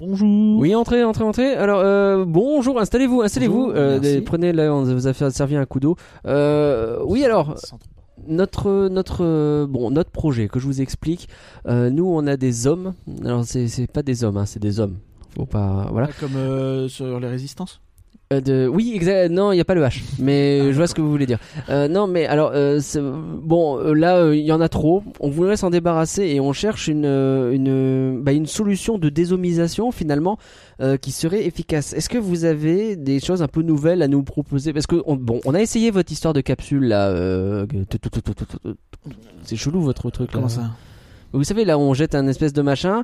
[0.00, 0.58] Bonjour.
[0.58, 1.54] Oui, entrez, entrez, entrez.
[1.54, 3.70] Alors, euh, bonjour, installez-vous, installez-vous.
[3.74, 5.96] Euh, prenez, là, on vous a fait servi un coup d'eau.
[6.24, 7.54] Euh, oui, alors,
[8.26, 11.28] notre, notre, bon, notre projet que je vous explique.
[11.66, 12.94] euh, nous, on a des hommes.
[13.26, 14.96] Alors, c'est, pas des hommes, hein, c'est des hommes.
[15.36, 16.08] Faut pas, voilà.
[16.18, 17.82] Comme euh, sur les résistances?
[18.32, 18.68] Euh, de...
[18.72, 19.28] Oui, exact.
[19.32, 20.02] Non, il n'y a pas le H.
[20.20, 21.40] Mais je vois ce que vous voulez dire.
[21.68, 22.78] Euh, non, mais alors, euh,
[23.42, 25.02] bon, euh, là, euh, il y en a trop.
[25.18, 29.90] On voudrait s'en débarrasser et on cherche une, euh, une, bah, une solution de désomisation
[29.90, 30.38] finalement
[30.80, 31.92] euh, qui serait efficace.
[31.92, 34.72] Est-ce que vous avez des choses un peu nouvelles à nous proposer?
[34.72, 37.08] Parce que on, bon, on a essayé votre histoire de capsule là.
[37.08, 37.66] euh.
[39.42, 40.28] C'est chelou votre truc.
[40.30, 40.34] là.
[40.34, 40.70] Comment ça?
[41.32, 43.02] Vous savez là, on jette un espèce de machin.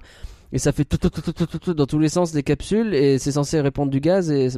[0.52, 4.00] Et ça fait tout, dans tous les sens des capsules et c'est censé répandre du
[4.00, 4.48] gaz et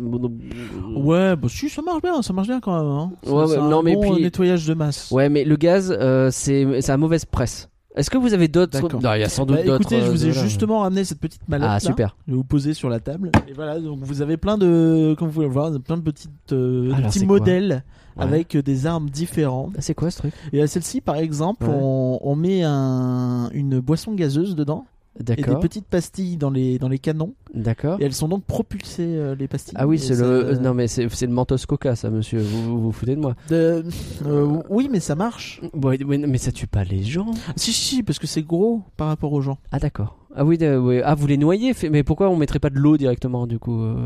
[0.96, 2.86] Ouais, bah si, ça marche bien, ça marche bien quand même.
[2.90, 3.12] Hein.
[3.26, 5.10] Ouais, ouais, c'est un non, mais bon puis- nettoyage de masse.
[5.10, 7.68] Ouais, mais le gaz, euh, c'est c'est à mauvaise presse.
[7.96, 8.80] Est-ce que vous avez d'autres.
[9.00, 9.80] Non, il y a sans doute Bah, d'autres.
[9.80, 10.46] écoutez, je vous ai euh, voilà.
[10.48, 11.68] justement ramené cette petite mallette.
[11.68, 11.80] Ah, là.
[11.80, 12.16] super.
[12.26, 13.32] Je vais vous poser sur la table.
[13.48, 16.30] Et voilà, donc vous avez plein de, comme vous pouvez le voir, plein de petites,
[16.52, 17.82] euh, Alors, petits modèles
[18.16, 18.22] Ouais.
[18.24, 19.72] avec euh, des armes différentes.
[19.78, 20.32] Ah, C'est quoi ce truc?
[20.52, 21.74] Et à celle-ci, par exemple, Ouais.
[21.74, 24.86] on, on met un, une boisson gazeuse dedans
[25.20, 27.34] et des petites pastilles dans les, dans les canons.
[27.52, 28.00] D'accord.
[28.00, 29.74] Et elles sont donc propulsées, euh, les pastilles.
[29.76, 30.22] Ah oui, c'est le.
[30.24, 32.40] euh, Non, mais c'est le Mentos Coca, ça, monsieur.
[32.40, 33.34] Vous vous, vous foutez de moi.
[33.48, 33.84] De-
[34.26, 35.60] euh, oui, mais ça marche.
[35.74, 37.30] Mais, ça tue pas les gens.
[37.56, 39.58] Si, si, parce que c'est gros par rapport aux gens.
[39.72, 40.14] Ah, d'accord.
[40.36, 40.56] Ah oui,
[41.04, 43.96] ah, vous les noyez Mais pourquoi on mettrait pas de l'eau directement, du coup euh,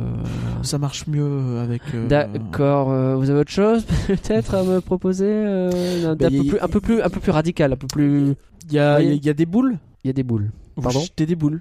[0.62, 1.83] Ça marche mieux avec.
[2.09, 2.87] D'accord.
[3.19, 6.69] vous avez autre chose, peut-être, à me proposer un, Bah, un peu y- plus, un
[6.69, 8.34] peu plus, un peu plus radical, un peu plus.
[8.69, 9.05] Il y a, Oui.
[9.05, 9.77] il y a- il y a des boules.
[10.05, 10.50] Il y a des boules.
[10.77, 11.61] Vous Pardon jetez des boules.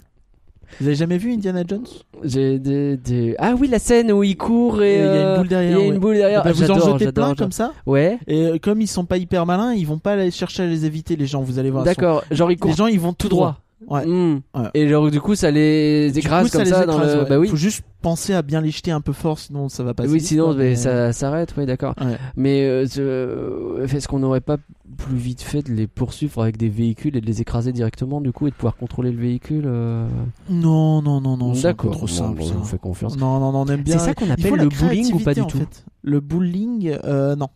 [0.79, 1.85] Vous avez jamais vu Indiana Jones?
[2.23, 5.11] J'ai des, des- Ah oui, la scène où il court et Et il y a
[5.11, 5.87] une euh, boule derrière, Il y a ouais.
[5.93, 6.41] une boule derrière.
[6.41, 7.35] Eh ben, Ah, Vous en j'adore, jetez j'adore, plein j'adore.
[7.35, 7.73] comme ça.
[7.85, 8.19] Ouais.
[8.27, 10.85] Et euh, comme ils sont pas hyper malins, ils vont pas aller chercher à les
[10.85, 11.41] éviter les gens.
[11.41, 11.83] Vous allez voir.
[11.83, 12.23] D'accord.
[12.31, 13.59] Genre il Ils sont- court Les gens, ils vont tout droit.
[13.87, 14.05] Ouais.
[14.05, 14.41] Hmm.
[14.55, 14.69] Ouais.
[14.73, 17.21] Et genre du coup ça les écrase coup, comme ça dans écrase, le.
[17.23, 17.29] ouais.
[17.29, 17.47] Bah oui.
[17.47, 20.03] Faut juste penser à bien les jeter un peu fort, sinon ça va pas.
[20.05, 21.53] oui, vite, sinon quoi, mais ça s'arrête.
[21.57, 21.95] Oui, d'accord.
[21.99, 22.17] Ouais.
[22.35, 24.57] Mais euh, ce- est-ce qu'on n'aurait pas
[24.97, 28.31] plus vite fait de les poursuivre avec des véhicules et de les écraser directement du
[28.31, 30.05] coup et de pouvoir contrôler le véhicule euh,
[30.49, 31.53] Non, non, non, non.
[31.53, 31.91] D'accord.
[31.91, 32.41] Trop simple.
[32.43, 33.17] vous fais confiance.
[33.17, 33.97] Non, non, non, on aime bien.
[33.97, 35.85] C'est ça qu'on appelle le bowling ou pas du tout fait.
[36.03, 37.47] Le bowling, euh, non.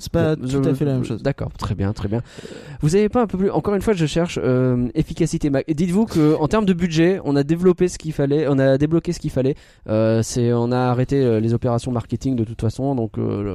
[0.00, 1.22] C'est pas tout à fait la même chose.
[1.22, 2.22] D'accord, très bien, très bien.
[2.80, 5.50] Vous avez pas un peu plus Encore une fois, je cherche euh, efficacité.
[5.68, 8.78] Et dites-vous que en termes de budget, on a développé ce qu'il fallait, on a
[8.78, 9.54] débloqué ce qu'il fallait.
[9.88, 13.54] Euh, c'est, on a arrêté euh, les opérations marketing de toute façon, donc euh,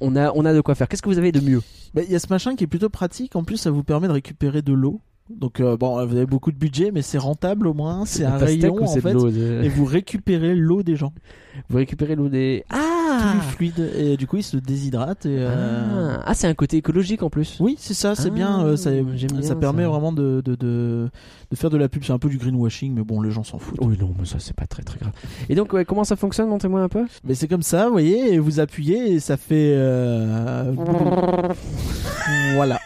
[0.00, 0.88] on- a, on a de quoi faire.
[0.88, 1.62] Qu'est-ce que vous avez de mieux?
[1.94, 3.36] Bah, Il y a ce machin qui est plutôt pratique.
[3.36, 5.00] En plus, ça vous permet de récupérer de l'eau.
[5.30, 8.04] Donc, euh, bon, vous avez beaucoup de budget, mais c'est rentable au moins.
[8.04, 9.14] C'est un rayon en de fait.
[9.64, 11.14] Et vous récupérez l'eau des gens.
[11.70, 12.64] Vous récupérez l'eau des.
[13.18, 13.90] Plus Ah fluide.
[13.96, 15.26] Et du coup, ils se déshydratent.
[15.26, 17.56] Et, euh, ah, ah, c'est un côté écologique en plus.
[17.60, 18.64] Oui, c'est ça, c'est Ah, bien.
[18.64, 19.88] euh, ça, j'aime bien ça permet ça.
[19.88, 21.10] vraiment de, de, de,
[21.50, 22.02] de faire de la pub.
[22.04, 23.78] C'est un peu du greenwashing, mais bon, les gens s'en foutent.
[23.82, 25.12] Oui, non, mais ça c'est pas très très grave.
[25.48, 27.04] Et donc, ouais, comment ça fonctionne Montez-moi un peu?
[27.24, 29.72] Mais c'est comme ça, vous voyez, vous appuyez et ça fait.
[29.76, 30.72] euh,
[32.54, 32.78] voilà.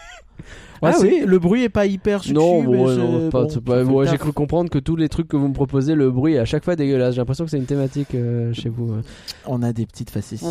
[0.81, 1.23] Ouais, Ah c'est- oui.
[1.25, 3.85] Le bruit est pas hyper succulent, Non, bon, ouais, non, pas- bon, c'est pas- ça
[3.85, 4.19] fait ouais, le j'ai taf.
[4.21, 6.63] cru comprendre que tous les trucs que vous me proposez, le bruit est à chaque
[6.63, 7.15] fois dégueulasse.
[7.15, 8.93] J'ai l'impression que c'est une thématique euh, chez vous.
[8.93, 9.01] euh.
[9.45, 10.45] On a des petites facéties.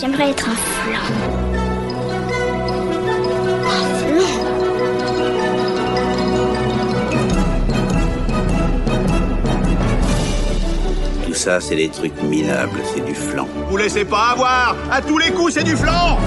[0.00, 1.00] J'aimerais être un flan.
[3.66, 4.34] Un flan
[11.26, 13.46] Tout ça, c'est des trucs minables, c'est du flan.
[13.70, 16.18] Vous laissez pas avoir À tous les coups, c'est du flan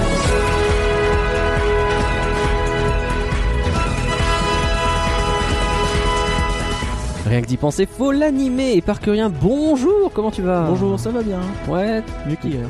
[7.28, 8.72] Rien que d'y penser, faut l'animer.
[8.76, 10.66] Et Parkerien, bonjour, comment tu vas?
[10.66, 12.02] Bonjour, ça va bien Ouais.
[12.26, 12.68] Mieux qu'hier.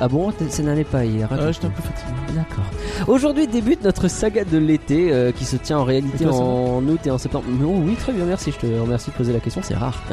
[0.00, 1.26] Ah bon, ça n'allait pas hier.
[1.26, 1.52] Euh, raconte-moi.
[1.52, 2.12] J'étais un peu fatigué.
[2.34, 2.64] D'accord.
[3.08, 7.00] Aujourd'hui débute notre saga de l'été euh, qui se tient en réalité toi, en août
[7.04, 7.46] et en septembre.
[7.60, 8.52] Non, oui, très bien, merci.
[8.52, 10.00] Je te remercie de poser la question, c'est rare.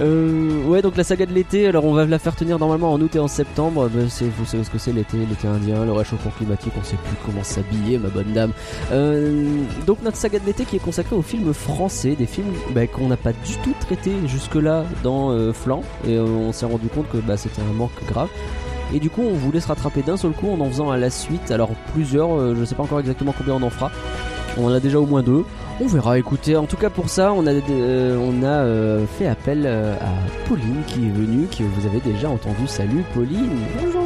[0.00, 3.00] Euh, ouais, donc la saga de l'été, alors on va la faire tenir normalement en
[3.00, 3.88] août et en septembre.
[4.08, 7.16] C'est, vous savez ce que c'est l'été, l'été indien, le réchauffement climatique, on sait plus
[7.24, 8.52] comment s'habiller, ma bonne dame.
[9.86, 13.08] Donc notre saga de l'été qui est consacrée aux films français, des films bah, qu'on
[13.08, 17.36] n'a pas du tout traités jusque-là dans Flan, et on s'est rendu compte que bah,
[17.36, 18.28] c'était un manque grave.
[18.94, 21.10] Et du coup, on voulait se rattraper d'un seul coup en en faisant à la
[21.10, 21.50] suite.
[21.50, 23.90] Alors plusieurs, euh, je sais pas encore exactement combien on en fera.
[24.58, 25.44] On en a déjà au moins deux.
[25.80, 26.18] On verra.
[26.18, 29.94] Écoutez, en tout cas pour ça, on a euh, on a euh, fait appel euh,
[29.96, 32.66] à Pauline qui est venue, que vous avez déjà entendu.
[32.66, 33.50] Salut Pauline.
[33.82, 34.02] Bonjour.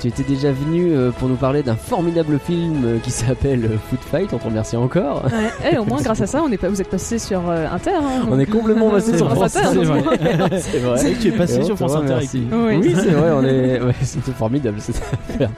[0.00, 4.32] Tu étais déjà venue pour nous parler d'un formidable film qui s'appelle Foot Fight.
[4.32, 5.24] On te remercie encore.
[5.24, 5.30] Ouais.
[5.72, 7.90] Eh, au moins, grâce à ça, on est pas, vous êtes passé sur euh, Inter.
[7.94, 9.68] hein, On est complètement passé C'est sur France Inter.
[10.60, 10.96] C'est vrai.
[10.98, 12.46] C'est vrai que tu es passé Et sur France Inter lui.
[12.52, 12.76] Oui.
[12.82, 14.96] Oui, c'est vrai, on est, ouais, c'était formidable cette
[15.30, 15.50] affaire.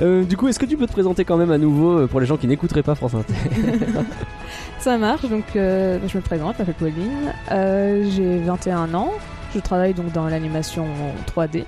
[0.00, 2.20] Euh, du coup, est-ce que tu peux te présenter quand même à nouveau euh, pour
[2.20, 3.34] les gens qui n'écouteraient pas France Inter?
[4.78, 9.10] Ça marche, donc euh, je me présente, je m'appelle Pauline, euh, j'ai 21 ans,
[9.54, 10.86] je travaille donc dans l'animation
[11.34, 11.64] 3D.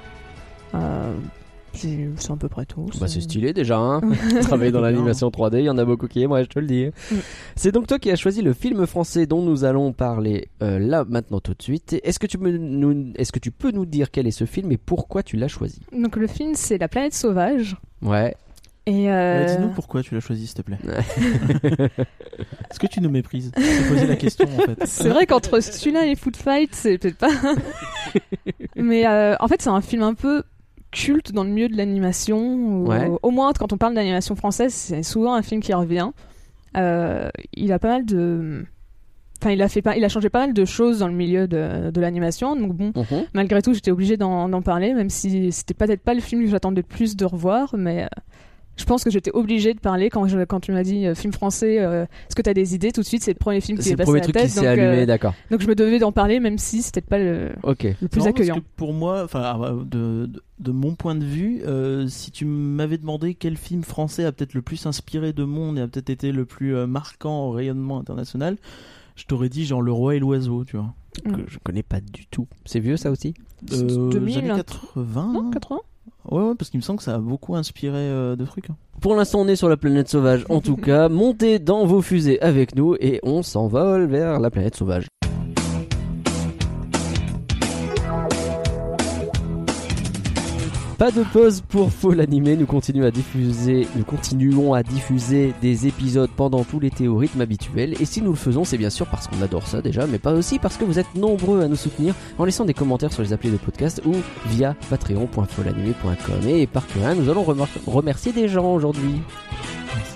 [1.72, 2.86] C'est c'est à peu près tout.
[3.00, 4.00] Bah c'est stylé déjà, hein
[4.42, 6.66] Travailler dans l'animation 3D, il y en a beaucoup qui aiment, ouais, je te le
[6.66, 6.86] dis.
[7.10, 7.16] Mm.
[7.56, 11.04] C'est donc toi qui as choisi le film français dont nous allons parler euh, là
[11.08, 11.96] maintenant tout de suite.
[12.02, 14.72] Est-ce que tu me, nous, est-ce que tu peux nous dire quel est ce film
[14.72, 15.80] et pourquoi tu l'as choisi?
[15.96, 17.76] Donc le film c'est La planète sauvage.
[18.02, 18.34] Ouais.
[18.86, 20.78] Et euh, Euh, Dis-nous pourquoi tu l'as choisi, s'il te plaît.
[22.70, 23.52] Est-ce que tu nous méprises?
[23.56, 24.86] Je t'ai posé la question en fait.
[24.86, 27.30] C'est vrai qu'entre celui-là et Food Fight, c'est peut-être pas.
[28.76, 30.42] Mais euh, en fait, c'est un film un peu
[30.90, 32.82] culte dans le milieu de l'animation.
[32.84, 33.10] Ouais.
[33.22, 36.10] Au moins, quand on parle d'animation française, c'est souvent un film qui revient.
[36.76, 38.64] Euh, il a pas mal de.
[39.42, 41.48] Enfin, il a fait pas, il a changé pas mal de choses dans le milieu
[41.48, 42.56] de, de l'animation.
[42.56, 43.24] Donc bon, Mhm.
[43.32, 46.50] malgré tout, j'étais obligée d'en d'en parler, même si c'était peut-être pas le film que
[46.50, 48.08] j'attendais le plus de revoir, mais euh,
[48.80, 51.32] je pense que j'étais obligée de parler quand, je, quand tu m'as dit euh, film
[51.32, 51.78] français.
[51.80, 53.22] euh, Est-ce que tu as des idées tout de suite?
[53.22, 54.44] C'est le premier film qui C'est est le passé premier à la truc tête.
[54.46, 55.34] qui s'est donc, allumé, euh, d'accord.
[55.50, 57.86] donc je me devais d'en parler, même si c'était pas le, Ok.
[58.00, 58.54] le plus Non, accueillant.
[58.54, 62.44] Parce que pour moi, ah, de, de, de mon point de vue, euh, si tu
[62.46, 66.10] m'avais demandé quel film français a peut-être le plus inspiré de monde et a peut-être
[66.10, 68.56] été le plus euh, marquant au rayonnement international,
[69.16, 70.94] je t'aurais dit genre Le Roi et l'Oiseau, tu vois.
[71.24, 72.46] Que je connais pas du tout.
[72.64, 73.34] C'est vieux ça aussi?
[73.72, 75.50] Euh, 2000, années un- 80 Non, hein.
[75.52, 75.78] 80
[76.30, 78.70] Ouais, ouais, parce qu'il me semble que ça a beaucoup inspiré euh, de trucs.
[78.70, 78.76] hein.
[79.00, 80.44] Pour l'instant, on est sur la planète sauvage.
[80.48, 84.76] En tout cas, montez dans vos fusées avec nous et on s'envole vers la planète
[84.76, 85.06] sauvage.
[91.00, 95.86] Pas de pause pour Faux l'animé, nous continuons à diffuser, nous continuons à diffuser des
[95.86, 97.94] épisodes pendant tout l'été au rythme habituel.
[98.02, 100.34] Et si nous le faisons, c'est bien sûr parce qu'on adore ça déjà, mais pas
[100.34, 103.32] aussi parce que vous êtes nombreux à nous soutenir en laissant des commentaires sur les
[103.32, 104.12] applis de podcast ou
[104.48, 106.46] via patreon.folanimé.com.
[106.46, 107.46] Et par curieux, nous allons
[107.86, 109.22] remercier des gens aujourd'hui.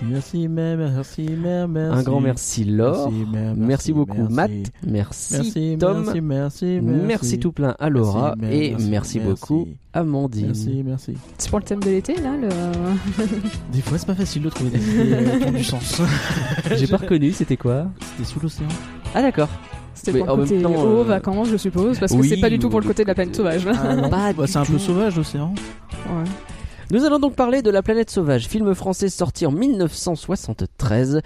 [0.02, 1.98] Merci, merci, mère, merci, mère, merci.
[1.98, 3.10] Un grand merci Laure.
[3.12, 4.34] Merci, mère, Merci, beaucoup merci.
[4.34, 4.50] Matt.
[4.86, 6.02] Merci, Merci, Tom.
[6.04, 8.34] merci, merci, Merci, tout plein à Laura.
[8.38, 9.20] Merci, et merci, merci, merci.
[9.20, 10.46] beaucoup Amandine.
[10.46, 11.14] Merci, merci.
[11.38, 12.48] C'est pour le thème de l'été, là le...
[13.72, 16.02] Des fois, c'est pas facile de trouver des idées euh, qui ont du sens.
[16.76, 17.86] J'ai pas reconnu, c'était quoi
[18.16, 18.68] C'était sous l'océan.
[19.14, 19.48] Ah d'accord.
[19.94, 22.40] C'était pour en le côté temps, eau, euh, vacances, je suppose, parce que oui, c'est
[22.40, 23.64] pas du tout pour le côté de la planète sauvage.
[23.68, 25.54] Ah, Bah, c'est un peu sauvage l'océan.
[26.08, 26.24] Ouais.
[26.94, 31.22] Nous allons donc parler de La planète sauvage, film français sorti en 1973.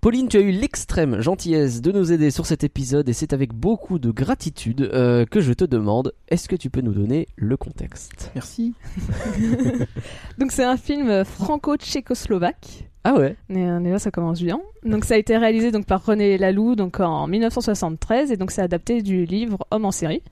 [0.00, 3.52] Pauline, tu as eu l'extrême gentillesse de nous aider sur cet épisode et c'est avec
[3.54, 7.56] beaucoup de gratitude euh, que je te demande, est-ce que tu peux nous donner le
[7.56, 8.32] contexte?
[8.34, 8.74] Merci.
[10.38, 12.88] Donc c'est un film franco-tchécoslovaque.
[13.04, 13.36] Ah ouais?
[13.48, 14.60] Et, euh, Déjà, ça commence bien.
[14.84, 18.62] Donc, ça a été réalisé donc par René Laloux donc en 1973 et donc c'est
[18.62, 20.22] adapté du livre Homme en série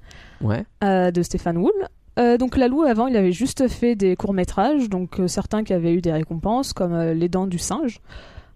[0.40, 0.64] Ouais.
[0.82, 1.72] euh, de Stéphane Wool.
[2.18, 5.72] Euh, donc Laloux avant, il avait juste fait des courts métrages, donc euh, certains qui
[5.72, 8.00] avaient eu des récompenses comme euh, Les Dents du singe.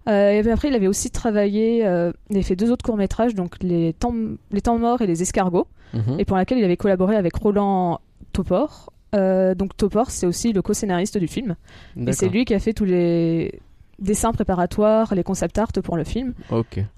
[0.07, 3.33] Euh, et puis après, il avait aussi travaillé, il avait fait deux autres courts métrages,
[3.33, 4.13] donc Les Temps,
[4.51, 6.19] les temps morts et Les escargots, Mhm.
[6.19, 7.99] et pour laquelle il avait collaboré avec Roland
[8.33, 8.91] Topor.
[9.13, 11.55] Donc Topor, c'est aussi le co-scénariste du film.
[11.95, 13.61] Et c'est lui qui a fait tous les
[13.97, 16.33] dessins préparatoires, les concept art pour le film.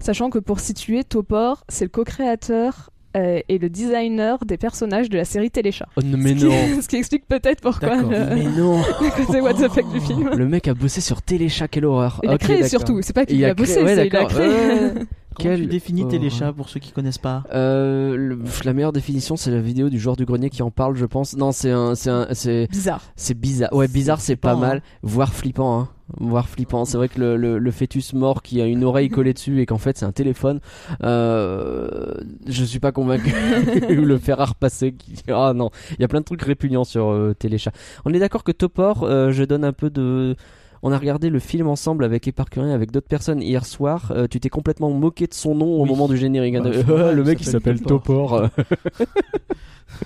[0.00, 5.16] Sachant que pour situer Topor, c'est le co-créateur euh, et le designer des personnages de
[5.16, 5.86] la série Téléchat.
[5.96, 9.24] Oh non, mais Ce qui- non Ce qui explique peut-être pourquoi le, Mais non le
[9.24, 10.30] côté what the fuck du film.
[10.36, 13.36] Le mec a bossé sur Téléchat, quelle horreur Il a créé surtout, c'est pas qu'il
[13.38, 14.48] Il a, créé- bossé, ouais, c'est il a créé.
[14.48, 14.92] Ouais.
[15.38, 16.06] Comment Quel tu définis.
[16.08, 17.44] Téléchat pour ceux qui connaissent pas?
[17.54, 20.96] Euh, le- la meilleure définition, c'est la vidéo du joueur du grenier qui en parle,
[20.96, 21.36] je pense.
[21.36, 23.02] Non, c'est un, c'est un, c'est, Bizarre.
[23.16, 23.72] c'est bizarre.
[23.72, 25.88] Ouais, bizarre, c'est pas mal, voire flippant, hein.
[26.16, 26.86] Voire flippant.
[26.86, 29.66] C'est vrai que le, le, le fœtus mort qui a une oreille collée dessus et
[29.66, 30.58] qu'en fait c'est un téléphone,
[31.02, 32.14] euh,
[32.46, 33.30] je suis pas convaincu.
[33.90, 34.92] Ou le fer à repasser.
[34.92, 35.14] Qui...
[35.28, 37.72] Ah non, il y a plein de trucs répugnants sur euh, Téléchat.
[38.06, 40.34] On est d'accord que Topor, euh, je donne un peu de.
[40.82, 44.12] On a regardé le film ensemble avec Éparcurien avec d'autres personnes hier soir.
[44.14, 45.88] Euh, tu t'es complètement moqué de son nom au Oui.
[45.88, 46.56] moment du générique.
[46.60, 48.48] Bah, le mec il s'appelle s'appelle Topor.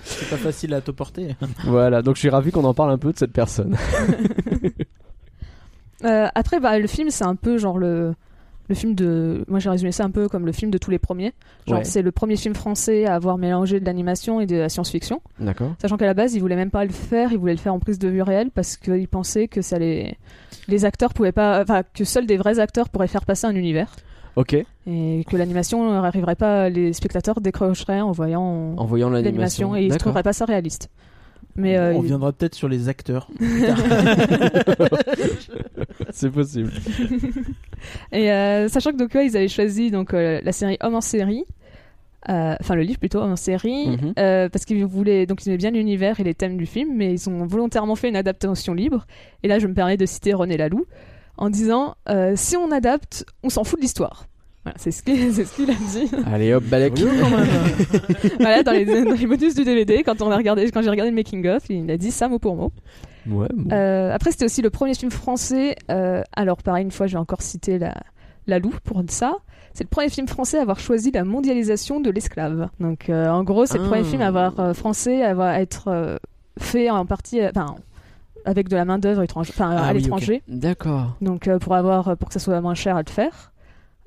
[0.05, 1.37] C'est pas facile à te porter.
[1.64, 3.76] voilà, donc je suis ravi qu'on en parle un peu de cette personne.
[6.05, 8.14] Euh, après, bah, le film, c'est un peu genre le,
[8.73, 9.45] le film de.
[9.49, 11.33] Moi, j'ai résumé ça un peu comme le film de tous les premiers.
[11.67, 11.85] Genre, Ouais.
[11.85, 15.21] c'est le premier film français à avoir mélangé de l'animation et de la science-fiction.
[15.38, 15.73] D'accord.
[15.81, 17.79] Sachant qu'à la base, il voulait même pas le faire, il voulait le faire en
[17.79, 20.17] prise de vue réelle parce qu'il pensait que ça les.
[20.69, 21.61] Les acteurs pouvaient pas.
[21.62, 23.95] Enfin, que seuls des vrais acteurs pourraient faire passer un univers.
[24.37, 24.55] Ok.
[24.87, 26.69] Et que l'animation n'arriverait pas.
[26.71, 29.76] Les spectateurs décrocheraient en voyant En voyant l'animation.
[29.76, 30.88] et ils ne trouveraient pas ça réaliste.
[31.57, 33.29] Mais euh, On il- viendra peut-être sur les acteurs.
[36.11, 36.73] C'est possible.
[38.13, 41.01] Et euh, sachant que donc ouais, ils avaient choisi donc euh, la série Homme en
[41.01, 41.45] série,
[42.29, 44.15] euh, enfin le livre plutôt Homme en série, Mhm.
[44.19, 47.13] euh, parce qu'ils voulaient donc ils aimaient bien l'univers et les thèmes du film, mais
[47.13, 49.07] ils ont volontairement fait une adaptation libre.
[49.43, 50.87] Et là, je me permets de citer René Laloux
[51.37, 54.27] en disant euh, si on adapte, on s'en fout de l'histoire.
[54.64, 56.11] Voilà, c'est ce qu'il ce a dit.
[56.33, 56.92] Allez hop, même.
[58.40, 61.11] voilà, dans les, dans les bonus du DVD, quand on a regardé, quand j'ai regardé
[61.11, 62.73] le making of, il a dit ça mot pour mot.
[63.26, 63.71] Ouais, bon.
[63.73, 65.76] Euh, après, c'était aussi le premier film français.
[65.90, 67.95] euh, alors, pareil, une fois, je vais encore citer la,
[68.47, 69.35] la Loup pour ça.
[69.75, 72.69] C'est le premier film français à avoir choisi la mondialisation de l'esclave.
[72.78, 73.88] Donc, euh, en gros, c'est le Ah.
[73.88, 76.19] premier film à avoir euh, français à avoir à être euh,
[76.59, 77.76] fait en partie, euh, enfin,
[78.45, 80.42] avec de la main d'œuvre étrangère, enfin, Ah à oui, l'étranger.
[80.49, 81.16] D'accord.
[81.23, 83.52] Donc, euh, pour avoir, pour que ça soit moins cher à le faire.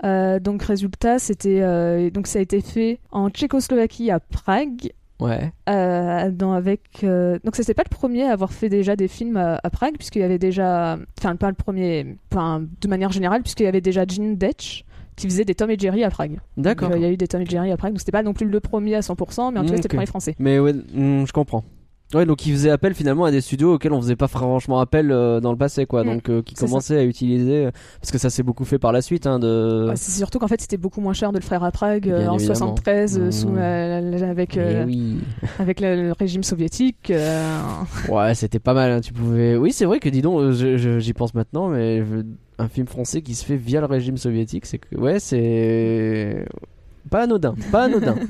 [0.03, 4.91] Euh, donc, résultat, c'était, euh, donc ça a été fait en Tchécoslovaquie à Prague.
[5.19, 5.53] Ouais.
[5.69, 9.37] Euh, dans, avec euh, donc c'était pas le premier à avoir fait déjà des films
[9.37, 13.41] à, à Prague puisqu'il y avait déjà enfin pas le premier enfin, de manière générale
[13.41, 14.83] puisqu'il y avait déjà Gene Detch
[15.15, 16.41] qui faisait des Tom et Jerry à Prague.
[16.57, 16.91] D'accord.
[16.93, 18.45] Il y a eu des Tom et Jerry à Prague donc c'était pas non plus
[18.45, 20.35] le premier à 100% mais en tout cas Mm, c'était le premier français.
[20.37, 21.63] Mais ouais, hmm, je comprends.
[22.13, 25.11] Ouais, donc il faisait appel finalement à des studios auxquels on faisait pas franchement appel
[25.11, 26.03] euh, dans le passé, quoi.
[26.03, 26.07] Mm.
[26.07, 26.65] Donc euh, qui ça.
[26.65, 29.87] commençaient à utiliser, euh, parce que ça s'est beaucoup fait par la suite, hein, de.
[29.89, 32.27] Ouais, c'est surtout qu'en fait c'était beaucoup moins cher de le faire à Prague euh,
[32.27, 32.75] en évidemment.
[32.75, 33.31] 73 euh, Mm.
[33.31, 35.17] sous la- avec oui.
[35.59, 37.11] avec le, le régime soviétique.
[38.07, 38.91] Ouais, c'était pas mal.
[38.91, 39.57] hein, Tu pouvais.
[39.57, 42.03] Oui, c'est vrai que dis donc, j'y pense maintenant, mais
[42.59, 46.45] un film français qui se fait via le régime soviétique, c'est que ouais, c'est
[47.09, 48.15] pas anodin, pas anodin.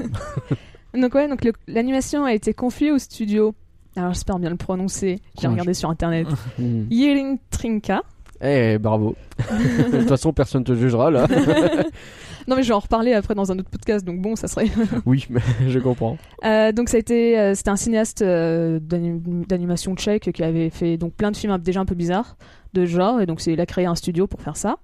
[0.99, 3.53] Donc ouais, donc l'animation a été confiée au studio.
[3.95, 5.19] Alors j'espère bien le prononcer.
[5.39, 6.27] J'ai regardé sur internet.
[6.59, 6.85] Hmm.
[6.89, 8.01] Yelling Trinka.
[8.41, 9.15] Eh, bravo.
[9.91, 11.27] De toute façon, personne te jugera là.
[12.47, 14.05] Non mais je vais en reparler après dans un autre podcast.
[14.05, 14.67] Donc bon, ça serait.
[15.07, 16.15] oui, mais je comprends.
[16.43, 20.69] Euh, donc ça a été, euh, c'était un cinéaste euh, d'anim- d'animation tchèque qui avait
[20.69, 22.37] fait donc plein de films déjà un peu bizarres
[22.73, 24.75] de genre et donc c'est- il a créé un studio pour faire ça.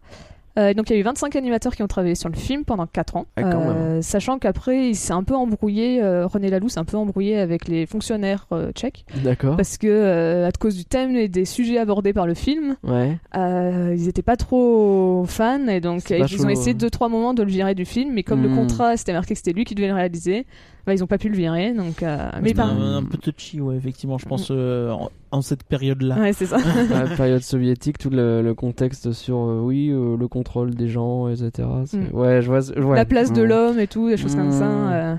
[0.60, 2.86] Euh, donc il y a eu 25 animateurs qui ont travaillé sur le film pendant
[2.86, 6.80] 4 ans, Ah, Euh, sachant qu'après il s'est un peu embrouillé, euh, René Laloux s'est
[6.80, 9.56] un peu embrouillé avec les fonctionnaires tchèques D'accord.
[9.56, 13.18] parce que à cause du thème et des sujets abordés par le film, Ouais.
[13.36, 16.74] ils étaient pas trop fans et donc ils ont essayé ouais.
[16.74, 18.56] deux trois moments de le virer du film, mais comme le Hmm.
[18.56, 20.46] contrat c'était marqué que c'était lui qui devait le réaliser,
[20.86, 22.04] bah, ils ont pas pu le virer donc.
[22.04, 26.20] euh, mais un, un peu touchy, ouais, effectivement, je pense, euh, en, en cette période-là.
[26.20, 26.58] Ouais, c'est ça.
[26.90, 31.28] la période soviétique, tout le, le contexte sur euh, oui euh, le contrôle des gens,
[31.30, 31.68] etc.
[31.94, 32.16] Mm.
[32.16, 32.70] Ouais, je vois.
[32.72, 32.96] ouais.
[32.96, 33.48] La place de Mm.
[33.48, 34.66] l'homme et tout, des choses comme ça.
[34.68, 34.92] Mm.
[34.92, 35.16] euh.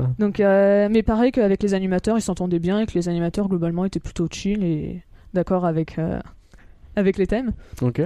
[0.00, 0.06] Ouais.
[0.18, 3.84] Donc, euh, mais pareil qu'avec les animateurs, ils s'entendaient bien et que les animateurs globalement
[3.84, 5.02] étaient plutôt chill et
[5.34, 6.18] d'accord avec euh,
[6.94, 7.52] avec les thèmes.
[7.82, 8.00] Ok.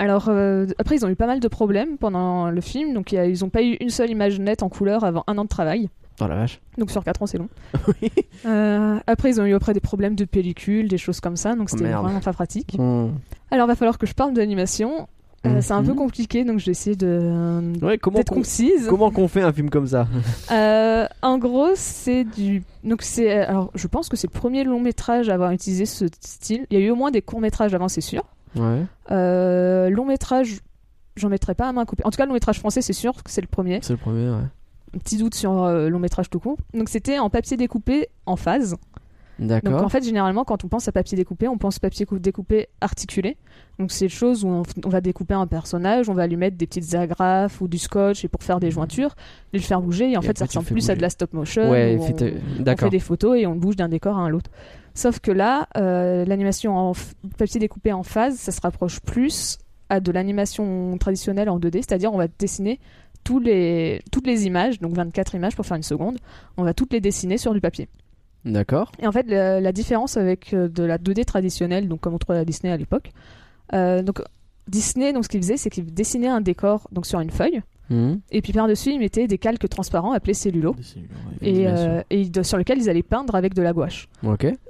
[0.00, 3.16] Alors euh, après, ils ont eu pas mal de problèmes pendant le film, donc il
[3.16, 5.44] y a- ils ont pas eu une seule image nette en couleur avant un an
[5.44, 5.88] de travail.
[6.22, 6.60] Oh la vache.
[6.78, 7.48] Donc sur 4 ans, c'est long.
[8.46, 11.68] Euh, après, ils ont eu après des problèmes de pellicule, des choses comme ça, donc
[11.68, 12.02] c'était merde.
[12.04, 12.76] vraiment pas pratique.
[12.78, 13.08] Mm.
[13.50, 15.08] Alors, va falloir que je parle de l'animation.
[15.46, 15.96] Euh, C'est un peu Mhm.
[15.96, 18.86] compliqué, donc je vais essayer de Ouais, comment concise.
[18.88, 20.06] comment qu'on fait un film comme ça?
[20.52, 22.62] Euh, en gros, c'est du.
[22.84, 23.30] Donc c'est.
[23.32, 26.66] Alors, je pense que c'est le premier long métrage à avoir utilisé ce style.
[26.70, 28.22] Il y a eu au moins des courts métrages avant, c'est sûr.
[28.56, 28.82] Ouais.
[29.10, 30.60] Euh, long métrage,
[31.16, 32.04] j'en mettrai pas à main coupée.
[32.04, 33.78] En tout cas, le long métrage français, c'est sûr que c'est le premier.
[33.82, 34.28] C'est le premier.
[34.30, 34.44] Ouais.
[34.94, 36.58] Un petit doute sur euh, long métrage tout court.
[36.74, 38.74] Donc c'était en papier découpé en phase.
[39.38, 39.84] Donc D'accord.
[39.84, 43.38] en fait, généralement, quand on pense à papier découpé, on pense papier cou- découpé articulé.
[43.78, 46.58] Donc c'est une chose où on, on va découper un personnage, on va lui mettre
[46.58, 49.14] des petites agrafes ou du scotch et pour faire des jointures,
[49.54, 50.10] et le faire bouger.
[50.10, 51.70] Et en Et fait, ça ressemble plus à de la stop motion.
[51.70, 54.50] ouais, on- on fait des photos et on le bouge d'un décor à un l'autre.
[54.94, 56.92] Sauf que là, euh, l'animation en
[57.38, 62.12] papier découpé en phase, ça se rapproche plus à de l'animation traditionnelle en 2D, c'est-à-dire
[62.12, 62.78] on va dessiner
[63.24, 66.18] tous les, toutes les images, donc 24 images pour faire une seconde,
[66.56, 67.88] on va toutes les dessiner sur du papier.
[68.44, 68.92] D'accord.
[68.98, 72.18] Et en fait, la, la différence avec euh, de la 2D traditionnelle, donc comme on
[72.18, 73.12] trouvait à Disney à l'époque,
[73.74, 74.22] euh, donc
[74.68, 78.14] Disney, donc ce qu'il faisait, c'est qu'il dessinait un décor donc sur une feuille, Mm.
[78.30, 81.08] et puis par-dessus, il mettait des calques transparents appelés cellulo, Des cellules,
[81.42, 84.08] ouais, et, euh, et ils- sur lesquels ils allaient peindre avec de la gouache.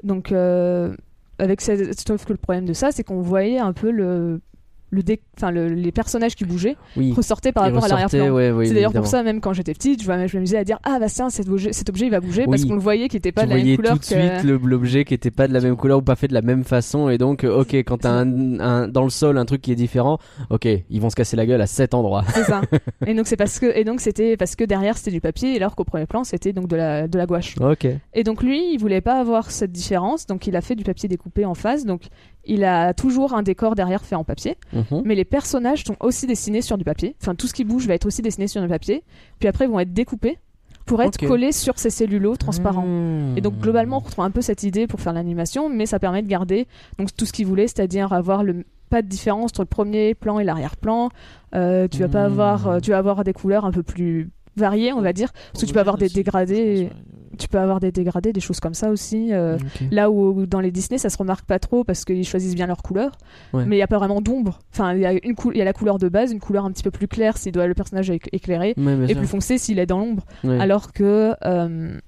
[0.02, 0.96] Donc, euh,
[1.38, 4.40] avec cette, sauf que le problème de ça, c'est qu'on voyait un peu le,
[4.90, 7.12] le, dé- enfin, le- les personnages qui bougeaient Oui.
[7.12, 8.30] ressortaient par rapport à l'arrière-plan.
[8.30, 10.98] ouais, ouais, c'est d'ailleurs pour ça, même quand j'étais petite, je, m'amusais à dire Ah,
[11.00, 12.48] bah tiens, cet objet, cet objet il va bouger Oui.
[12.50, 14.42] parce qu'on le voyait qui était pas tu de la même couleur tout de suite
[14.42, 14.46] que.
[14.66, 17.08] l'objet qui était pas de la même couleur ou pas fait de la même façon
[17.08, 19.76] et donc euh, ok quand t'as un, un- dans le sol un truc qui est
[19.76, 20.18] différent
[20.50, 22.60] ok ils vont se casser la gueule à cet endroit C'est ça.
[23.06, 25.76] et donc c'est parce que et donc c'était parce que derrière c'était du papier alors
[25.76, 27.54] qu'au premier plan c'était donc de la de la gouache.
[27.60, 30.84] ok Et donc lui, il voulait pas avoir cette différence, donc il a fait du
[30.84, 31.84] papier découpé en face.
[31.84, 32.02] Donc
[32.50, 35.02] il a toujours un décor derrière fait en papier, Mhm.
[35.04, 37.14] mais les personnages sont aussi dessinés sur du papier.
[37.22, 39.02] Enfin tout ce qui bouge va être aussi dessiné sur du papier.
[39.38, 40.38] Puis après ils vont être découpés
[40.86, 42.84] pour être collés sur ces cellulos transparents.
[42.86, 43.38] Mmh.
[43.38, 46.22] Et donc globalement, on retrouve un peu cette idée pour faire l'animation, mais ça permet
[46.22, 46.66] de garder
[46.98, 50.40] donc tout ce qu'il voulait, c'est-à-dire avoir le pas de différence entre le premier plan
[50.40, 51.10] et l'arrière-plan.
[51.54, 52.32] Euh, tu vas pas Hmm.
[52.32, 55.62] avoir, euh, tu vas avoir des couleurs un peu plus variées, on va dire, parce
[55.62, 56.90] que tu peux avoir des dégradés.
[57.38, 59.32] tu peux avoir des dégradés, des choses comme ça aussi.
[59.32, 59.56] euh.
[59.90, 62.66] Là où, où dans les Disney, ça se remarque pas trop parce qu'ils choisissent bien
[62.66, 63.12] leur couleur,
[63.54, 63.64] Ouais.
[63.64, 64.58] mais il y a pas vraiment d'ombre.
[64.74, 66.82] Enfin, il y a une y a la couleur de base, une couleur un petit
[66.82, 69.16] peu plus claire s'il doit le personnage est éclairé, Ouais, et sûr.
[69.18, 70.24] plus foncé s'il est dans l'ombre.
[70.44, 70.60] Ouais.
[70.60, 71.98] Alors que euh,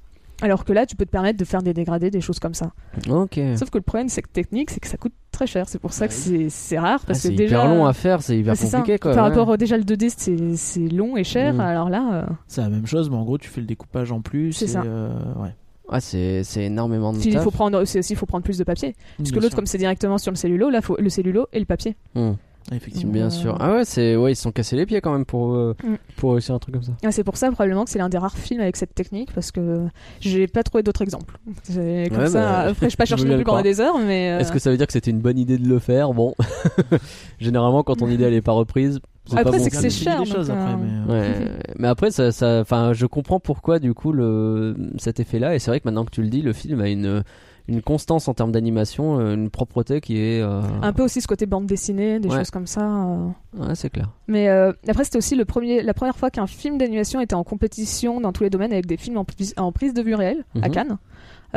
[0.42, 2.72] alors que là, tu peux te permettre de faire des dégradés, des choses comme ça.
[3.08, 3.40] Ok.
[3.56, 5.68] Sauf que le problème, c'est que technique, c'est que ça coûte très cher.
[5.68, 7.92] C'est pour ça que c'est c'est rare Ah, parce c'est que déjà hyper long à
[7.94, 8.78] faire, c'est hyper c'est ça.
[8.78, 9.14] compliqué quoi.
[9.14, 9.30] Par ouais.
[9.30, 11.54] rapport au, déjà le 2D, c'est c'est long et cher.
[11.54, 11.61] Mm.
[11.61, 14.20] Alors là, euh, C'est la même chose, mais en gros, tu fais le découpage en
[14.20, 14.52] plus.
[14.52, 14.82] C'est ça.
[14.82, 15.54] euh, ouais.
[15.88, 17.44] Ah, c'est c'est énormément de il taf.
[17.44, 18.94] faut prendre, c'est aussi il faut prendre plus de papier.
[19.18, 21.58] Parce que Bien l'autre, comme c'est directement sur le cellulo, là, faut le cellulo et
[21.58, 21.96] le papier.
[22.16, 22.32] Ah,
[22.71, 23.12] Effectivement.
[23.12, 23.57] Bien sûr.
[23.61, 25.95] Ah ouais, c'est ouais, ils se sont cassés les pieds quand même pour euh, Mm.
[26.16, 26.92] pour réussir un truc comme ça.
[27.04, 29.50] Ah, c'est pour ça probablement que c'est l'un des rares films avec cette technique parce
[29.50, 29.87] que
[30.21, 31.38] j'ai pas trouvé d'autres exemples.
[31.64, 34.31] C'est Comme Ouais, ça, bah, après je pas veux non plus pendant des heures, mais
[34.33, 36.12] euh, Est-ce que ça veut dire que c'était une bonne idée de le faire?
[36.12, 36.35] Bon,
[37.40, 39.83] généralement quand ton idée elle est pas reprise, c'est Après, pas bon c'est que c'est
[39.85, 41.35] Des cher, choses donc, après, euh, mais, Ouais,
[41.78, 45.54] mais après ça, ça, enfin, je comprends pourquoi du coup le cet effet-là.
[45.54, 47.23] Et c'est vrai que maintenant que tu le dis, le film a une
[47.69, 50.40] une constance en termes d'animation, euh, une propreté qui est.
[50.42, 52.38] euh, un peu aussi ce côté bande dessinée, des Ouais.
[52.38, 52.81] choses comme ça.
[52.83, 53.28] euh.
[53.57, 54.11] Ouais, c'est clair.
[54.28, 57.45] Mais euh, après, c'était aussi le premier, la première fois qu'un film d'animation était en
[57.45, 60.45] compétition dans tous les domaines avec des films en, pris- en prise de vue réelle
[60.61, 60.75] à Mhm.
[60.75, 60.99] Cannes.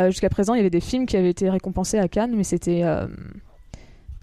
[0.09, 2.83] Jusqu'à présent, il y avait des films qui avaient été récompensés à Cannes, mais c'était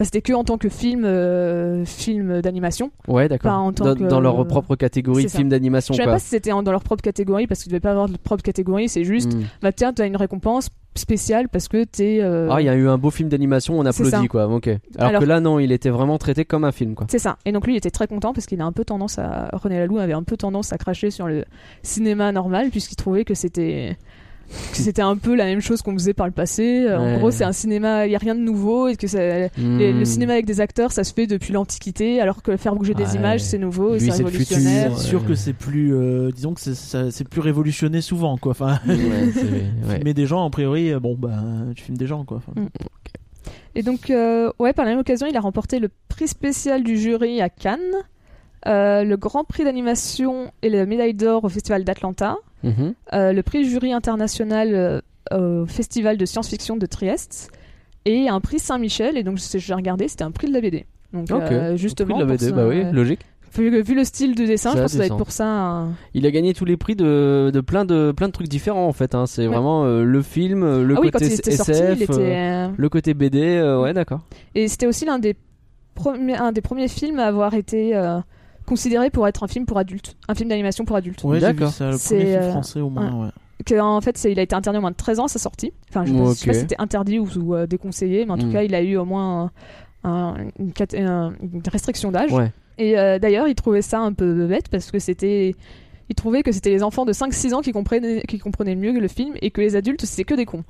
[0.03, 2.91] bah, c'était que en tant que film, euh, film d'animation.
[3.09, 3.51] Ouais, d'accord.
[3.53, 6.15] Pas en tant Dans, que- dans leur propre catégorie de film d'animation, Je sais quoi.
[6.15, 8.89] pas si c'était dans leur propre catégorie parce qu'ils devaient pas avoir de propre catégorie.
[8.89, 9.43] C'est juste, Hmm.
[9.63, 12.19] bah tiens, t'as une récompense spéciale parce que t'es.
[12.21, 14.47] euh, Ah, il y a eu un beau film d'animation, on applaudit, quoi.
[14.49, 14.67] Ok.
[14.67, 17.07] Alors, Alors- que là, non, il était vraiment traité comme un film, quoi.
[17.09, 17.39] C'est ça.
[17.47, 19.79] Et donc lui, il était très content parce qu'il a un peu tendance à René
[19.79, 21.45] Laloux avait un peu tendance à cracher sur le
[21.83, 23.97] cinéma normal puisqu'il trouvait que c'était
[24.49, 26.85] c'était un peu la même chose qu'on faisait par le passé.
[26.87, 27.15] Euh, Ouais.
[27.15, 29.49] En gros, c'est un cinéma, il y a rien de nouveau et que ça- les-
[29.59, 29.99] Hmm.
[29.99, 33.05] le cinéma avec des acteurs, ça se fait depuis l'Antiquité, alors que faire bouger des
[33.05, 33.15] Ouais.
[33.17, 34.97] images, c'est nouveau et Lui, c'est le révolutionnaire.
[34.99, 35.29] C'est sûr Ouais.
[35.29, 38.53] que c'est plus, euh, disons que c'est- ça- c'est plus révolutionné souvent, quoi.
[38.53, 38.97] Enfin, Ouais,
[39.35, 39.43] c'est-
[39.89, 39.95] ouais.
[39.97, 41.43] filmer des gens, a priori, euh, bon, bah,
[41.77, 42.39] tu filmes des gens, quoi.
[42.39, 42.69] Enfin, Mm.
[43.75, 46.99] Et donc, euh, ouais, par la même occasion, il a remporté le prix spécial du
[46.99, 47.81] jury à Cannes,
[48.67, 52.95] euh, le grand prix d'animation et la médaille d'or au Festival d'Atlanta, Mhm.
[53.13, 55.03] euh, le prix jury international
[55.33, 57.51] euh, au Festival de science-fiction de Trieste
[58.05, 59.17] et un prix Saint-Michel.
[59.17, 60.87] Et donc, je- j'ai regardé, c'était un prix de la BD.
[61.13, 61.41] Donc, Ok.
[61.43, 63.21] euh, Prix justement, de la BD, bah oui, logique.
[63.55, 65.47] vu, vu le style de dessin, Ça je pense que ça va être pour ça.
[65.47, 68.87] un- Il a gagné tous les prix de, de plein de plein de trucs différents
[68.89, 69.15] en fait.
[69.15, 69.27] hein.
[69.27, 69.49] C'est Ouais.
[69.53, 72.13] vraiment euh, le film, le ah côté SF, sorti, il était.
[72.19, 73.41] euh, le côté BD.
[73.43, 74.21] euh, ouais, d'accord.
[74.55, 75.37] Et c'était aussi l'un des,
[75.95, 77.95] premiers, un des premiers films à avoir été
[78.67, 81.23] considéré pour être un film pour adultes, un film d'animation pour adultes.
[81.25, 81.71] Ouais, D'accord.
[81.71, 83.31] ça, le C'est, premier film euh, français au moins, ouais.
[83.65, 85.39] Que, en fait, c'est- il a été interdit au moins de 13 ans à sa
[85.39, 85.73] sortie.
[85.91, 88.39] Enfin, je pas, je sais pas si c'était interdit ou, ou, euh, déconseillé, mais en
[88.39, 88.53] tout Mm.
[88.53, 89.51] cas, il a eu au moins
[90.05, 90.73] un- un- une,
[91.71, 92.33] restriction d'âge.
[92.33, 92.51] Ouais.
[92.79, 95.55] Et euh, d'ailleurs, il trouvait ça un peu bête parce que c'était.
[96.13, 99.09] Il trouvait que c'était les enfants de 5-6 ans qui comprenaient, qui comprenaient mieux le
[99.09, 100.63] film et que les adultes, c'était que des cons.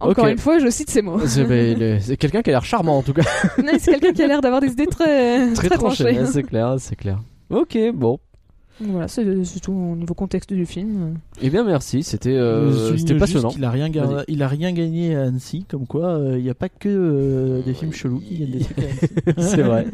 [0.00, 0.30] Encore Ok.
[0.30, 1.20] une fois, je cite ces mots.
[1.26, 3.22] C'est bah, il est- c'est quelqu'un qui a l'air charmant en tout cas.
[3.78, 6.04] C'est quelqu'un qui a l'air d'avoir des idées très, Très très tranché.
[6.04, 6.20] tranchées.
[6.20, 7.18] ouais, C'est clair, c'est clair.
[7.50, 8.18] Ok, bon.
[8.80, 9.22] Voilà, c'est
[9.62, 11.18] tout au niveau contexte du film.
[11.42, 13.50] Eh bien merci, c'était euh, juste passionnant.
[13.50, 14.24] qu'il a rien, ga- Vas-y.
[14.28, 17.62] il a rien gagné à Annecy, comme quoi euh, il n'y a pas que euh,
[17.62, 19.06] des films chelous qui gagnent des trucs à Annecy.
[19.56, 19.86] C'est vrai.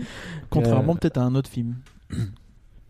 [0.48, 1.74] Contrairement Euh, peut-être à un autre film.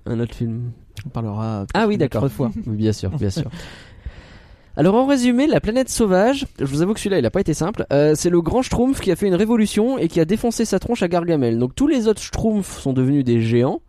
[0.07, 0.70] Un autre film.
[1.06, 1.66] On parlera.
[1.74, 2.28] Ah oui, d'accord.
[2.30, 2.50] fois.
[2.66, 3.50] Oui, Bien sûr, bien sûr.
[4.76, 7.52] Alors en résumé, la planète sauvage, je vous avoue que celui-là il a pas été
[7.52, 10.64] simple, euh, c'est le grand Schtroumpf qui a fait une révolution et qui a défoncé
[10.64, 11.58] sa tronche à Gargamel.
[11.58, 13.80] Donc tous les autres Schtroumpfs sont devenus des géants.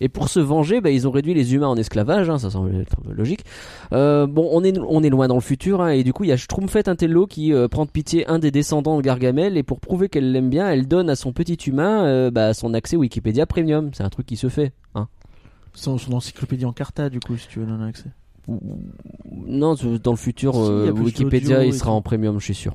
[0.00, 2.74] Et pour se venger, bah, ils ont réduit les humains en esclavage, hein, ça semble
[2.80, 3.44] être logique.
[3.92, 6.28] Euh, bon, on est, on est loin dans le futur, hein, et du coup, il
[6.28, 9.62] y a Schtroumpfette Intello qui euh, prend de pitié un des descendants de Gargamel, et
[9.62, 12.96] pour prouver qu'elle l'aime bien, elle donne à son petit humain euh, bah, son accès
[12.96, 13.90] Wikipédia Premium.
[13.92, 14.72] C'est un truc qui se fait.
[14.94, 15.08] Hein.
[15.78, 18.10] Son, son encyclopédie en carta, du coup, si tu veux en accès.
[19.46, 22.74] Non, dans le futur, Si, euh, Wikipédia il sera en premium, je suis sûr.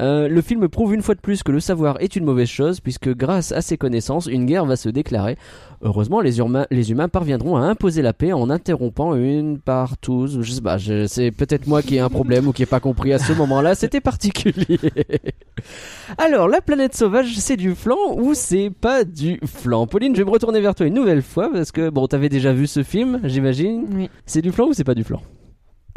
[0.00, 2.80] Euh, le film prouve une fois de plus que le savoir est une mauvaise chose,
[2.80, 5.36] puisque grâce à ses connaissances, une guerre va se déclarer.
[5.82, 10.40] Heureusement, les, humains- les humains parviendront à imposer la paix en interrompant une par tous.
[10.42, 10.76] Je sais pas,
[11.06, 13.74] c'est peut-être moi qui ai un problème ou qui ai pas compris à ce moment-là.
[13.76, 14.78] C'était particulier.
[16.18, 19.86] Alors, la planète sauvage, c'est du flan ou c'est pas du flan?
[19.86, 22.52] Pauline, je vais me retourner vers toi une nouvelle fois parce que bon, t'avais déjà
[22.52, 23.84] vu ce film, j'imagine.
[23.92, 24.10] Oui.
[24.26, 25.07] C'est du flan ou c'est pas du flan?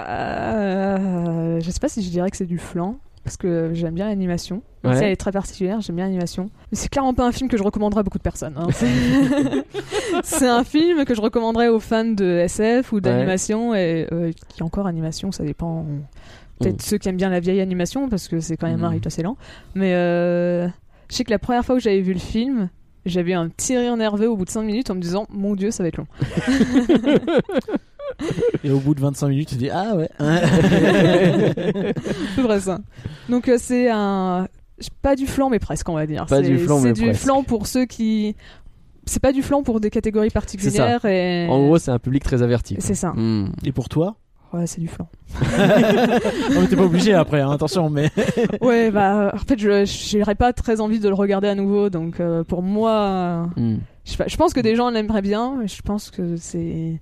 [0.02, 2.96] Euh, je sais pas si je dirais que c'est du flan.
[3.24, 4.64] Parce que j'aime bien l'animation.
[4.84, 4.98] Ouais.
[4.98, 6.50] si elle est très particulière, j'aime bien l'animation.
[6.72, 8.56] Mais c'est clairement pas un film que je recommanderais à beaucoup de personnes.
[8.58, 8.68] hein.
[10.24, 13.76] C'est- un film que je recommanderais aux fans de SF ou d'animation.
[13.76, 15.86] Et euh, qui encore animation, ça dépend.
[16.60, 16.80] Peut-être Mm.
[16.84, 18.94] ceux qui aiment bien la vieille animation, parce que c'est quand même un Mm.
[18.94, 19.38] rythme assez lent.
[19.76, 20.68] Mais euh,
[21.10, 22.70] je sais que la première fois que j'avais vu le film,
[23.06, 25.70] j'avais un petit rire nerveux au bout de 5 minutes en me disant Mon dieu,
[25.70, 26.08] ça va être long.
[28.64, 30.10] Et au bout de 25 minutes, tu dis ah ouais.
[32.36, 32.80] C'est vrai ça.
[33.30, 34.48] Donc euh, c'est un
[35.02, 36.26] pas du flan mais presque on va dire.
[36.26, 38.36] Pas C'est- du flan, mais C'est du flan pour ceux qui
[39.06, 42.44] c'est pas du flan pour des catégories particulières et En gros, c'est un public très
[42.44, 42.76] averti.
[42.80, 43.12] c'est ça.
[43.12, 43.48] Hmm.
[43.66, 44.16] Et pour toi?
[44.54, 45.08] Ouais, c'est du flan.
[46.54, 47.90] Non mais t'es pas obligé après, hein, attention.
[47.90, 48.12] Mais
[48.62, 49.86] ouais, bah en fait je
[50.20, 53.78] j'aurais pas très envie de le regarder à nouveau donc euh, pour moi Hmm.
[54.06, 57.00] je, je pense que des gens l'aimeraient bien mais je pense que c'est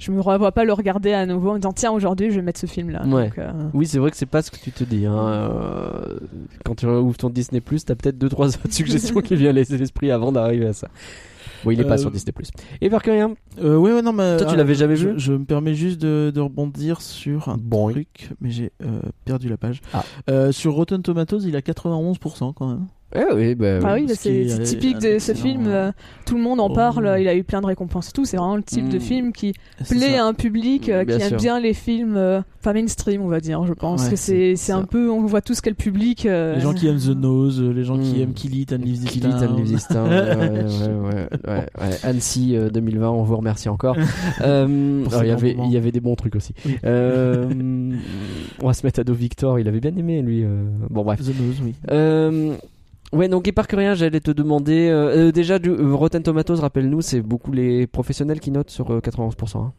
[0.00, 2.58] je me revois pas le regarder à nouveau en disant tiens aujourd'hui je vais mettre
[2.58, 3.04] ce film là.
[3.06, 3.26] Ouais.
[3.28, 5.06] Donc, euh, Oui, c'est vrai que c'est pas ce que tu te dis.
[5.06, 5.16] Hein.
[5.16, 6.18] euh,
[6.64, 9.60] Quand tu ouvres ton Disney Plus, t'as peut-être deux trois autres suggestions qui viennent à
[9.60, 10.88] l'esprit avant d'arriver à ça.
[11.62, 12.48] Bon, il est pas Euh, sur Disney Plus.
[12.80, 15.14] Et par rien euh, ouais, ouais, non, mais Toi, tu l'avais jamais je, vu?
[15.18, 19.50] Je me permets juste de, de rebondir sur un Bon, truc, mais j'ai euh, perdu
[19.50, 19.82] la page.
[19.92, 20.02] Ah.
[20.30, 22.86] Euh, sur Rotten Tomatoes, il a 91% quand même.
[23.12, 24.02] Eh oui, bah, Ah oui.
[24.02, 25.66] oui, bah ce c'est typique de ce film.
[25.66, 25.92] euh, euh,
[26.26, 26.72] tout le monde en oh.
[26.74, 27.16] parle.
[27.18, 28.24] Il a eu plein de récompenses et tout.
[28.24, 29.00] C'est vraiment le type de Mm.
[29.00, 30.24] film qui C'est plaît ça.
[30.24, 31.32] à un public euh, Bien qui sûr.
[31.32, 33.64] aime bien les films, euh, enfin mainstream, on va dire.
[33.66, 36.24] Je pense Ouais, que c'est un peu, on voit tous quel public.
[36.26, 38.20] euh, Les gens qui aiment The Nose, les gens qui Mm.
[38.22, 39.56] aiment Kill It and Leave This Kill It and.
[39.56, 41.96] Leave This Town, ouais, ouais, ouais, ouais, ouais.
[42.04, 43.96] Annecy euh, 2020, on vous remercie encore.
[44.42, 46.54] Euh, il y avait, il y avait des bons trucs aussi.
[48.62, 50.44] On va se mettre à dos Victor, il avait bien aimé lui.
[50.88, 51.20] Bon bref.
[51.20, 51.74] The Nose, oui.
[53.12, 54.88] Ouais, donc et par que rien, j'allais te demander.
[54.88, 58.90] euh, euh, déjà, du, euh, Rotten Tomatoes, rappelle-nous, c'est beaucoup les professionnels qui notent sur
[58.92, 59.58] euh, 91%.
[59.58, 59.72] hein.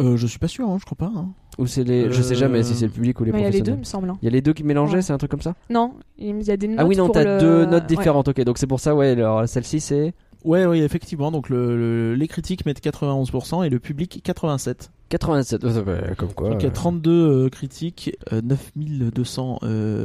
[0.00, 1.12] Euh, je suis pas sûr, hein, je crois pas.
[1.16, 1.28] hein.
[1.58, 2.12] Ou c'est les.
[2.12, 3.72] Je sais jamais si c'est le public ou les mais il y a les deux,
[3.72, 3.78] professionnels.
[3.78, 4.10] il me semble.
[4.10, 4.18] hein.
[4.20, 5.02] Il y a les deux qui mélangeaient, Ouais.
[5.02, 5.54] c'est un truc comme ça?
[5.70, 6.76] Non, il y a des notes.
[6.80, 7.88] Ah oui, non, t'as le- deux notes ouais.
[7.88, 8.42] différentes, ok.
[8.44, 10.12] Donc c'est pour ça, ouais, alors celle-ci c'est
[10.46, 11.30] Ouais, oui, effectivement.
[11.32, 14.90] Donc le, le- les critiques mettent 91% et le public 87.
[15.08, 15.64] 87.
[15.64, 16.50] euh, bah, comme quoi.
[16.50, 20.04] Donc il y a euh, 32 euh, critiques, euh, 9200 euh,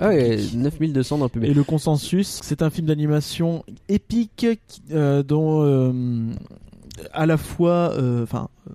[0.00, 0.54] Ah ouais, critiques.
[0.58, 1.50] 9200 dans le public.
[1.50, 4.46] Et le consensus, c'est un film d'animation épique
[4.90, 5.92] euh, dont euh,
[7.12, 8.74] à la fois, euh, enfin, euh,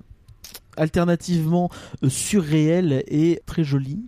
[0.78, 1.70] alternativement
[2.04, 4.00] euh, surréel et très joli,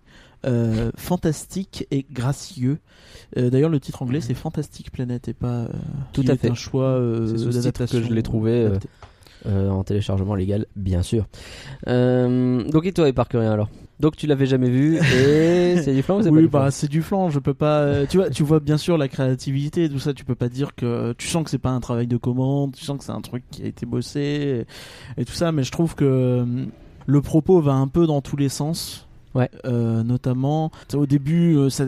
[0.45, 2.79] euh, fantastique et gracieux.
[3.37, 5.47] Euh, D'ailleurs, le titre anglais c'est Fantastic Planet et pas.
[5.61, 5.67] euh,
[6.13, 6.49] Tout à fait.
[6.49, 8.69] un choix C'est ce titre que je l'ai trouvé,
[9.45, 11.25] en téléchargement légal, bien sûr.
[11.87, 13.69] Donc et toi, et par que rien alors?
[13.99, 16.89] Donc tu l'avais jamais vu et c'est du flan ou c'est Oui, du bah c'est
[16.89, 17.29] du flan.
[17.29, 18.07] Je peux pas.
[18.07, 20.13] tu vois, tu vois bien sûr la créativité et tout ça.
[20.15, 22.73] Tu peux pas dire que tu sens que c'est pas un travail de commande.
[22.75, 24.65] Tu sens que c'est un truc qui a été bossé
[25.17, 25.51] et, et tout ça.
[25.51, 26.43] Mais je trouve que
[27.05, 29.07] le propos va un peu dans tous les sens.
[29.33, 29.49] Ouais.
[29.65, 31.85] Euh, notamment au début, euh, ça.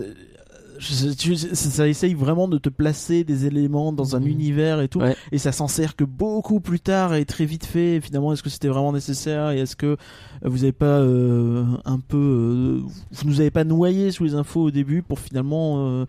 [0.80, 4.28] je- ça, ça essaye vraiment de te placer des éléments dans un Mhm.
[4.28, 5.16] univers et tout, Ouais.
[5.32, 7.96] et ça s'en sert que beaucoup plus tard et très vite fait.
[7.98, 9.96] Et finalement, est-ce que c'était vraiment nécessaire et est-ce que
[10.44, 12.80] vous avez pas euh, un peu, euh,
[13.12, 16.06] vous nous avez pas noyé sous les infos au début pour finalement euh,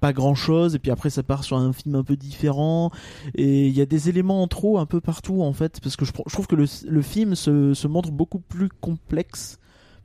[0.00, 2.90] pas grand chose et puis après ça part sur un film un peu différent
[3.34, 6.04] et il y a des éléments en trop un peu partout en fait parce que
[6.04, 9.58] je, je trouve que le, le film se, se montre beaucoup plus complexe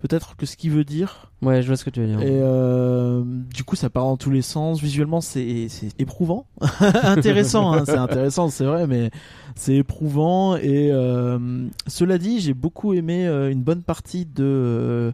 [0.07, 2.21] peut-être que ce qu'il veut dire Ouais, je vois ce que tu veux dire.
[2.21, 6.45] et euh, du coup ça part dans tous les sens visuellement c'est c'est éprouvant
[7.03, 9.09] intéressant hein, c'est intéressant c'est vrai mais
[9.55, 15.13] c'est éprouvant et euh, cela dit j'ai beaucoup aimé euh, une bonne partie de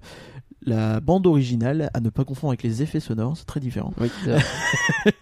[0.66, 4.10] la bande originale à ne pas confondre avec les effets sonores c'est très différent Oui,
[4.26, 4.40] vrai.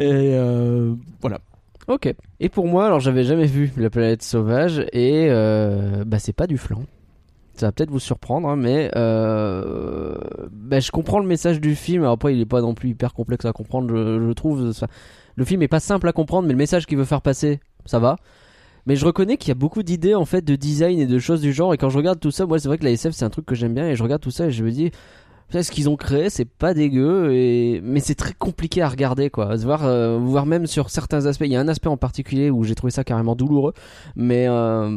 [0.00, 1.40] et euh, voilà
[1.88, 2.14] ok.
[2.40, 6.46] Et pour moi, alors j'avais jamais vu La planète sauvage et euh, bah c'est pas
[6.46, 6.82] du flan.
[7.58, 10.16] Ça va peut-être vous surprendre, hein, mais euh,
[10.52, 12.02] bah, je comprends le message du film.
[12.02, 14.72] Alors après, il est pas non plus hyper complexe à comprendre, je, trouve.
[15.34, 17.98] Le film est pas simple à comprendre, mais le message qu'il veut faire passer, ça
[17.98, 18.14] va.
[18.86, 21.40] Mais je reconnais qu'il y a beaucoup d'idées en fait de design et de choses
[21.40, 21.74] du genre.
[21.74, 23.44] Et quand je regarde tout ça, moi c'est vrai que la SF c'est un truc
[23.44, 23.88] que j'aime bien.
[23.88, 24.92] Et je regarde tout ça et je me dis,
[25.50, 27.80] Ce qu'ils ont créé, c'est pas dégueu, et...
[27.82, 29.56] mais c'est très compliqué à regarder, quoi.
[29.56, 31.44] Voir, euh, voir même sur certains aspects.
[31.46, 33.72] Il y a un aspect en particulier où j'ai trouvé ça carrément douloureux,
[34.14, 34.90] mais euh,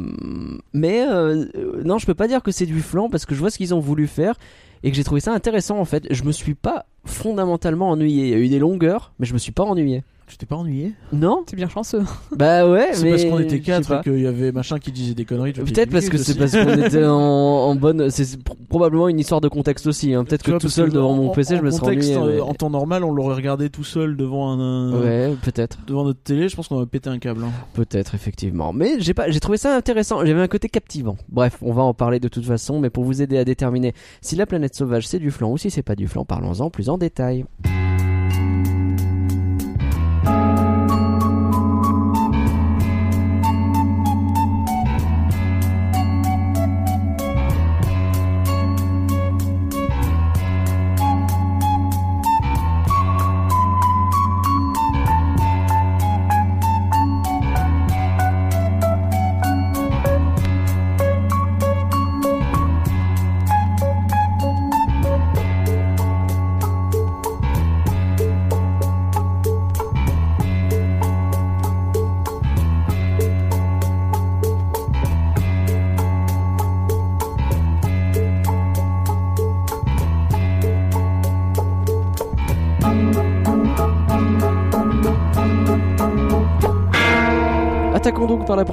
[0.75, 3.49] euh, euh, non, je peux pas dire que c'est du flan parce que je vois
[3.49, 4.35] ce qu'ils ont voulu faire
[4.83, 6.05] et que j'ai trouvé ça intéressant en fait.
[6.11, 8.25] Je me suis pas fondamentalement ennuyé.
[8.25, 10.03] Il y a eu des longueurs, mais je me suis pas ennuyé.
[10.31, 12.03] Tu t'es pas ennuyé Non C'est bien chanceux.
[12.35, 13.99] Bah ouais, c'est mais parce qu'on était quatre pas.
[13.99, 16.81] et qu'il y avait machin qui disait des conneries Peut-être parce que c'est parce qu'on
[16.83, 18.09] était en, en bonne.
[18.09, 20.13] C'est pr- probablement une histoire de contexte aussi.
[20.13, 20.23] Hein.
[20.23, 22.15] Peut-être que vois, tout seul que devant mon en- PC, je me serais ennuyé.
[22.15, 24.59] euh, mais- En temps normal, on l'aurait regardé tout seul devant un,
[24.93, 25.79] un- Ouais, peut-être.
[25.85, 26.47] devant notre télé.
[26.49, 27.43] Je pense qu'on aurait pété un câble.
[27.43, 27.51] hein.
[27.73, 30.25] Peut-être effectivement, mais j'ai pas, j'ai trouvé ça intéressant.
[30.25, 31.17] J'avais un côté captivant.
[31.29, 34.35] Bref, on va en parler de toute façon, mais pour vous aider à déterminer si
[34.35, 36.97] la planète sauvage c'est du flan ou si c'est pas du flan, parlons-en plus en
[36.97, 37.45] détail.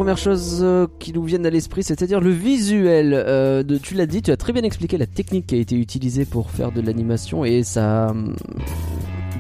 [0.09, 3.13] Donc par la première chose euh, qui nous vient à l'esprit, c'est-à-dire le visuel.
[3.15, 6.25] Euh, tu l'as dit, tu as très bien expliqué la technique qui a été utilisée
[6.25, 8.35] pour faire de l'animation et ça hum,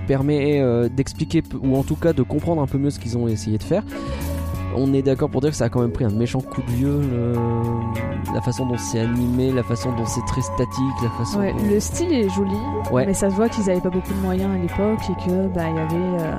[0.06, 3.28] permet euh, d'expliquer ou en tout cas de comprendre un peu mieux ce qu'ils ont
[3.28, 3.82] essayé de faire.
[4.76, 6.70] On est d'accord pour dire que ça a quand même pris un méchant coup de
[6.70, 7.34] vieux, le-
[8.32, 11.38] la façon dont c'est animé, la façon dont c'est très statique, la façon.
[11.40, 12.54] Ouais, dont- le style est joli,
[12.92, 13.06] Ouais.
[13.06, 15.64] mais ça se voit qu'ils avaient pas beaucoup de moyens à l'époque et que bah
[15.68, 16.36] il y avait euh,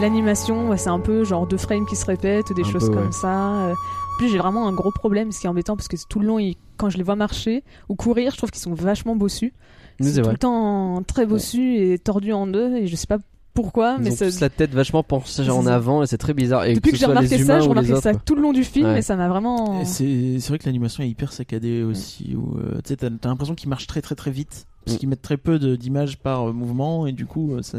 [0.00, 2.94] l'animation, ouais, c'est un peu genre deux frames qui se répètent, des Un choses peu,
[2.94, 3.66] comme ça.
[3.66, 3.72] euh.
[3.72, 6.26] En plus, j'ai vraiment un gros problème, ce qui est embêtant parce que tout le
[6.26, 9.52] long, ils- quand je les vois marcher ou courir, je trouve qu'ils sont vachement bossus.
[9.98, 10.32] Ils c'est sont tout vrai.
[10.34, 13.18] le temps très bossus et tordus en deux et je sais pas
[13.54, 16.64] pourquoi, Ils mais ont tous la tête vachement penchée en avant et c'est très bizarre.
[16.64, 18.98] Et depuis que j'ai remarqué ça, les remarquais ça tout le long du film Ouais.
[18.98, 19.84] et ça m'a vraiment.
[19.84, 22.34] C'est vrai que l'animation est hyper saccadée aussi.
[22.36, 24.66] Où, euh, tu sais, t'as l'impression qu'ils marchent très très très vite.
[24.84, 25.00] Parce Mm.
[25.00, 27.78] qu'ils mettent très peu d'images par euh, mouvement et du coup euh, ça,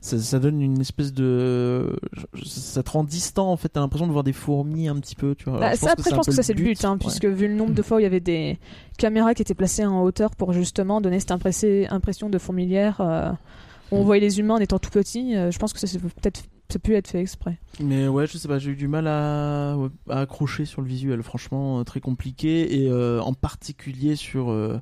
[0.00, 1.94] ça, ça donne une espèce de
[2.46, 5.34] ça te rend distant en fait t'as l'impression de voir des fourmis un petit peu
[5.34, 6.98] tu vois Bah, Alors, ça, après, je pense que ça c'est le but, hein, Ouais.
[7.00, 8.58] puisque vu le nombre de fois où il y avait des
[8.96, 13.30] caméras qui étaient placées en hauteur pour justement donner cette impression de fourmilière, euh,
[13.90, 16.42] on voyait les humains en étant tout petits, euh, je pense que ça c'est peut-être
[16.70, 17.58] ça peut être fait exprès.
[17.80, 19.76] Mais ouais, je sais pas, j'ai eu du mal à,
[20.10, 24.78] accrocher sur le visuel, franchement, euh, très compliqué, et euh, en particulier sur euh,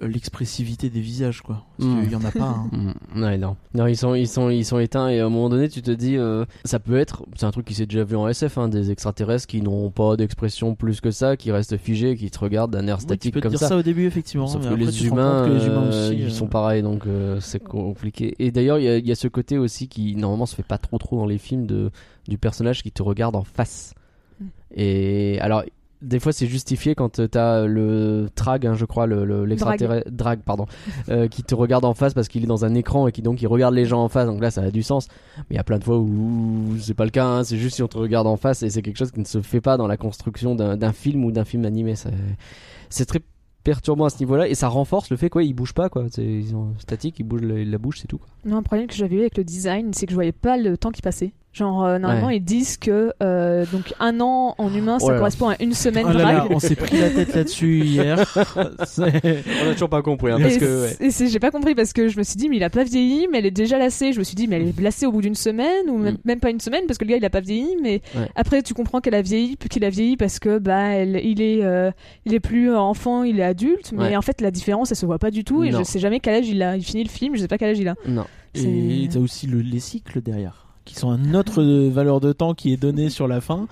[0.00, 1.64] l'expressivité des visages, quoi.
[1.78, 2.00] Parce Mm.
[2.02, 2.44] qu'il y en a pas.
[2.44, 2.70] hein.
[3.14, 3.56] Mm, ouais, non.
[3.74, 5.90] Non, ils sont, ils sont, ils sont éteints et à un moment donné, tu te
[5.90, 8.68] dis, euh, ça peut être, c'est un truc qui s'est déjà vu en SF, hein,
[8.68, 12.72] des extraterrestres qui n'ont pas d'expression plus que ça, qui restent figés, qui te regardent
[12.72, 13.68] d'un air Oui, tu statique peux te comme dire ça.
[13.68, 13.76] ça.
[13.76, 14.46] au début, effectivement.
[14.46, 16.46] Sauf mais que après, les humains, compte que les humains euh, aussi, ils euh, sont
[16.46, 18.34] pareils, donc euh, c'est compliqué.
[18.38, 20.98] Et d'ailleurs, il y, y a ce côté aussi qui normalement se fait pas trop
[20.98, 21.90] trop dans les films de
[22.28, 23.94] du personnage qui te regarde en face.
[24.40, 24.44] Mm.
[24.76, 25.64] Et alors.
[26.02, 30.10] Des fois, c'est justifié quand euh, t'as le Trag, hein, je crois, le, le- l'extraterrestre,
[30.10, 30.66] drag, pardon,
[31.08, 33.40] euh, qui te regarde en face parce qu'il est dans un écran et qui donc
[33.40, 34.26] il regarde les gens en face.
[34.26, 35.08] Donc là, ça a du sens.
[35.38, 37.24] Mais il y a plein de fois où c'est pas le cas.
[37.26, 39.24] hein, c'est juste si on te regarde en face et c'est quelque chose qui ne
[39.24, 41.94] se fait pas dans la construction d'un film ou d'un film animé.
[41.94, 43.20] C'est- très
[43.64, 46.24] perturbant à ce niveau-là et ça renforce le fait quoi ils bougent pas quoi c'est
[46.24, 48.26] ils sont statiques ils bougent la, la bouche c'est tout quoi.
[48.44, 50.76] Non, un problème que j'avais eu avec le design, c'est que je voyais pas le
[50.76, 51.32] temps qui passait.
[51.52, 52.36] Genre, euh, normalement, Ouais.
[52.38, 55.18] ils disent que euh, donc un an en humain, Oh ça là.
[55.18, 58.16] correspond à une semaine Oh là on s'est pris la tête là-dessus hier.
[58.98, 62.16] On a toujours pas compris hein, et parce c'est- j'ai pas compris parce que je
[62.18, 64.24] me suis dit mais il a pas vieilli mais elle est déjà lassée je me
[64.24, 66.18] suis dit mais elle est lassée au bout d'une semaine ou même, Mm.
[66.24, 68.28] même pas une semaine parce que le gars il a pas vieilli mais Ouais.
[68.34, 71.40] après tu comprends qu'elle a vieilli puis qu'il a vieilli parce que bah elle, il
[71.42, 71.90] est euh,
[72.24, 74.16] il est plus enfant il est adulte mais Ouais.
[74.16, 75.78] en fait la différence elle se voit pas du tout et Non.
[75.80, 77.70] je sais jamais quel âge il a il finit le film je sais pas quel
[77.70, 81.62] âge il a non Et t'as aussi le, les cycles derrière, qui sont un autre
[81.62, 83.66] euh, valeur de temps qui est donnée sur la fin.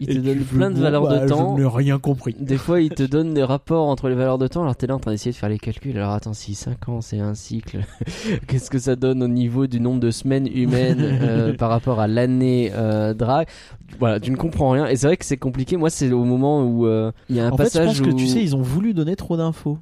[0.00, 1.56] ils te tu- plein de valeurs bah, de temps.
[1.56, 2.34] Je n'ai rien compris.
[2.38, 4.62] des fois ils te donnent des rapports entre les valeurs de temps.
[4.62, 5.96] Alors t'es là en train d'essayer de faire les calculs.
[5.96, 7.80] Alors attends si 5 ans c'est un cycle
[8.46, 12.06] qu'est-ce que ça donne au niveau du nombre de semaines humaines euh, par rapport à
[12.08, 13.46] l'année euh, drag
[13.98, 14.86] voilà tu ne comprends rien.
[14.86, 15.76] Et c'est vrai que c'est compliqué.
[15.76, 18.00] Moi c'est au moment où euh, il y a un En fait, je passage pense
[18.00, 19.78] que tu sais, ils ont voulu donner trop d'infos.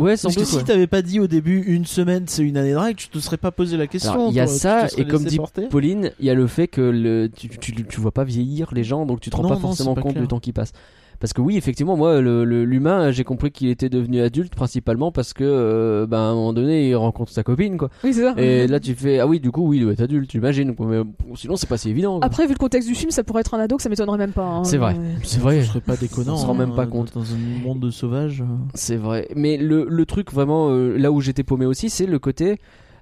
[0.00, 0.64] Ouais sans Parce que doute si ouais.
[0.64, 3.50] t'avais pas dit au début une semaine c'est une année drague, tu te serais pas
[3.52, 4.30] posé la question.
[4.30, 5.68] Il y a toi, ça, et comme dit porter.
[5.68, 8.82] Pauline, il y a le fait que le, tu, tu, tu vois pas vieillir les
[8.84, 10.22] gens, donc tu te rends Non, pas non, forcément pas compte clair.
[10.22, 10.72] du temps qui passe.
[11.20, 15.12] Parce que oui, effectivement, moi, le- le- l'humain, j'ai compris qu'il était devenu adulte principalement
[15.12, 17.90] parce que, euh, ben, à un moment donné, il rencontre sa copine, quoi.
[18.02, 20.00] oui c'est ça Et là, tu fais, ah oui, du coup, oui, il doit être
[20.00, 20.74] adulte, j'imagine.
[20.78, 22.18] Mais bon, sinon, c'est pas si évident.
[22.18, 22.26] quoi.
[22.26, 24.32] après vu le contexte du film ça pourrait être un ado que ça m'étonnerait même
[24.32, 24.64] pas hein.
[24.64, 24.94] C'est vrai.
[24.94, 25.16] Ouais.
[25.22, 25.60] C'est vrai.
[25.60, 26.34] Ce serait pas déconnant.
[26.34, 27.12] On se rend même hein, pas compte.
[27.14, 28.40] Dans un monde de sauvages.
[28.40, 28.44] euh.
[28.74, 29.28] C'est vrai.
[29.36, 32.58] Mais le, le truc vraiment, euh, là où j'étais paumé aussi, c'est le côté.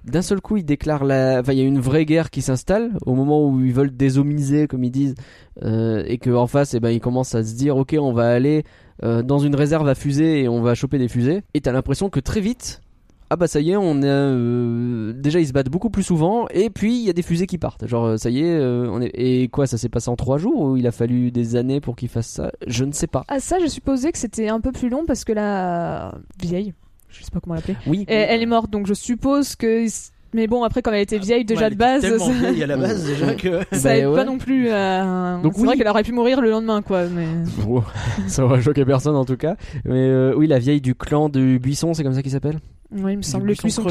[0.09, 1.41] D'un seul coup, ils déclarent la.
[1.47, 4.83] Il y a une vraie guerre qui s'installe au moment où ils veulent désomiser, comme
[4.83, 5.15] ils disent,
[5.63, 8.63] euh, et qu'en face, eh ben, ils commencent à se dire, ok, on va aller
[9.03, 11.43] euh, dans une réserve à fusées et on va choper des fusées.
[11.53, 12.81] Et t'as l'impression que très vite,
[13.29, 16.99] ah bah ça y est, euh, déjà ils se battent beaucoup plus souvent, et puis
[16.99, 17.85] il y a des fusées qui partent.
[17.87, 19.11] Genre euh, ça y est, est.
[19.13, 21.95] Et quoi, ça s'est passé en trois jours ou il a fallu des années pour
[21.95, 22.51] qu'ils fassent ça?
[22.67, 23.23] Je ne sais pas.
[23.27, 26.73] ah ça j'ai supposé que c'était un peu plus long parce que la vieille
[27.09, 28.05] je sais pas comment l'appeler Oui.
[28.07, 29.85] Et elle est morte, donc je suppose que.
[30.31, 32.63] Mais bon, après, comme elle était vieille déjà Ouais, elle de base, était tellement vieille
[32.63, 33.61] à la base déjà que.
[33.71, 34.15] ça Bah aide ouais.
[34.15, 34.67] pas non plus.
[34.69, 35.65] euh, Donc c'est oui.
[35.65, 37.05] vrai qu'elle aurait pu mourir le lendemain, quoi.
[37.07, 37.25] Mais...
[37.65, 37.83] Bon,
[38.27, 39.55] ça aurait choqué personne en tout cas.
[39.85, 42.59] Mais euh, oui, la vieille du clan du buisson, c'est comme ça qu'il s'appelle?
[42.91, 43.87] Oui, il me semble que buisson.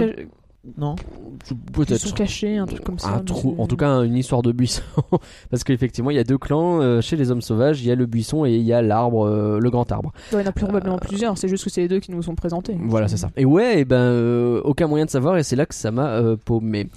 [0.76, 0.96] Non.
[1.72, 2.02] Peut-être.
[2.02, 3.10] buisson caché, un truc comme ça.
[3.14, 4.82] Un trou, en tout cas une histoire de buisson.
[5.50, 7.80] Parce qu'effectivement, il y a deux clans euh, chez les hommes sauvages.
[7.80, 10.12] Il y a le buisson et il y a l'arbre, euh, le grand arbre.
[10.32, 12.34] Il y en a probablement plusieurs, c'est juste que c'est les deux qui nous sont
[12.34, 12.76] présentés.
[12.80, 13.30] Voilà, c'est ça.
[13.36, 16.08] Et ouais, et ben euh, aucun moyen de savoir et c'est là que ça m'a
[16.08, 16.88] euh, paumé.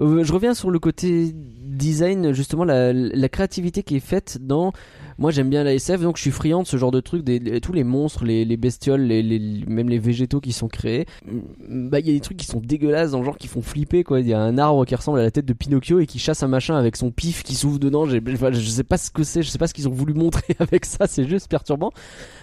[0.00, 4.72] Euh, je reviens sur le côté design, justement la, la créativité qui est faite dans
[5.18, 7.60] Moi j'aime bien la SF, donc je suis friand de ce genre de truc, des,
[7.60, 11.06] tous les monstres, les, les bestioles, les, même les végétaux qui sont créés.
[11.26, 14.04] Mm, Bah il y a des trucs qui sont dégueulasses, dans genre qui font flipper
[14.04, 14.20] quoi.
[14.20, 16.42] Il y a un arbre qui ressemble à la tête de Pinocchio et qui chasse
[16.42, 18.06] un machin avec son pif qui s'ouvre dedans.
[18.06, 20.12] J'ai- enfin, je sais pas ce que c'est, je sais pas ce qu'ils ont voulu
[20.14, 21.92] montrer avec ça, c'est juste perturbant.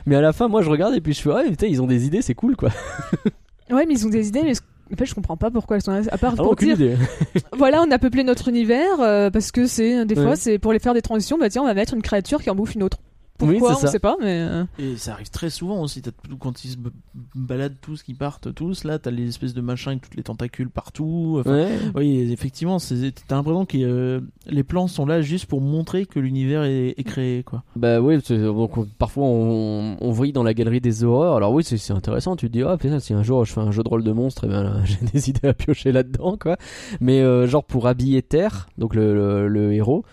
[0.05, 1.88] Mais à la fin, moi je regarde et puis je fais ouais putain ils ont
[1.88, 2.69] des idées, c'est cool quoi.
[3.71, 4.53] Ouais, mais ils ont des idées, mais
[4.93, 6.01] en fait, je comprends pas pourquoi elles sont là.
[6.12, 6.97] À part Ah, pour aucune dire, idée.
[7.58, 10.23] voilà, on a peuplé notre univers euh, parce que c'est des Ouais.
[10.23, 11.38] fois, c'est pour les faire des transitions.
[11.38, 12.97] Bah tiens, on va mettre une créature qui en bouffe une autre.
[13.41, 13.88] Oui, Pourquoi c'est On ça.
[13.88, 16.02] sait pas, mais euh, Et ça arrive très souvent aussi.
[16.02, 16.78] t'as tout- Quand ils se
[17.36, 20.69] baladent tous, qui partent tous, là, t'as les espèces de machins avec toutes les tentacules
[20.69, 21.38] partout.
[21.39, 21.69] Enfin, Ouais.
[21.96, 26.19] Oui, effectivement, c'est- t'as l'impression que euh, les plans sont là juste pour montrer que
[26.19, 27.63] l'univers est, est créé, quoi.
[27.76, 31.36] Bah oui, donc on- parfois on, on voit dans la galerie des horreurs.
[31.36, 32.36] Alors oui, c'est intéressant.
[32.36, 34.12] Tu te dis ah putain, si un jour je fais un jeu de rôle de
[34.12, 36.56] monstre, eh ben là, j'ai des idées à piocher là-dedans quoi.
[37.02, 40.06] Mais euh, genre pour habiller Terre, donc le, le, le héros.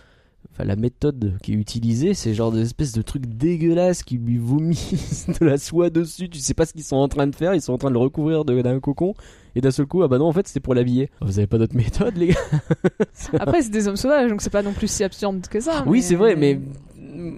[0.61, 4.37] Enfin, la méthode qui est utilisée, c'est genre des espèces de trucs dégueulasses qui lui
[4.39, 6.29] vomissent de la soie dessus.
[6.29, 7.55] Tu sais pas ce qu'ils sont en train de faire.
[7.55, 9.15] Ils sont en train de le recouvrir de- d'un cocon.
[9.57, 11.11] Et d'un seul coup, ah bah non, en fait, c'était pour l'habiller.
[11.23, 12.41] Vous avez pas d'autre méthode, les gars
[13.39, 15.83] après, c'est des hommes sauvages, donc c'est pas non plus si absurde que ça.
[15.87, 16.61] Oui, mais- c'est vrai, mais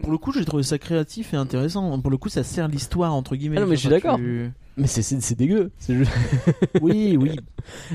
[0.03, 1.99] Pour le coup, j'ai trouvé ça créatif et intéressant.
[2.01, 3.57] Pour le coup, ça sert l'histoire, entre guillemets.
[3.59, 4.17] Ah non, mais je suis d'accord.
[4.19, 5.71] tu- mais c'est dégueu.
[5.89, 6.11] Juste-
[6.83, 7.37] Oui, oui.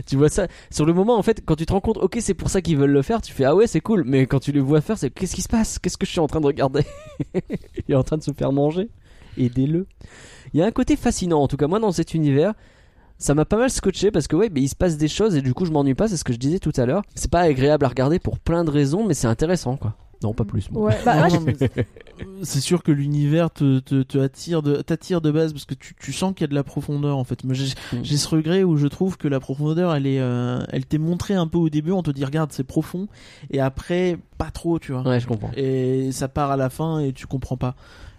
[0.05, 2.33] Tu vois ça sur le moment en fait quand tu te rends compte ok c'est
[2.33, 4.03] pour ça qu'ils veulent le faire tu fais ah ouais c'est cool.
[4.05, 5.79] Mais quand tu les vois faire c'est qu'est-ce qui se passe?
[5.79, 6.83] Qu'est-ce que je suis en train de regarder?
[7.87, 8.89] Il est en train de se faire manger.
[9.37, 9.87] Aidez-le.
[10.53, 12.53] Il y a un côté fascinant en tout cas moi dans cet univers
[13.19, 15.41] ça m'a pas mal scotché parce que ouais mais il se passe des choses et
[15.41, 17.01] du coup je m'ennuie pas c'est ce que je disais tout à l'heure.
[17.15, 20.43] C'est pas agréable à regarder pour plein de raisons mais c'est intéressant quoi non pas
[20.45, 20.83] plus moi.
[20.87, 21.55] Ouais, bah, mais
[22.43, 25.93] c'est sûr que l'univers te, te, te attire de t'attire de base parce que tu,
[25.99, 27.43] tu sens qu'il y a de la profondeur en fait.
[27.43, 28.03] Moi, j'ai Mm.
[28.03, 31.35] j'ai ce regret où je trouve que la profondeur, elle est, euh, elle t'est montrée
[31.35, 31.91] un peu au début.
[31.91, 33.07] On te dit regarde c'est profond
[33.51, 35.03] et après pas trop, tu vois.
[35.07, 37.75] ouais je comprends Et ça part à la fin et tu comprends pas.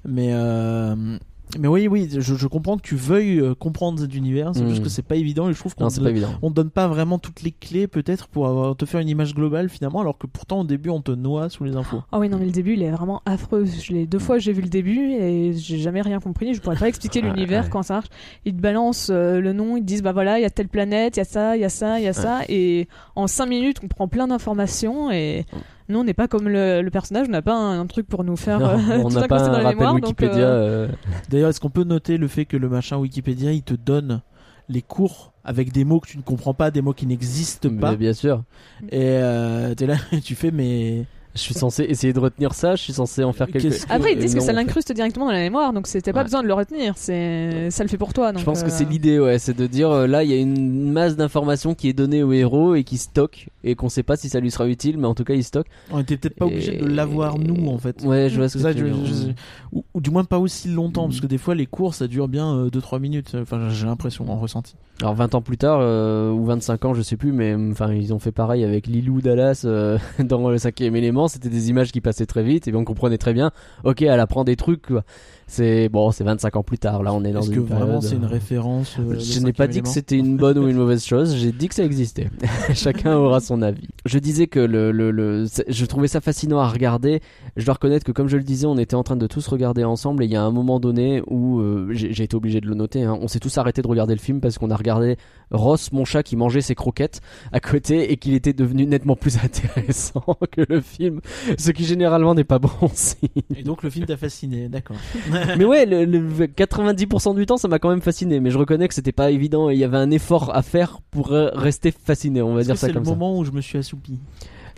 [0.06, 1.18] Mais euh,
[1.58, 4.52] mais oui oui, je, je comprends que tu veuilles euh, comprendre cet univers.
[4.54, 7.42] C'est juste que c'est pas évident et je trouve qu'on te donne pas vraiment toutes
[7.42, 10.64] les clés peut-être pour avoir, te faire une image globale finalement alors que pourtant au
[10.64, 12.02] début on te noie sous les infos.
[12.12, 13.64] Ah oui, non, mais le début, il est vraiment affreux.
[13.64, 16.54] Je l'ai deux fois, j'ai vu le début et j'ai jamais rien compris.
[16.54, 17.70] Je pourrais pas expliquer l'univers ouais.
[17.70, 18.08] quand ça marche.
[18.44, 20.68] Ils te balancent euh, le nom, ils te disent bah voilà, il y a telle
[20.68, 23.26] planète, il y a ça, il y a ça, il y a ça, et en
[23.26, 25.46] cinq minutes, on prend plein d'informations et
[25.88, 28.24] nous, on n'est pas comme le, le personnage, on n'a pas un, un truc pour
[28.24, 29.94] nous faire Non, euh, on n'a pas un rappel mémoire.
[29.94, 30.88] Wikipédia euh, euh,
[31.30, 34.20] D'ailleurs, est-ce qu'on peut noter le fait que le machin Wikipédia, il te donne
[34.68, 37.80] les cours avec des mots que tu ne comprends pas, des mots qui n'existent mais
[37.80, 38.42] pas, bien sûr
[38.90, 41.06] et euh, t'es là, tu fais mais
[41.38, 44.12] je suis censé essayer de retenir ça je suis censé en faire quelque que- Après,
[44.12, 44.60] ils disent que non, ça en fait.
[44.62, 46.24] l'incruste directement dans la mémoire, donc c'était pas Ouais.
[46.24, 46.94] besoin de le retenir.
[46.96, 48.32] C'est ça le fait pour toi.
[48.32, 50.34] Donc, Je pense que euh, c'est l'idée, ouais, c'est de dire euh, là il y
[50.34, 54.02] a une masse d'informations qui est donnée au héros et qui stocke et qu'on sait
[54.02, 55.66] pas si ça lui sera utile, mais en tout cas il stocke.
[55.90, 58.02] on était peut-être pas obligé de Et- l'avoir nous en fait.
[58.04, 59.04] Ouais, je vois ce que ça, tu veux dire.
[59.06, 59.32] je-
[59.76, 61.10] ou, ou du moins pas aussi longtemps, Mm.
[61.10, 63.36] parce que des fois les cours ça dure bien 2-3 minutes.
[63.40, 64.74] Enfin, j'ai l'impression en ressenti.
[65.00, 68.12] Alors 20 ans plus tard euh, ou 25 ans, je sais plus, mais enfin ils
[68.12, 71.27] ont fait pareil avec Lilou Dallas euh, dans le cinquième élément.
[71.28, 73.50] C'était des images qui passaient très vite et on comprenait très bien.
[73.84, 74.86] Ok, elle apprend des trucs.
[74.88, 75.04] quoi.
[75.46, 77.02] C'est bon, c'est 25 ans plus tard.
[77.02, 79.52] Là, on est dans Est-ce une que vraiment c'est une euh, référence euh, Je n'ai
[79.54, 82.28] pas dit que c'était une bonne ou une mauvaise chose, j'ai dit que ça existait.
[82.74, 83.88] Chacun aura son avis.
[84.04, 87.20] Je disais que le, le, je trouvais ça fascinant à regarder.
[87.56, 89.84] Je dois reconnaître que comme je le disais, on était en train de tous regarder
[89.84, 92.66] ensemble et il y a un moment donné où euh, j'ai j'ai été obligé de
[92.66, 93.04] le noter.
[93.04, 93.18] hein.
[93.20, 95.16] On s'est tous arrêtés de regarder le film parce qu'on a regardé
[95.50, 97.20] Ross, mon chat, qui mangeait ses croquettes
[97.52, 101.20] à côté et qu'il était devenu nettement plus intéressant que le film,
[101.58, 103.28] ce qui généralement n'est pas bon signe.
[103.56, 104.96] Et donc le film t'a fasciné, d'accord.
[105.58, 108.40] Mais ouais, le, le 90% du temps, ça m'a quand même fasciné.
[108.40, 111.00] Mais je reconnais que c'était pas évident et il y avait un effort à faire
[111.10, 112.42] pour rester fasciné.
[112.42, 113.10] On va dire que ça c'est le comme ça.
[113.10, 114.18] moment où je me suis assoupi?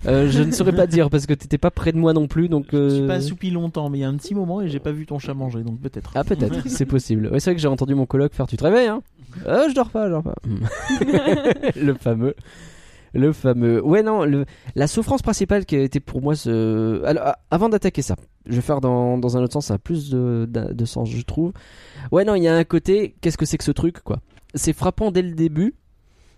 [0.07, 2.49] Euh, je ne saurais pas dire parce que t'étais pas près de moi non plus,
[2.49, 2.67] donc.
[2.73, 4.69] Je me suis euh, pas assoupi longtemps, mais il y a un petit moment et
[4.69, 6.13] j'ai pas vu ton chat manger, donc peut-être.
[6.15, 7.27] Ah peut-être, c'est possible.
[7.31, 8.47] Ouais, c'est vrai que j'ai entendu mon coloc faire.
[8.47, 9.03] Tu te réveilles, hein?
[9.47, 10.35] Euh, Je dors pas, je dors pas.
[11.77, 12.35] le fameux.
[13.13, 13.85] Le fameux.
[13.85, 14.45] Ouais, non, le...
[14.77, 17.03] la souffrance principale qui a été pour moi ce.
[17.05, 18.15] Alors, a- avant d'attaquer ça,
[18.47, 21.11] je vais faire dans, dans un autre sens, ça a plus de, de, de sens,
[21.11, 21.53] je trouve.
[22.13, 24.21] Ouais, non, il y a un côté, qu'est-ce que c'est que ce truc, quoi?
[24.55, 25.75] C'est frappant dès le début,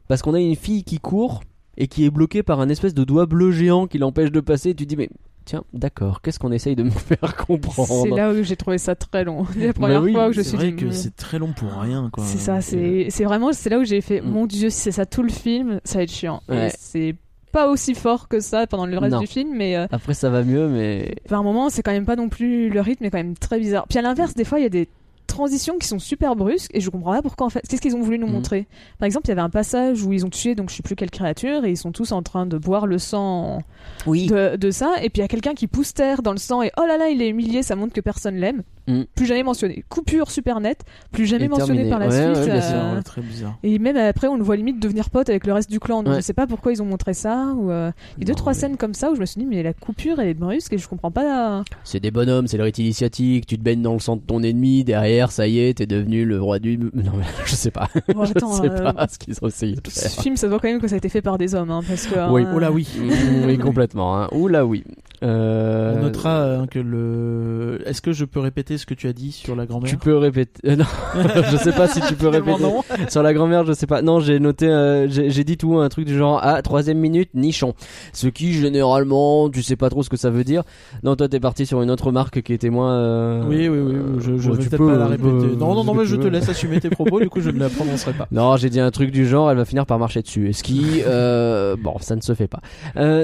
[0.09, 1.43] parce qu'on a une fille qui court
[1.77, 4.70] et qui est bloquée par un espèce de doigt bleu géant qui l'empêche de passer,
[4.70, 5.09] et tu te dis, mais
[5.45, 8.03] tiens, d'accord, qu'est-ce qu'on essaye de me faire comprendre?
[8.05, 9.45] C'est là où j'ai trouvé ça très long.
[9.59, 11.73] La première oui, fois où je C'est suis vrai dit, que c'est très long pour
[11.73, 12.25] rien, quoi.
[12.25, 14.31] C'est ça, c'est c'est vraiment c'est là où j'ai fait Mm.
[14.31, 16.43] mon dieu, si c'est ça tout le film, ça va être chiant.
[16.49, 16.70] Ouais.
[16.79, 17.16] C'est
[17.51, 19.20] pas aussi fort que ça pendant le reste Non.
[19.20, 21.14] du film, mais euh, Après, ça va mieux, mais.
[21.29, 23.59] par un moment, c'est quand même pas non plus le rythme est quand même très
[23.59, 23.87] bizarre.
[23.89, 24.89] Puis à l'inverse, des fois, il y a des
[25.27, 27.62] transitions qui sont super brusques et je comprends pas pourquoi en fait.
[27.68, 28.33] Qu'est-ce qu'ils ont voulu nous Mhm.
[28.35, 28.66] montrer?
[28.99, 30.97] Par exemple, il y avait un passage où ils ont tué donc je sais plus
[30.97, 33.62] quelle créature et ils sont tous en train de boire le sang
[34.07, 34.27] Oui.
[34.27, 36.62] de, de ça et puis il y a quelqu'un qui pousse terre dans le sang
[36.62, 38.62] et oh là là il est humilié, ça montre que personne l'aime.
[38.89, 39.05] Mhm.
[39.14, 39.85] Plus jamais mentionné.
[39.89, 40.80] Coupure super nette,
[41.12, 41.91] plus jamais Et mentionné terminé.
[41.91, 42.37] par la Ouais, suite.
[42.39, 42.61] ouais, bien euh,
[42.91, 43.59] sûr, Ouais, très bizarre.
[43.62, 46.03] Et même après, on le voit limite devenir pote avec le reste du clan.
[46.03, 46.20] Donc Ouais.
[46.20, 47.53] je sais pas pourquoi ils ont montré ça.
[47.57, 49.26] Ou euh, il y a deux Non, trois mais- scènes comme ça où je me
[49.26, 51.62] suis dit mais la coupure elle est brusque et je comprends pas.
[51.85, 54.43] C'est des bonhommes, c'est le rite initiatique, tu te baignes dans le sang de ton
[54.43, 56.76] ennemi, derrière, ça y est, t'es devenu le roi du...
[56.78, 57.89] Non, mais je sais pas.
[58.14, 60.22] Bon, attends, je sais euh, pas ce qu'ils ont essayé de ce faire.
[60.22, 61.80] film, ça se voit quand même que ça a été fait par des hommes, hein,
[61.87, 62.30] parce que.
[62.33, 62.45] Oui.
[62.55, 62.89] Oh là oui.
[63.03, 64.18] Mm, oui, complètement.
[64.20, 64.28] Hein.
[64.33, 64.85] Oula, oui.
[65.22, 67.80] Euh, On notera euh, que le.
[67.87, 70.16] Est-ce que je peux répéter ce que tu as dit sur la grand-mère Tu peux
[70.16, 70.61] répéter.
[70.66, 70.85] euh, non,
[71.51, 72.62] je sais pas si tu peux répéter.
[72.62, 72.83] non.
[73.09, 74.03] Sur la grand-mère, je sais pas.
[74.03, 77.75] Non, j'ai noté, euh, j'ai dit tout, un truc du genre, ah, troisième minute, nichon.
[78.12, 80.62] Ce qui, généralement, tu sais pas trop ce que ça veut dire.
[81.03, 82.93] Non, toi, t'es parti sur une autre marque qui était moins.
[82.93, 83.95] euh, Oui, oui, oui.
[84.20, 85.29] Je, je Ouais, vais tu peux, pas la répéter.
[85.59, 87.20] non, non, non, mais je te laisse assumer tes propos.
[87.20, 88.29] du coup, je ne la prononcerai pas.
[88.33, 90.49] Non, j'ai dit un truc du genre, elle va finir par marcher dessus.
[90.49, 92.61] Et ce qui, euh, bon, ça ne se fait pas.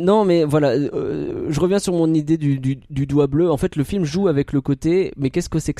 [0.01, 3.51] Non, mais voilà, je reviens sur mon idée du, du, du doigt bleu.
[3.51, 5.75] En fait, le film joue avec le côté, mais qu'est-ce que c'est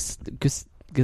[0.95, 1.03] que,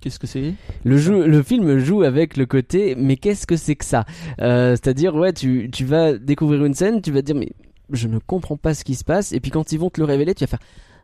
[0.00, 0.54] Qu'est-ce que c'est?
[0.84, 4.04] le jeu, le film joue avec le côté, mais qu'est-ce que c'est que ça?
[4.40, 7.50] Euh, C'est-à-dire, ouais, tu, tu vas découvrir une scène, tu vas te dire, mais
[7.92, 10.06] je ne comprends pas ce qui se passe, et puis quand ils vont te le
[10.06, 10.58] révéler, tu vas faire.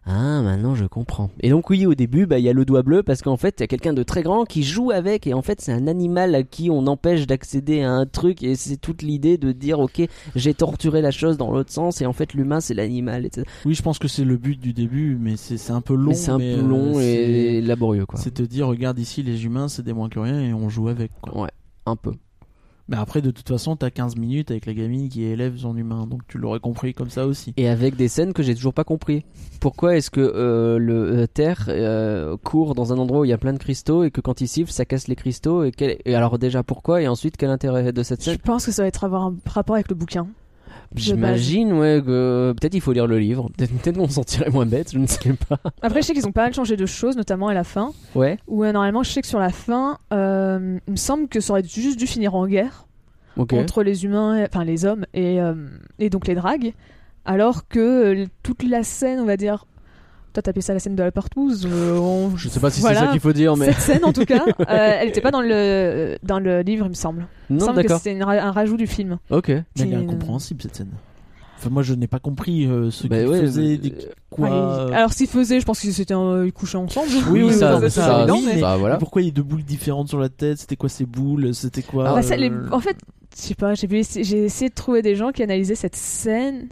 [0.06, 1.30] Ah, maintenant je comprends.
[1.40, 3.56] Et donc oui, au début, bah il y a le doigt bleu parce qu'en fait,
[3.58, 5.86] il y a quelqu'un de très grand qui joue avec et en fait, c'est un
[5.86, 9.80] animal à qui on empêche d'accéder à un truc et c'est toute l'idée de dire
[9.80, 10.00] OK,
[10.34, 13.46] j'ai torturé la chose dans l'autre sens et en fait, l'humain c'est l'animal, etc.
[13.66, 16.14] Oui, je pense que c'est le but du début, mais c'est c'est un peu long.
[16.14, 18.18] C'est un mais, peu euh, long et c'est- laborieux quoi.
[18.18, 20.88] C'est te dire, regarde ici, les humains, c'est des moins que rien et on joue
[20.88, 21.10] avec.
[21.20, 21.42] Quoi.
[21.42, 21.50] Ouais,
[21.84, 22.12] un peu.
[22.88, 26.06] Mais après, de toute façon, t'as 15 minutes avec la gamine qui élève son humain,
[26.06, 27.52] donc tu l'aurais compris comme ça aussi.
[27.58, 29.24] Et avec des scènes que j'ai toujours pas compris.
[29.60, 33.32] Pourquoi est-ce que euh, le euh, Terre euh, court dans un endroit où il y
[33.34, 35.98] a plein de cristaux et que quand il siffle ça casse les cristaux et, quel-
[36.06, 38.38] et alors déjà pourquoi et ensuite quel intérêt de cette Je scène?
[38.38, 40.26] pense que ça va être avoir un rapport avec le bouquin.
[40.94, 44.66] J'imagine ouais que peut-être il faut lire le livre, peut-être peut-être qu'on s'en tirait moins
[44.66, 45.58] bête, je ne sais pas.
[45.82, 47.92] Après, je sais qu'ils ont pas mal changé de choses, notamment à la fin.
[48.14, 51.40] Ouais, Où euh, normalement, je sais que sur la fin, euh, il me semble que
[51.40, 52.86] ça aurait juste dû finir en guerre
[53.60, 55.54] entre les humains, enfin les hommes et, euh,
[55.98, 56.72] et donc les dragues.
[57.24, 59.66] Alors que euh, toute la scène, on va dire.
[60.42, 61.66] Toi, appelé ça la scène de la partouze.
[61.70, 63.00] euh, on- Je sais pas si Voilà.
[63.00, 64.64] c'est ça qu'il faut dire mais Cette scène, en tout cas, euh,
[65.00, 67.26] elle était pas dans le, dans le livre, il me semble.
[67.50, 68.00] Il me non semble que d'accord.
[68.00, 69.18] c'était ra- un rajout du film.
[69.30, 69.48] Ok.
[69.48, 70.90] Mais elle est Qui- incompréhensible cette scène.
[71.58, 73.94] Enfin, moi, je n'ai pas compris euh, ce Bah qu'ils ouais, faisaient, euh, des-
[74.30, 74.46] quoi.
[74.46, 77.08] Allez, Alors, s'ils faisaient, je pense qu'ils s'étaient euh, ils couchaient ensemble.
[77.30, 78.94] Oui, oui, ça, ça, ça, ça, ça, oui, mais- ça, voilà.
[78.94, 80.58] Et Pourquoi il y a deux boules différentes sur la tête?
[80.58, 81.52] C'était quoi ces boules?
[81.52, 82.96] C'était quoi Bah, ça, les- euh, En fait,
[83.36, 86.68] je sais pas, j'ai essayé, j'ai essayé de trouver des gens qui analysaient cette scène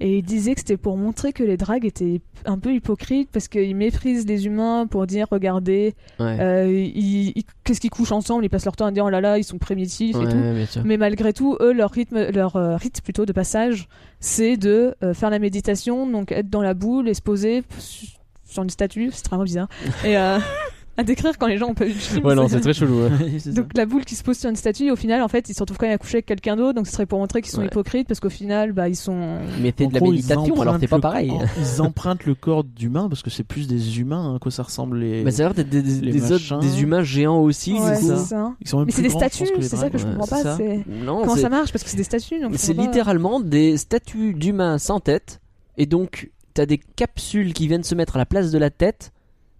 [0.00, 3.48] et ils disaient que c'était pour montrer que les dragues étaient un peu hypocrites parce
[3.48, 6.38] qu'ils méprisent les humains pour dire regardez, Ouais.
[6.40, 9.20] euh, ils, ils- qu'est-ce qu'ils couchent ensemble, ils passent leur temps à dire oh là
[9.20, 10.80] là, ils sont primitifs Ouais, et tout.
[10.84, 13.88] Mais malgré tout, eux, leur rythme, leur euh, rite plutôt de passage,
[14.20, 18.06] c'est de euh, faire la méditation, donc être dans la boule et se poser su-
[18.44, 19.68] sur une statue, c'est vraiment bizarre.
[20.04, 20.16] et
[20.98, 22.26] à décrire quand les gens ont pas vu le film.
[22.26, 23.04] Ouais non, c'est- c'est très chelou.
[23.04, 23.10] ouais.
[23.38, 25.48] C'est donc la boule qui se pose sur une statue, et au final, en fait,
[25.48, 27.40] ils se retrouvent quand même à coucher avec quelqu'un d'autre, donc ce serait pour montrer
[27.40, 27.66] qu'ils sont Ouais.
[27.68, 29.38] hypocrites, parce qu'au final, bah, ils sont...
[29.62, 31.32] Mais fais de la méditation alors t'es pas pareil.
[31.58, 34.98] Ils empruntent le corps d'humain parce que c'est plus des humains hein, que ça ressemble
[34.98, 35.22] les.
[35.24, 36.58] Mais ça a l'air d'être des, des, les des autres- machins.
[36.60, 37.74] des humains géants aussi.
[37.74, 38.52] Ouais, c'est ça.
[38.60, 40.56] Ils sont même Mais c'est des statues, c'est ça que je comprends c'est pas.
[40.56, 44.78] c'est- Comment c'est- ça marche Parce que c'est des statues, C'est littéralement des statues d'humains
[44.78, 45.40] sans tête.
[45.76, 49.12] Et donc, t'as des capsules qui viennent se mettre à la place de la tête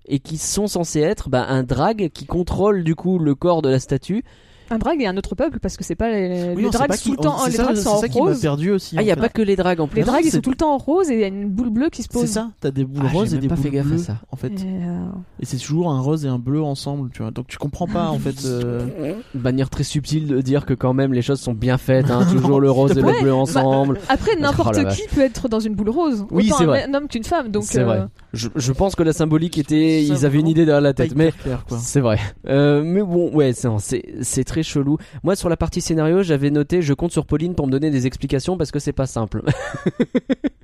[0.09, 3.69] et qui sont censées être bah, un drag qui contrôle du coup le corps de
[3.69, 4.25] la statue.
[4.71, 7.13] Un drag et un autre peuple, parce que c'est pas les, Oui, les pas tout
[7.13, 8.39] le temps, les ça- c'est sont en ça qui m'a rose.
[8.43, 8.97] perdu aussi.
[8.99, 9.21] Ah, il y a fait.
[9.23, 10.01] pas que les drags en plus.
[10.01, 11.49] Les drags, ils c'est- sont tout le temps en rose et il y a une
[11.49, 12.21] boule bleue qui se pose.
[12.27, 13.97] C'est ça, t'as des boules Ah, roses et des pas boules fait gaffe à bleues,
[13.97, 14.17] ça.
[14.31, 14.49] en fait.
[14.49, 15.07] Et, euh,
[15.41, 17.31] Et c'est toujours un rose et un bleu ensemble, tu vois.
[17.31, 18.45] Donc tu comprends pas en fait.
[18.45, 22.11] euh, Une manière très subtile de dire que quand même les choses sont bien faites.
[22.11, 23.99] Hein, toujours le rose et Ouais, le bleu ensemble.
[24.11, 26.27] Après, Oh n'importe qui peut être dans une boule rose.
[26.31, 26.85] Oui, c'est un, vrai.
[26.87, 27.49] un homme qu'une femme.
[27.49, 28.05] Donc, C'est euh, vrai.
[28.35, 30.03] Je, je pense que la symbolique était.
[30.05, 31.15] Ils avaient une idée derrière la tête.
[31.17, 31.33] Mais.
[31.79, 32.19] C'est vrai.
[32.47, 34.99] Euh, mais bon, ouais, c'est très chelou.
[35.23, 38.07] Moi, sur la partie scénario, j'avais noté, je compte sur Pauline pour me donner des
[38.07, 39.43] explications parce que c'est pas simple.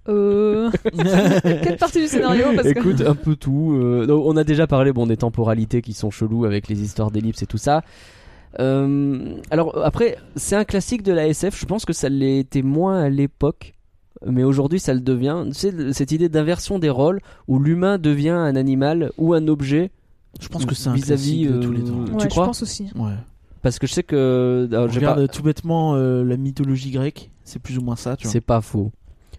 [0.09, 0.71] euh,
[1.43, 2.79] Quelle partie du scénario parce que...
[2.79, 3.73] Écoute, un peu tout.
[3.81, 7.11] euh, donc, on a déjà parlé, bon, des temporalités qui sont cheloues avec les histoires
[7.11, 7.83] d'ellipses et tout ça.
[8.61, 11.59] Euh, alors après, c'est un classique de la SF.
[11.59, 13.75] Je pense que ça l'était moins à l'époque.
[14.27, 15.45] Mais aujourd'hui, ça le devient.
[15.49, 19.47] Tu sais, le- cette idée d'inversion des rôles où l'humain devient un animal ou un
[19.49, 19.91] objet
[20.41, 22.12] Je pense que c'est un vis-à-vis classique de tous les euh, temps.
[22.12, 22.85] Ouais, tu je crois pense aussi.
[22.95, 23.12] Ouais.
[23.62, 24.68] Parce que je sais que.
[24.72, 28.16] alors, j'ai Regarde pas- tout bêtement euh, la mythologie grecque, c'est plus ou moins ça.
[28.22, 28.91] C'est pas faux.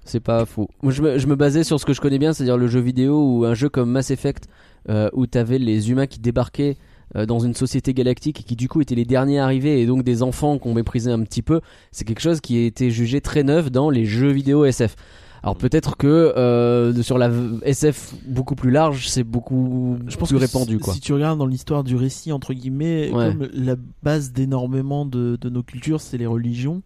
[0.03, 0.69] C'est pas faux.
[0.83, 2.79] Moi, je me, je me basais sur ce que je connais bien, c'est-à-dire le jeu
[2.79, 4.47] vidéo ou un jeu comme Mass Effect
[4.89, 8.67] euh, où t'avais les humains qui débarquaient euh, dans une société galactique et qui du
[8.67, 12.03] coup étaient les derniers arrivés et donc des enfants qu'on méprisait un petit peu, c'est
[12.03, 14.95] quelque chose qui a été jugé très neuf dans les jeux vidéo SF.
[15.43, 17.29] Alors peut-être que euh, sur la
[17.61, 20.93] SF beaucoup plus large, c'est beaucoup Je pense plus que répandu quoi.
[20.95, 23.27] Si tu regardes dans l'histoire du récit, entre guillemets, Ouais.
[23.31, 26.81] comme la base d'énormément de, de nos cultures, c'est les religions.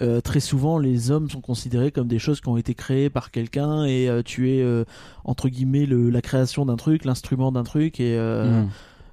[0.00, 3.30] euh, très souvent, les hommes sont considérés comme des choses qui ont été créées par
[3.30, 4.84] quelqu'un et euh, tu es euh,
[5.24, 8.68] entre guillemets le, la création d'un truc, l'instrument d'un truc et euh, Mm.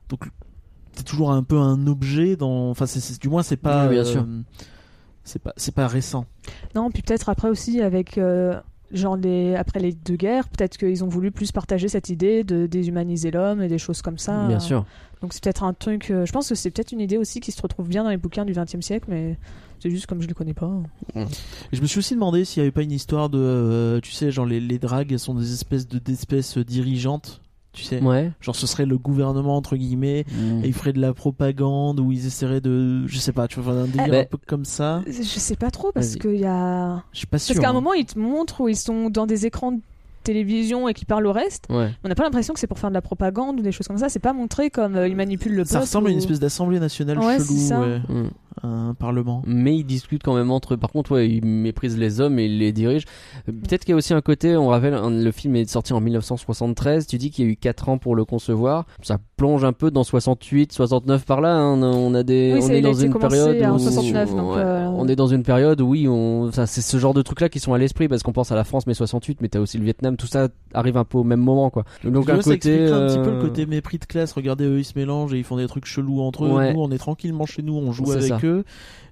[0.09, 0.29] Donc
[0.93, 2.69] c'est toujours un peu un objet dans.
[2.69, 3.85] Enfin, c'est, c'est- du moins c'est pas.
[3.85, 4.25] Oui, bien euh, sûr.
[5.23, 6.25] C'est pas, c'est pas récent.
[6.73, 8.59] Non, puis peut-être après aussi avec euh,
[8.91, 12.65] genre les après les deux guerres, peut-être qu'ils ont voulu plus partager cette idée de
[12.65, 14.47] déshumaniser l'homme et des choses comme ça.
[14.47, 14.85] Bien sûr.
[15.21, 16.11] Donc c'est peut-être un truc.
[16.11, 18.17] euh, je pense que c'est peut-être une idée aussi qui se retrouve bien dans les
[18.17, 19.37] bouquins du XXe siècle, mais
[19.79, 20.71] c'est juste comme je le connais pas.
[21.15, 21.25] Et
[21.73, 24.31] je me suis aussi demandé s'il n'y avait pas une histoire de, euh, tu sais,
[24.31, 27.41] genre les, les dragues elles sont des espèces de d'espèces dirigeantes,
[27.77, 28.01] tu sais.
[28.01, 28.31] Ouais.
[28.41, 30.63] Genre ce serait le gouvernement entre guillemets Mm.
[30.63, 33.73] et ils feraient de la propagande ou ils essaieraient de, je sais pas, tu vois,
[33.73, 35.01] un délire bah, un peu comme ça.
[35.07, 37.03] Je sais pas trop parce qu'il y a.
[37.13, 37.53] Je suis pas sûr.
[37.55, 37.73] Parce qu'à un hein.
[37.73, 39.79] moment ils te montrent où ils sont dans des écrans de
[40.23, 41.65] télévision et qui parlent au reste.
[41.69, 41.89] Ouais.
[42.03, 43.97] On n'a pas l'impression que c'est pour faire de la propagande ou des choses comme
[43.97, 44.09] ça.
[44.09, 45.69] C'est pas montré comme euh, ils manipulent le peuple.
[45.71, 48.29] Ça ressemble à une espèce d'assemblée nationale Ouais, chelou, ouais, Mm.
[48.63, 49.41] Un parlement.
[49.45, 50.77] mais ils discutent quand même entre eux.
[50.77, 53.05] Par contre, ouais, ils méprisent les hommes et ils les dirigent.
[53.47, 56.01] Euh, Peut-être qu'il y a aussi un côté, on rappelle, le film est sorti en
[56.01, 57.07] 1973.
[57.07, 58.85] Tu dis qu'il y a eu 4 ans pour le concevoir.
[59.01, 61.55] Ça plonge un peu dans 68, 69 par là.
[61.55, 61.81] hein.
[61.81, 64.87] On a des, Oui, on est dans une période en où 69, donc, ouais, euh,
[64.87, 67.49] on est dans une période où oui, on, ça, c'est ce genre de trucs là
[67.49, 69.77] qui sont à l'esprit parce qu'on pense à la France mais 68, mais t'as aussi
[69.77, 70.17] le Vietnam.
[70.17, 71.83] Tout ça arrive un peu au même moment, quoi.
[72.03, 74.33] Donc un côté, expliquerait un petit peu euh, le côté mépris de classe.
[74.33, 76.51] Regardez, eux ils se mélangent et ils font des trucs chelous entre eux.
[76.51, 76.73] Ouais.
[76.73, 78.39] Nous on est tranquillement chez nous, on joue avec ça.
[78.43, 78.46] eux.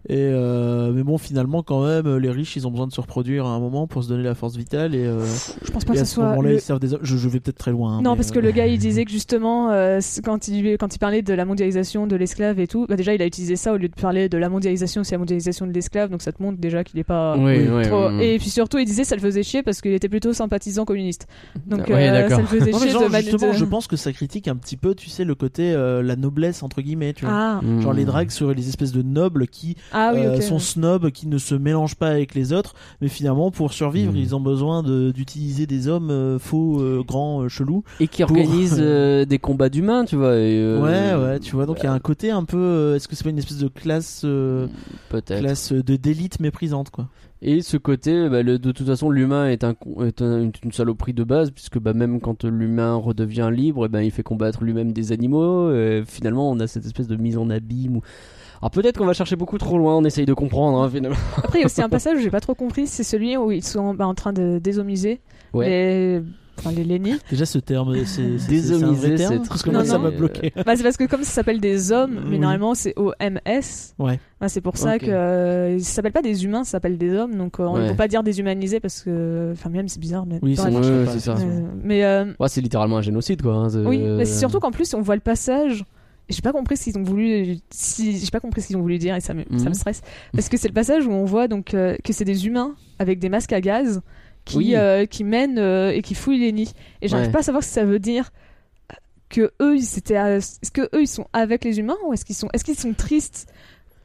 [0.08, 3.48] Et euh, mais bon, finalement, quand même, les riches ils ont besoin de se reproduire
[3.48, 4.94] à un moment pour se donner la force vitale.
[4.94, 5.26] Et, euh,
[5.64, 6.26] Je pense pas et que à ce soit.
[6.30, 6.90] moment-là, le- ils servent des.
[7.02, 7.94] Je, je vais peut-être très loin.
[7.98, 10.78] hein, Non, mais, parce que euh, le gars il disait que justement, euh, quand, il,
[10.78, 13.56] quand il parlait de la mondialisation de l'esclave et tout, bah déjà il a utilisé
[13.56, 16.32] ça au lieu de parler de la mondialisation, c'est la mondialisation de l'esclave, donc ça
[16.32, 17.36] te montre déjà qu'il est pas.
[17.40, 18.24] Oui, oui, trop- oui.
[18.26, 21.26] Et puis surtout, il disait ça le faisait chier parce qu'il était plutôt sympathisant communiste.
[21.66, 22.36] Donc Ouais, euh, d'accord.
[22.36, 24.48] ça le faisait Non, mais chier genre, de justement, de- je pense que ça critique
[24.48, 27.34] un petit peu, tu sais, le côté euh, la noblesse entre guillemets, tu vois.
[27.34, 27.62] Ah.
[27.82, 30.42] Genre les dragues seraient les espèces de nobles qui ah oui, euh, ok.
[30.44, 34.18] sont snobs, qui ne se mélangent pas avec les autres, mais finalement pour survivre, Mm.
[34.18, 37.84] ils ont besoin de- d'utiliser des hommes euh, faux, euh, grands, euh, chelous.
[38.00, 40.36] et qui pour- organise euh, des combats d'humains, tu vois.
[40.38, 41.66] et, euh, ouais, ouais, tu vois.
[41.66, 42.58] Donc il y a un côté un peu.
[42.58, 44.68] euh, Est-ce que c'est pas une espèce de classe, euh,
[45.10, 45.40] Peut-être.
[45.40, 47.08] classe de d'élite méprisante quoi?
[47.42, 50.52] Et ce côté, bah, le- de toute façon, l'humain est, un, con- est un- une,
[50.64, 54.24] une saloperie de base, puisque bah, même quand l'humain redevient libre, eh ben, il fait
[54.24, 55.72] combattre lui-même des animaux.
[55.72, 58.00] et finalement, on a cette espèce de mise en abîme.
[58.66, 61.16] Alors peut-être qu'on va chercher beaucoup trop loin, on essaye de comprendre, hein, finalement.
[61.38, 63.52] Après, il y a aussi un passage où j'ai pas trop compris, c'est celui où
[63.52, 65.22] ils sont bah, en train de désomiser
[65.54, 65.70] Ouais.
[65.70, 66.22] les,
[66.58, 67.14] enfin, les lénis.
[67.30, 70.52] Déjà ce terme, c'est c'est- Désomiser, c'est c'est parce que Non, moi ça m'a bloqué.
[70.66, 72.40] Bah, c'est parce que comme ça s'appelle des hommes, mais Oui.
[72.40, 73.94] normalement c'est OMS.
[74.00, 74.20] Ouais.
[74.42, 75.02] Bah, c'est pour ça Ok.
[75.02, 77.36] que euh, ça s'appelle pas des humains, ça s'appelle des hommes.
[77.36, 77.90] Donc euh, on ne Ouais.
[77.92, 80.26] peut pas dire déshumanisés parce que, enfin même c'est bizarre.
[80.26, 81.12] Mais, Oui, marche Ouais, pas.
[81.12, 81.34] c'est ça.
[81.38, 83.54] Euh, mais euh, Ouais, c'est littéralement un génocide, quoi.
[83.54, 85.86] hein, oui, mais c'est surtout qu'en plus on voit le passage.
[86.30, 88.98] J'ai pas compris ce qu'ils ont voulu, si j'ai pas compris ce qu'ils ont voulu
[88.98, 89.70] dire et ça me, ça Mhm.
[89.70, 90.02] me stresse
[90.34, 93.20] parce que c'est le passage où on voit donc euh, que c'est des humains avec
[93.20, 94.02] des masques à gaz
[94.44, 94.76] qui Oui.
[94.76, 97.32] euh, qui mènent euh, et qui fouillent les nids et j'arrive Ouais.
[97.32, 98.32] pas à savoir si ça veut dire
[99.30, 102.26] que eux ils étaient à- est-ce que eux ils sont avec les humains ou est-ce
[102.26, 103.48] qu'ils sont est-ce qu'ils sont tristes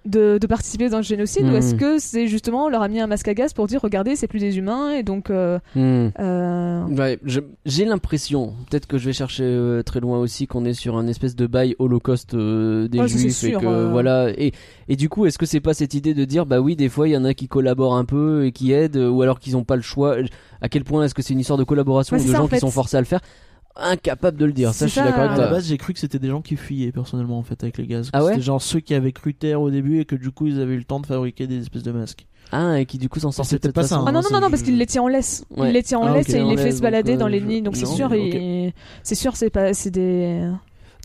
[0.06, 3.00] de, de participer dans le génocide ou est-ce que c'est justement on leur a mis
[3.00, 6.08] un masque à gaz pour dire regardez c'est plus des humains et donc euh, hmm.
[6.18, 7.18] euh, Ouais,
[7.66, 11.06] j'ai l'impression, peut-être que je vais chercher euh, très loin aussi, qu'on est sur un
[11.06, 14.30] espèce de bail holocauste des Ouais, juifs et que voilà.
[14.30, 14.52] Et,
[14.88, 17.06] et du coup, est-ce que c'est pas cette idée de dire bah oui, des fois
[17.08, 19.64] il y en a qui collaborent un peu et qui aident, ou alors qu'ils ont
[19.64, 20.16] pas le choix?
[20.62, 22.44] À quel point est-ce que c'est une histoire de collaboration Ouais, ou de ça, gens
[22.44, 22.60] en qui fait.
[22.60, 23.20] sont forcés à le faire?
[23.76, 24.70] Incapable de le dire.
[24.74, 25.44] Ça, C'est je suis d'accord avec À toi.
[25.46, 27.86] la base, j'ai cru que c'était des gens qui fuyaient personnellement en fait avec les
[27.86, 28.10] gaz.
[28.12, 30.46] Ah ouais C'était genre ceux qui avaient cru terre au début et que du coup
[30.48, 32.26] ils avaient eu le temps de fabriquer des espèces de masques.
[32.52, 34.04] Ah, et qui du coup s'en sortent c'était de cette pas ça, façon.
[34.08, 35.44] Ah non, non, non, non, parce qu'il les tient en laisse.
[35.56, 35.68] Ouais.
[35.68, 37.30] Il les tient en Ah, laisse et il les fait se balader donc, dans euh,
[37.30, 37.62] les nids.
[37.62, 38.10] Donc c'est sûr,
[39.04, 40.50] c'est sûr, c'est pas, c'est des.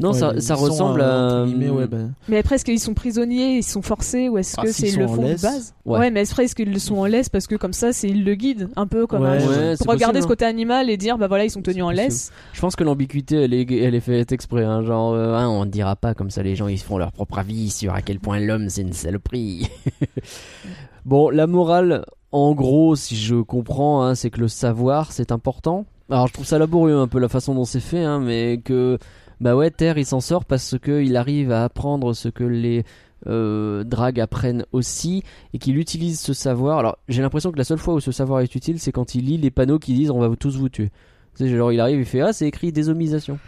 [0.02, 1.74] Non, Ouais, ça, ressemble euh, à.
[1.74, 4.72] ouais, bah, Mais après, est-ce qu'ils sont prisonniers, ils sont forcés, ou est-ce Ah, que
[4.72, 6.00] c'est le fond de base Ouais.
[6.00, 8.24] Ouais, mais après, est-ce qu'ils le sont en laisse parce que comme ça, c'est ils
[8.26, 10.90] le guident un peu comme Ouais, un- ouais, c'est pour regarder possible, ce côté animal
[10.90, 12.04] et dire bah voilà, ils sont tenus en possible.
[12.08, 12.32] laisse.
[12.54, 14.64] Je pense que l'ambiguïté, elle est, elle est faite exprès.
[14.66, 16.98] Hein, genre, euh, hein, on ne dira pas comme ça, les gens ils se font
[16.98, 19.70] leur propre avis sur à quel point l'homme c'est une saloperie.
[21.06, 25.86] bon, la morale, en gros, si je comprends, hein, c'est que le savoir c'est important.
[26.10, 29.00] Alors, je trouve ça laborieux un peu la façon dont c'est fait, hein, mais que
[29.42, 32.84] bah ouais, Terre il s'en sort parce que il arrive à apprendre ce que les
[33.28, 35.24] euh, dragues apprennent aussi
[35.54, 36.80] et qu'il utilise ce savoir.
[36.80, 39.26] Alors, j'ai l'impression que la seule fois où ce savoir est utile, c'est quand il
[39.26, 40.90] lit les panneaux qui disent on va tous vous tuer.
[41.36, 43.40] Tu sais, genre il arrive, il fait ah c'est écrit désomisation.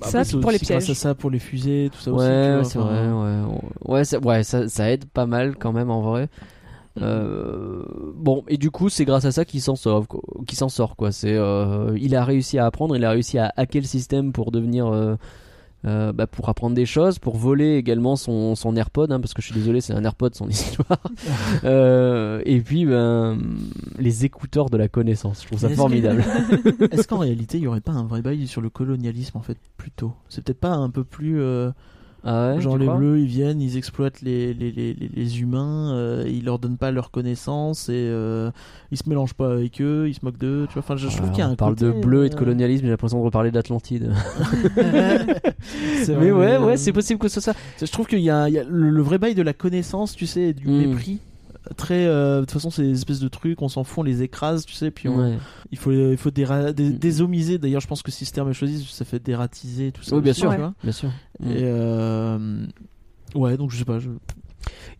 [0.00, 0.90] Bah, Ça, après, pour les pièges.
[0.90, 2.72] à ça, pour les fusées, tout ça Ouais, aussi.
[2.72, 3.42] c'est vrai, ouais.
[3.84, 6.28] Ouais, ça, ouais ça, ça aide pas mal quand même en vrai.
[7.00, 7.82] Euh,
[8.14, 10.06] bon, et du coup, c'est grâce à ça qu'il s'en sort,
[10.46, 11.10] qu'il s'en sort, quoi.
[11.12, 14.52] C'est, euh, il a réussi à apprendre, il a réussi à hacker le système pour
[14.52, 19.34] devenir, euh, bah, pour apprendre des choses, pour voler également son, son AirPod, hein, parce
[19.34, 20.98] que je suis désolé, c'est un AirPod son histoire.
[22.46, 23.38] Et puis, ben,
[23.98, 26.24] les écouteurs de la connaissance, je trouve ça Est-ce que- formidable.
[26.92, 29.58] Est-ce qu'en réalité, il y aurait pas un vrai bail sur le colonialisme en fait
[29.76, 30.12] plus tôt?
[30.28, 31.40] C'est peut-être pas un peu plus
[32.26, 35.92] Ah ouais, genre les bleus, ils viennent, ils exploitent les les, les, les- les humains,
[35.94, 38.50] euh, ils leur donnent pas leurs connaissances et euh,
[38.90, 40.66] ils se mélangent pas avec eux, ils se moquent d'eux.
[40.68, 41.92] Tu vois, enfin, je, je trouve Ouais, qu'il y a on un parle côté, de
[41.92, 44.10] bleu et de euh, colonialisme, j'ai l'impression de reparler d'Atlantide.
[45.96, 47.58] c'est Mais vrai, ouais, euh, ouais, c'est possible que ce soit ça.
[47.80, 50.14] Je trouve qu'il y a, il y a le, le vrai bail de la connaissance,
[50.16, 50.76] tu sais, et du Mm.
[50.78, 51.20] mépris.
[51.76, 54.22] Très, euh, de toute façon, c'est des espèces de trucs, on s'en fout, on les
[54.22, 55.38] écrase, tu sais, puis on- Ouais.
[55.72, 56.98] il faut, il faut déra- dé- Mm.
[56.98, 57.58] désomiser.
[57.58, 60.14] D'ailleurs, je pense que si ce terme est choisi, ça fait dératiser, tout ça.
[60.16, 60.74] Oui, bien aussi, sûr, tu vois.
[60.82, 61.08] bien sûr.
[61.40, 61.50] Mm.
[61.50, 62.66] Et euh,
[63.34, 63.98] ouais, donc je sais pas.
[63.98, 64.10] Je...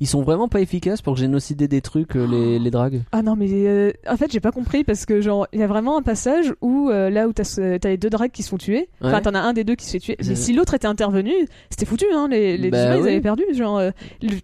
[0.00, 3.02] Ils sont vraiment pas efficaces pour génocider des trucs, euh, les, les dragues.
[3.12, 5.66] Ah non, mais euh, en fait, j'ai pas compris parce que, genre, il y a
[5.66, 7.44] vraiment un passage où euh, là où t'as
[7.78, 9.22] t'as les deux drags qui se font tuer, enfin, Ouais.
[9.22, 10.16] t'en as un des deux qui se fait tuer.
[10.26, 11.32] Mais si l'autre était intervenu,
[11.70, 12.28] c'était foutu, hein.
[12.30, 13.44] Les, les Bah ils avaient perdu.
[13.54, 13.90] Genre, euh,
[14.22, 14.38] le-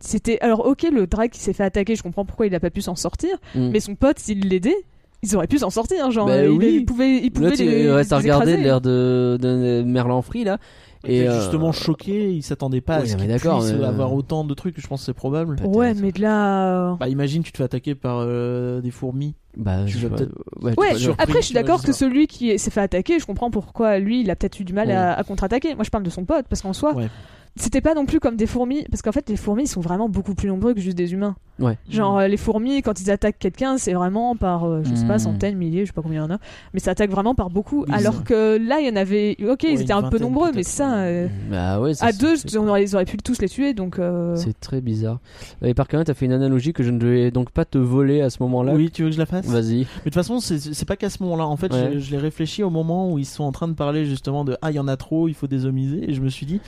[0.00, 0.38] c'était.
[0.40, 2.80] Alors, ok, le drag qui s'est fait attaquer, je comprends pourquoi il a pas pu
[2.82, 3.70] s'en sortir, Mm.
[3.70, 4.76] mais son pote, s'il l'aidait,
[5.22, 6.10] ils auraient pu s'en sortir.
[6.10, 6.76] Genre, Bah euh, il- oui.
[6.80, 8.56] il, pouvait, il pouvait Là, les, à les regarder écraser.
[8.56, 10.58] l'air de, de Merlan Free là.
[11.06, 14.12] Et euh, justement choqué, il s'attendait pas à ce mais qu'il d'accord, puisse mais- avoir
[14.12, 14.78] autant de trucs.
[14.78, 15.56] Je pense que c'est probable.
[15.64, 16.90] Ouais, mais de là.
[16.90, 19.34] euh, Bah imagine, tu te fais attaquer par euh, des fourmis.
[19.56, 20.16] bah, tu je vas
[20.60, 23.50] ouais, tu Ouais, après je suis d'accord que celui qui s'est fait attaquer, je comprends
[23.50, 24.94] pourquoi lui il a peut-être eu du mal Ouais.
[24.94, 25.74] à, à contre-attaquer.
[25.74, 27.08] Moi je parle de son pote parce qu'en soi, Ouais.
[27.56, 30.08] C'était pas non plus comme des fourmis parce qu'en fait les fourmis ils sont vraiment
[30.08, 31.36] beaucoup plus nombreux que juste des humains.
[31.58, 31.76] Ouais.
[31.90, 35.16] Genre euh, les fourmis quand ils attaquent quelqu'un c'est vraiment par euh, je sais pas
[35.16, 35.18] Mm.
[35.18, 36.38] centaines, milliers, je sais pas combien il y en a,
[36.72, 37.84] mais ça attaque vraiment par beaucoup.
[37.92, 40.62] Alors que là il y en avait, ok Ouais, ils étaient un peu nombreux, mais
[40.62, 42.20] ça euh, Bah ouais, ça, à c'est-
[42.50, 43.98] deux on aurait, ils auraient pu tous les tuer donc.
[43.98, 45.18] euh, C'est très bizarre.
[45.62, 48.22] Et par contre, t'as fait une analogie que je ne vais donc pas te voler
[48.22, 48.74] à ce moment-là.
[48.74, 49.44] Oui, tu veux que je la fasse?
[49.46, 49.78] Vas-y.
[49.80, 51.46] Mais de toute façon, c'est pas qu'à ce moment-là.
[51.46, 51.90] En fait, Ouais.
[51.94, 54.56] je, je l'ai réfléchi au moment où ils sont en train de parler justement de
[54.62, 56.08] ah il y en a trop, il faut désomiser.
[56.10, 56.60] Et je me suis dit,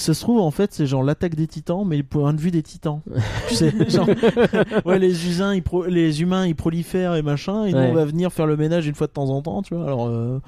[0.00, 2.62] ça se trouve en fait c'est genre l'attaque des titans, mais point de vue des
[2.62, 3.00] titans.
[3.48, 4.08] tu sais, genre
[4.84, 7.88] ouais les humains ils pro- les humains ils prolifèrent et machin, et nous Ouais.
[7.90, 9.84] on va venir faire le ménage une fois de temps en temps, tu vois.
[9.86, 10.40] Alors euh,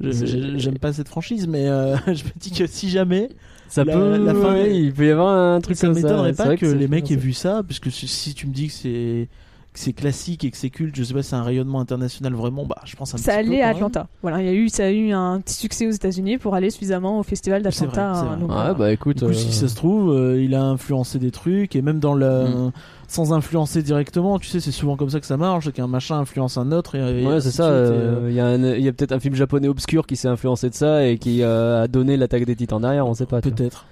[0.00, 3.28] j'aime pas cette franchise, mais euh, je me dis que si jamais
[3.68, 4.16] Ça La- peut.
[4.24, 6.02] la fin- ouais, il peut y avoir un truc ça comme ça.
[6.02, 8.52] m'étonnerait C'est pas que, ça les mecs aient vu ça, puisque si, si tu me
[8.52, 9.28] dis que c'est
[9.74, 12.32] que c'est classique et que c'est culte, je sais pas si c'est un rayonnement international
[12.32, 13.76] vraiment, bah je pense un ça petit peu allait à même.
[13.76, 14.06] Atlanta.
[14.22, 16.70] Voilà, il y a eu, ça a eu un petit succès aux États-Unis pour aller
[16.70, 18.10] suffisamment au festival d'Atlanta.
[18.12, 18.74] hein, Ouais, voilà.
[18.74, 19.18] bah écoute.
[19.18, 21.98] Du coup, si euh, ça se trouve, euh, il a influencé des trucs et même
[21.98, 22.72] dans le Mm.
[23.08, 26.56] sans influencer directement, tu sais, c'est souvent comme ça que ça marche, qu'un machin influence
[26.56, 26.94] un autre.
[26.94, 27.64] Et, et Ouais, c'est ça.
[27.64, 28.46] euh, Il y a,
[28.90, 31.88] a peut-être un film japonais obscur qui s'est influencé de ça et qui euh, a
[31.88, 33.40] donné l'attaque des titans derrière, on sait pas.
[33.40, 33.86] Peut-être.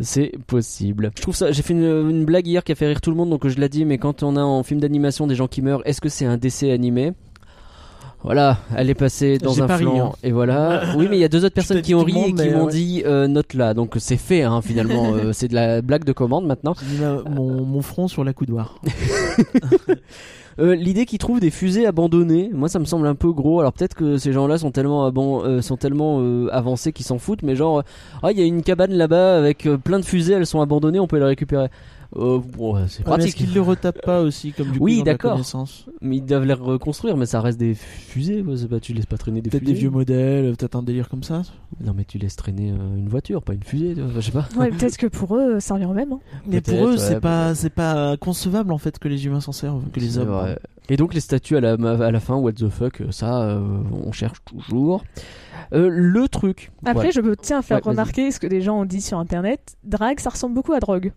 [0.00, 1.10] C'est possible.
[1.16, 1.50] Je trouve ça.
[1.50, 3.58] J'ai fait une, une blague hier qui a fait rire tout le monde, donc je
[3.58, 3.84] l'ai dit.
[3.84, 6.36] Mais quand on a en film d'animation des gens qui meurent, est-ce que c'est un
[6.36, 7.12] décès animé?
[8.24, 10.16] Voilà, elle est passée dans un ri, flanc hein.
[10.24, 10.82] et voilà.
[10.96, 12.72] Oui, mais il y a deux autres personnes qui ont ri et qui m'ont ouais.
[12.72, 13.74] dit euh, note là.
[13.74, 15.12] Donc c'est fait hein, finalement.
[15.14, 16.74] euh, c'est de la blague de commande maintenant.
[17.30, 18.80] Mon, mon front sur la coudoir.
[20.60, 23.60] Euh, L'idée qu'ils trouvent des fusées abandonnées, moi ça me semble un peu gros.
[23.60, 27.42] Alors peut-être que ces gens-là sont tellement euh, sont tellement euh, avancés qu'ils s'en foutent,
[27.42, 27.84] mais genre
[28.22, 31.06] ah il y a une cabane là-bas avec plein de fusées, elles sont abandonnées, on
[31.06, 31.68] peut les récupérer.
[32.16, 33.34] Euh, bon, c'est Ouais, mais Est-ce pratique.
[33.36, 35.32] qu'ils le retapent pas aussi comme du coup Oui, d'accord.
[35.32, 38.40] connaissance Mais ils doivent les reconstruire, mais ça reste des fusées.
[38.40, 39.74] ouais, c'est pas, tu laisses pas traîner des Peut-être fusées.
[39.74, 41.42] des vieux modèles, peut-être un délire comme ça.
[41.84, 43.94] Non, mais tu laisses traîner euh, une voiture, pas une fusée.
[44.14, 44.48] Je sais pas.
[44.56, 46.12] Ouais, peut-être que pour eux, ça revient au même.
[46.14, 46.20] hein.
[46.46, 49.52] Mais pour eux, ouais, c'est pas, c'est pas concevable en fait que les humains s'en
[49.52, 50.28] servent, que les hommes.
[50.28, 50.58] vrai.
[50.88, 53.60] Et donc les statues à la, à la fin, what the fuck, ça, euh,
[53.92, 55.04] on cherche toujours.
[55.74, 56.72] Euh, le truc.
[56.80, 57.10] Après, Voilà.
[57.10, 59.76] je me tiens à faire Ouais, remarquer ce que des gens ont dit sur internet.
[59.84, 61.12] Drague, ça ressemble beaucoup à drogue.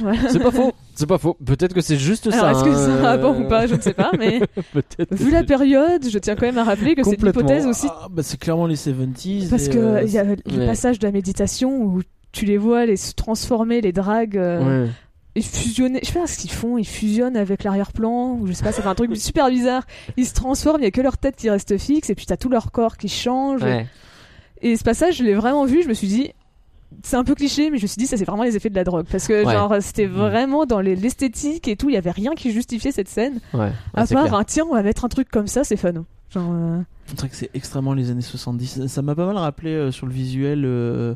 [0.00, 0.28] Voilà.
[0.30, 0.72] C'est pas faux.
[0.94, 1.36] C'est pas faux.
[1.44, 2.48] Peut-être que c'est juste ça.
[2.48, 4.40] Alors, est-ce que hein, ça a bon euh, ou pas Je ne sais pas, mais
[4.74, 7.86] que vu la c'est- période, je tiens quand même à rappeler que c'est l'hypothèse aussi.
[7.90, 9.48] Ah, bah, c'est clairement les 70s.
[9.50, 10.66] Parce et, que euh, il y a le ouais.
[10.66, 12.02] passage de la méditation où
[12.32, 14.90] tu les vois les se transformer, les dragues, euh, Ouais.
[15.34, 16.00] et fusionner.
[16.02, 18.80] Je sais pas ce qu'ils font, ils fusionnent avec l'arrière-plan, ou je sais pas, ça
[18.82, 19.84] fait un truc super bizarre.
[20.16, 22.36] Ils se transforment, il y a que leur tête qui reste fixe, et puis t'as
[22.38, 23.62] tout leur corps qui change.
[23.62, 23.86] Ouais.
[24.62, 26.30] Et ce passage, je l'ai vraiment vu, je me suis dit,
[27.02, 28.74] c'est un peu cliché, mais je me suis dit, ça c'est vraiment les effets de
[28.74, 29.06] la drogue.
[29.10, 29.52] Parce que, Ouais.
[29.52, 33.08] genre, c'était vraiment dans les- l'esthétique et tout, il y avait rien qui justifiait cette
[33.08, 33.40] scène.
[33.54, 33.72] Ouais.
[33.94, 35.92] à part un tiens, on va mettre un truc comme ça, c'est fun.
[36.30, 38.86] Genre, euh, C'est vrai que c'est extrêmement les années 70.
[38.88, 41.14] Ça m'a pas mal rappelé euh, sur le visuel euh,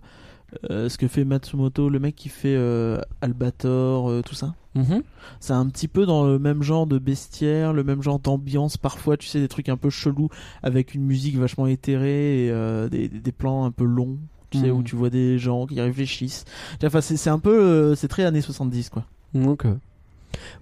[0.70, 4.54] euh, ce que fait Matsumoto, le mec qui fait euh, Albator, euh, tout ça.
[4.76, 5.02] Mhm.
[5.40, 8.76] C'est un petit peu dans le même genre de bestiaire, le même genre d'ambiance.
[8.76, 10.28] Parfois, tu sais, des trucs un peu chelous
[10.62, 14.18] avec une musique vachement éthérée et euh, des, des- des plans un peu longs.
[14.50, 16.44] Tu sais, où tu vois des gens qui réfléchissent.
[16.84, 17.58] Enfin, c'est c'est un peu.
[17.60, 19.04] euh, c'est très années 70, quoi.
[19.64, 19.74] Euh,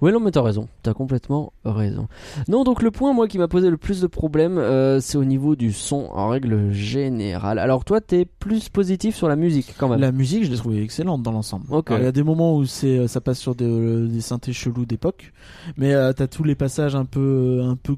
[0.00, 0.68] ouais, non, mais t'as raison.
[0.82, 2.08] T'as complètement raison.
[2.48, 5.24] Non, donc le point, moi, qui m'a posé le plus de problèmes, euh, c'est au
[5.24, 7.58] niveau du son en règle générale.
[7.58, 10.00] Alors, toi, t'es plus positif sur la musique, quand même.
[10.00, 11.66] La musique, je l'ai trouvée excellente dans l'ensemble.
[11.70, 11.88] Ok.
[11.96, 14.86] Il y a des moments où c'est, euh, ça passe sur des, des synthés chelous
[14.86, 15.32] d'époque,
[15.76, 17.96] mais euh, t'as tous les passages un peu, un peu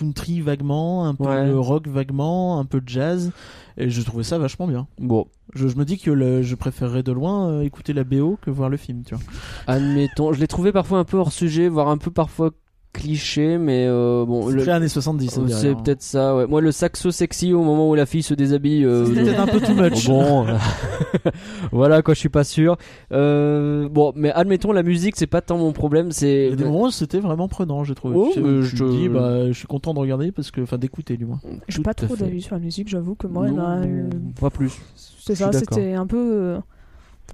[0.00, 1.46] country vaguement, un peu Ouais.
[1.48, 3.30] de rock vaguement, un peu de jazz,
[3.76, 4.86] et je trouvais ça vachement bien.
[4.98, 8.38] Bon, Je, je me dis que le- je préférerais de loin euh, écouter la BO
[8.40, 9.24] que voir le film, tu vois.
[9.66, 10.32] admettons.
[10.32, 12.50] Je l'ai trouvé parfois un peu hors sujet, voire un peu parfois
[12.92, 14.48] cliché, mais euh, bon.
[14.50, 15.74] C'est le- années 70, on euh, C'est hein.
[15.82, 16.46] peut-être ça, ouais.
[16.46, 18.84] Moi, le saxo sexy au moment où la fille se déshabille.
[18.84, 20.06] euh, C'est peut-être un peu too much.
[20.08, 20.46] Bon,
[21.72, 22.76] voilà quoi, je suis pas sûr.
[23.12, 26.08] Euh, bon, mais admettons la musique, c'est pas tant mon problème.
[26.08, 28.16] Il C'est y a des moments c'était vraiment prenant, j'ai trouvé.
[28.16, 31.26] Oh, je te- dis, bah, je suis content de regarder parce que, enfin, d'écouter du
[31.26, 31.40] moins.
[31.68, 34.08] J'ai Tout pas trop d'avis sur la musique, j'avoue que moi, Non, euh,
[34.40, 34.70] pas plus.
[34.96, 36.56] c'est je suis ça, c'était un peu,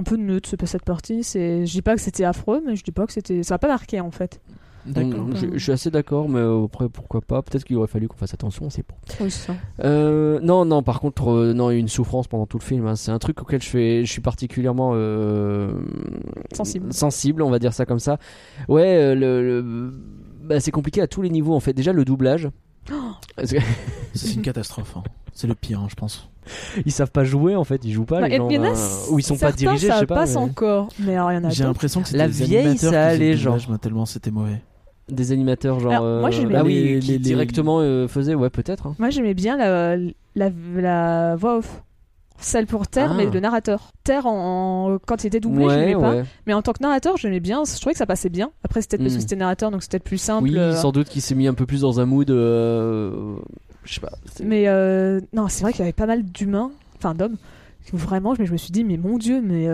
[0.01, 1.25] un peu neutre ce- cette partie.
[1.25, 3.59] C'est, je dis pas que c'était affreux, mais je dis pas que c'était, ça m'a
[3.59, 4.41] pas marqué en fait.
[4.95, 7.43] Je, je suis assez d'accord, mais après pourquoi pas?
[7.43, 8.95] Peut-être qu'il aurait fallu qu'on fasse attention, c'est bon.
[9.25, 9.55] Oui, c'est ça.
[9.85, 12.65] Euh, non, non, par contre, euh, non, il y a une souffrance pendant tout le
[12.65, 12.87] film.
[12.87, 12.97] hein.
[12.97, 15.73] C'est un truc auquel je, fais, je suis particulièrement euh,
[16.53, 16.93] Sensible.
[16.93, 18.19] sensible, on va dire ça comme ça.
[18.69, 19.93] Ouais, euh, le, le-
[20.45, 21.73] bah, c'est compliqué à tous les niveaux en fait.
[21.73, 22.49] Déjà le doublage.
[23.37, 23.59] Que-
[24.15, 24.95] C'est une catastrophe.
[24.97, 25.03] hein.
[25.33, 26.31] C'est le pire, hein, je pense.
[26.87, 28.21] ils savent pas jouer en fait, ils jouent pas.
[28.21, 28.75] Bah, les gens, euh,
[29.11, 30.15] ou ils sont pas dirigés, ça je sais pas.
[30.15, 32.79] passe mais- encore, mais alors il y en a J'ai l'impression que c'était La vieille,
[32.79, 33.59] ça allait, genre.
[33.81, 34.63] tellement c'était mauvais.
[35.09, 35.93] Des animateurs genre.
[35.93, 38.89] Alors, moi, euh, ah bien oui, les- qui les- directement euh, faisaient, ouais, peut-être.
[38.89, 38.97] hein.
[38.99, 39.97] Moi j'aimais bien la,
[40.35, 41.83] la, la voix off.
[42.39, 43.17] Celle pour Terre, Ah.
[43.17, 43.93] mais le narrateur.
[44.05, 46.11] Terre, en, en- quand il était doublé, je ouais, l'aimais pas.
[46.17, 46.25] ouais.
[46.47, 47.63] Mais en tant que narrateur, j'aimais bien.
[47.65, 48.51] Je trouvais que ça passait bien.
[48.63, 49.17] Après, c'était peut-être parce Mm.
[49.17, 50.43] que c'était narrateur, donc c'était plus simple.
[50.51, 52.29] Oui, euh, sans doute qu'il s'est mis un peu plus dans un mood.
[52.31, 53.37] euh,
[53.85, 54.13] Je sais pas.
[54.45, 57.37] Mais euh, non, c'est vrai qu'il y avait pas mal d'humains, enfin d'hommes.
[57.93, 59.67] Vraiment, mais je me suis dit, mais mon Dieu, mais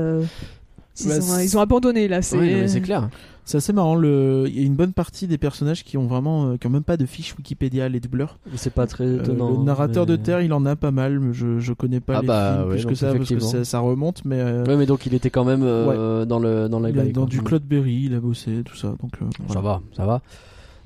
[1.01, 2.22] ils, Bah, ont, c'est- ils ont abandonné là.
[2.22, 3.09] C'est Ouais, clair.
[3.45, 3.97] C'est assez marrant.
[3.97, 4.45] Le...
[4.47, 6.84] Il y a une bonne partie des personnages qui ont vraiment, euh, qui ont même
[6.84, 8.38] pas de fiche Wikipédia, les doubleurs.
[8.55, 9.51] C'est pas très Euh, étonnant.
[9.59, 12.18] le narrateur mais- de Terre, il en a pas mal, mais je, je connais pas
[12.18, 14.64] Ah les bah, films ouais, plus que ça parce que ça, ça remonte, mais euh,
[14.64, 17.24] Ouais, mais donc il était quand même euh, dans le dans la il a- dans
[17.24, 18.95] du Claude Berry, il a bossé, tout ça.
[19.03, 20.20] Donc euh, Ça va, ça va.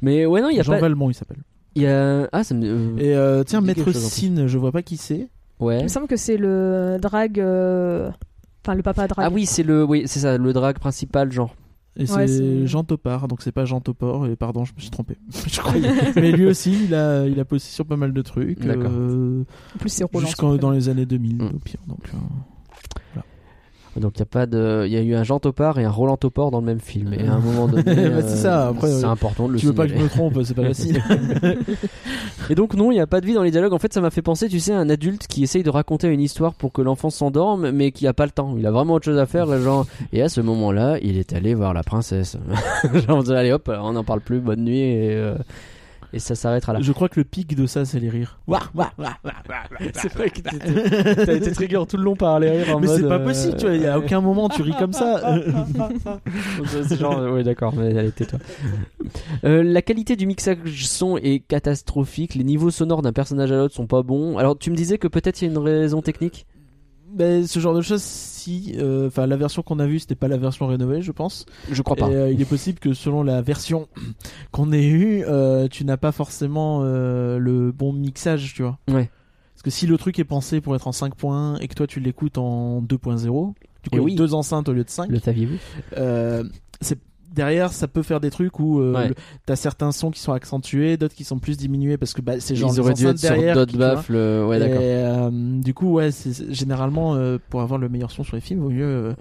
[0.01, 0.81] Mais ouais, non, il y a Jean pas.
[0.81, 1.39] Valmont, il s'appelle.
[1.75, 2.27] Il y a.
[2.33, 2.99] Ah, ça me.
[2.99, 3.93] Et euh, tiens, Maître.
[3.95, 5.29] Cine, je vois pas qui c'est.
[5.61, 5.81] Ouais.
[5.81, 8.09] Il me semble que c'est le drag, euh,
[8.67, 9.27] enfin le papa drag.
[9.27, 9.85] Ah oui, c'est le.
[9.85, 11.55] Oui, c'est ça, le drag principal, genre.
[11.99, 14.91] Et Ouais, c'est Jean Topard, donc c'est pas Jean Topor, et pardon, je me suis
[14.91, 15.17] trompé.
[15.47, 15.89] je croyais.
[16.17, 18.59] Mais lui aussi, il a, il a sur pas mal de trucs.
[18.61, 18.91] D'accord.
[18.93, 19.45] euh,
[19.75, 20.27] En plus, c'est Roland.
[20.27, 21.47] Jusqu'en dans les années 2000, Mm.
[21.55, 21.81] au pire.
[21.89, 22.19] Donc, euh,
[24.01, 24.85] Donc il y a pas de.
[24.87, 27.13] Il y a eu un Jean Topard et un Roland Topor dans le même film.
[27.15, 27.83] Et à un moment donné.
[28.11, 30.11] Bah, c'est ça, après, c'est euh, important de le tu veux pas que je signaler.
[30.11, 31.03] me trompe, c'est pas facile.
[32.51, 33.73] Et donc non, il n'y a pas de vie dans les dialogues.
[33.73, 36.09] En fait, ça m'a fait penser, tu sais, à un adulte qui essaye de raconter
[36.09, 38.55] une histoire pour que l'enfant s'endorme, mais qui a pas le temps.
[38.59, 39.87] Il a vraiment autre chose à faire, et genre.
[40.13, 42.37] Et à ce moment-là, il est allé voir la princesse.
[42.95, 44.41] genre, on dit, allez hop, on n'en parle plus.
[44.41, 45.15] Bonne nuit et.
[45.15, 45.35] euh,
[46.13, 46.81] Et ça s'arrêtera là.
[46.81, 48.39] Je crois que le pic de ça, c'est les rires.
[49.95, 50.41] C'est vrai que
[51.25, 53.25] t'as été trigger tout le long par les rires en Mais mode, c'est pas euh,
[53.25, 55.39] possible, tu vois, il y a aucun moment tu ris comme ça.
[56.65, 58.39] C'est genre, oui, d'accord, mais allez, tais-toi.
[59.45, 62.35] Euh, la qualité du mixage son est catastrophique.
[62.35, 64.39] Les niveaux sonores d'un personnage à l'autre sont pas bons.
[64.39, 66.47] Alors, tu me disais que peut-être il y a une raison technique?
[67.13, 68.03] Ben, ce genre de choses,
[68.47, 71.47] si, euh, enfin, la version qu'on a vue, c'était pas la version rénovée, je pense.
[71.71, 72.09] Je crois Et pas.
[72.09, 73.89] euh, il est possible que selon la version
[74.53, 78.79] qu'on ait eue, euh, tu n'as pas forcément le bon mixage, tu vois.
[78.89, 79.11] Ouais.
[79.55, 81.87] Parce que si le truc est pensé pour être en 5 points et que toi
[81.87, 84.15] tu l'écoutes en 2.0, du coup, Et avec oui.
[84.15, 85.57] deux enceintes au lieu de 5, Le saviez-vous?
[86.81, 86.99] c'est
[87.37, 89.09] derrière ça peut faire des trucs où euh, Ouais.
[89.09, 89.15] le-
[89.45, 92.57] t'as certains sons qui sont accentués d'autres qui sont plus diminués parce que bah, c'est
[92.57, 94.15] genre Ils auraient dû être sur derrière d'autres baffles.
[94.17, 94.81] euh, Ouais, d'accord.
[94.81, 95.31] Et, euh,
[95.61, 98.61] du coup, ouais, c'est c'est- généralement euh, pour avoir le meilleur son sur les films,
[98.61, 99.13] vaut mieux euh,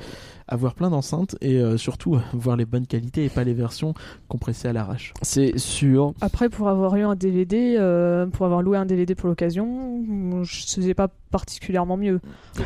[0.47, 3.93] avoir plein d'enceintes et euh, surtout euh, voir les bonnes qualités et pas les versions
[4.28, 5.13] compressées à l'arrache.
[5.22, 6.13] C'est sûr.
[6.22, 10.03] Après, pour avoir eu un DVD, euh, pour avoir loué un DVD pour l'occasion,
[10.43, 11.09] je faisais pas
[11.40, 12.20] particulièrement mieux.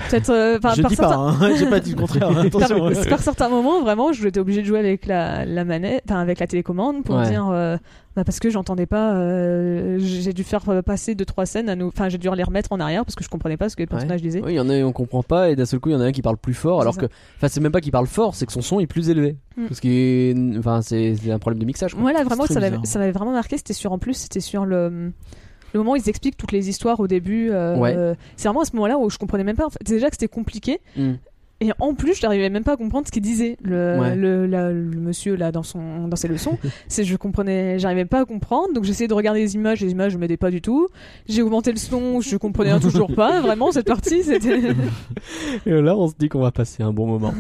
[0.10, 2.30] Peut-être, euh, enfin, Je par dis certains- pas, hein, j'ai pas dit le contraire.
[2.40, 2.80] attention.
[2.92, 6.40] par, par certains moments, vraiment, j'étais obligé de jouer avec la, la manette, enfin avec
[6.40, 7.30] la télécommande pour Ouais.
[7.30, 7.78] dire, euh,
[8.16, 11.76] bah, parce que j'entendais pas, euh, j'ai dû faire euh, passer deux trois scènes à
[11.76, 13.82] nous, enfin j'ai dû les remettre en arrière parce que je comprenais pas ce que
[13.82, 14.42] les personnages disaient.
[14.44, 16.02] Oui, il y en a, on comprend pas, et d'un seul coup, il y en
[16.02, 17.02] a un qui parle plus fort, alors ça.
[17.02, 17.06] que.
[17.38, 19.38] Enfin, c'est même pas qu'il parle fort, c'est que son son est plus élevé.
[19.58, 19.66] Mm.
[19.68, 20.58] Parce que.
[20.60, 21.94] Enfin, c'est c'est un problème de mixage.
[21.94, 22.02] quoi.
[22.02, 22.60] Moi là vraiment ça
[23.00, 25.12] m'avait vraiment marqué, c'était sur en plus c'était sur le
[25.74, 27.50] le moment où ils expliquent toutes les histoires au début.
[27.52, 27.96] euh, Ouais.
[28.36, 29.66] c'est vraiment à ce moment-là où je comprenais même pas.
[29.66, 30.80] En fait, déjà que c'était compliqué.
[30.98, 31.14] Mm.
[31.62, 34.16] Et en plus, je n'arrivais même pas à comprendre ce qu'il disait, le, Ouais.
[34.16, 36.58] le, la- le monsieur là dans, son, dans ses leçons.
[36.88, 40.14] c'est je comprenais, j'arrivais pas à comprendre, donc j'essayais de regarder les images, les images
[40.16, 40.88] ne m'aidaient pas du tout.
[41.28, 43.42] J'ai augmenté le son, je comprenais toujours pas.
[43.42, 44.60] Vraiment, cette partie, c'était.
[45.66, 47.34] Et là, on se dit qu'on va passer un bon moment.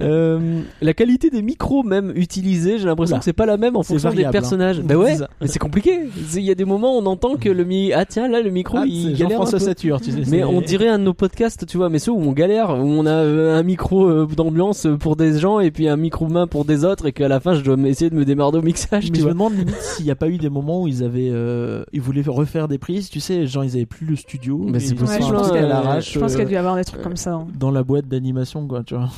[0.00, 3.18] Euh, la qualité des micros même utilisés, j'ai l'impression Oula.
[3.20, 4.78] que c'est pas la même en C'est fonction variable, des personnages.
[4.80, 4.94] hein.
[4.96, 6.00] Ouais, C'est mais c'est compliqué.
[6.34, 8.50] Il y a des moments où on entend que le mi ah tiens là le
[8.50, 9.58] micro Ah, il galère un peu.
[9.58, 10.18] Satur, tu sais.
[10.30, 12.82] Mais on dirait un de nos podcasts, tu vois, mais ceux où on galère, où
[12.86, 16.46] on a euh, un micro euh, d'ambiance pour des gens et puis un micro main
[16.46, 19.04] pour des autres et qu'à la fin je dois essayer de me démarrer au mixage,
[19.10, 21.02] Mais tu je me demande limite s'il n'y a pas eu des moments où ils
[21.02, 24.58] avaient, euh, ils voulaient refaire des prises, tu sais, genre ils avaient plus le studio.
[24.68, 26.76] Mais et c'est possible, hein, euh, Je pense euh, qu'il y a dû y avoir
[26.76, 27.34] des trucs comme ça.
[27.34, 27.46] hein.
[27.58, 29.08] dans la boîte d'animation, quoi, tu vois.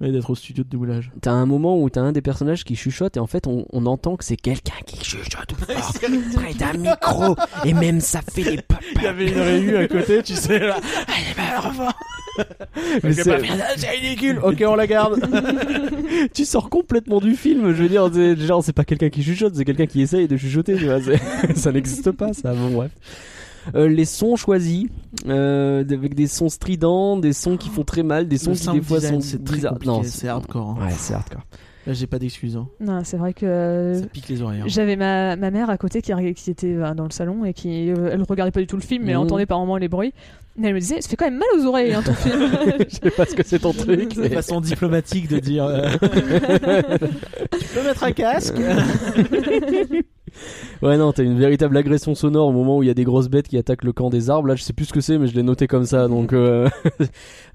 [0.00, 1.10] Et d'être au studio de doublage.
[1.20, 3.86] T'as un moment où t'as un des personnages qui chuchote et en fait on, on
[3.86, 5.92] entend que c'est quelqu'un qui chuchote fort
[6.34, 8.78] près d'un micro et même ça fait des pop.
[8.96, 10.76] Il y avait une réu à côté, tu sais, là.
[13.04, 13.22] Mais c'est-
[13.76, 14.40] c'est ridicule.
[14.42, 15.20] Ok, on la garde.
[16.34, 19.54] tu sors complètement du film, je veux dire, c'est- genre c'est pas quelqu'un qui chuchote,
[19.54, 22.90] c'est quelqu'un qui essaye de chuchoter, tu vois, c'est- ça n'existe pas ça, bon bref.
[23.74, 24.86] Euh, les sons choisis,
[25.26, 28.70] euh, avec des sons stridents, des sons qui font très mal, des sons Le qui
[28.72, 29.72] des fois design, sont c'est très bizarres.
[29.74, 30.68] compliqué, Non, c'est hardcore.
[30.80, 30.84] hein.
[30.86, 31.42] Ouais, c'est hardcore.
[31.86, 32.56] Là, j'ai pas d'excuses.
[32.56, 32.68] hein.
[32.80, 34.60] Non, c'est vrai que Ça pique les oreilles.
[34.60, 34.64] hein.
[34.68, 37.90] j'avais ma, ma mère à côté qui, qui était euh, dans le salon et qui
[37.90, 39.24] euh, elle regardait pas du tout le film, mais elle Mhm.
[39.24, 40.12] entendait par moments les bruits.
[40.62, 42.50] Elle me disait, ça fait quand même mal aux oreilles hein, ton film.
[42.90, 44.10] Je sais pas ce que c'est ton truc.
[44.14, 45.64] C'est mais- une façon diplomatique de dire.
[45.64, 45.88] euh,
[47.58, 48.56] tu peux mettre un casque
[50.82, 53.28] Ouais, non, t'as une véritable agression sonore au moment où il y a des grosses
[53.28, 54.48] bêtes qui attaquent le camp des arbres.
[54.48, 56.08] Là, je sais plus ce que c'est, mais je l'ai noté comme ça.
[56.08, 56.68] Donc, euh...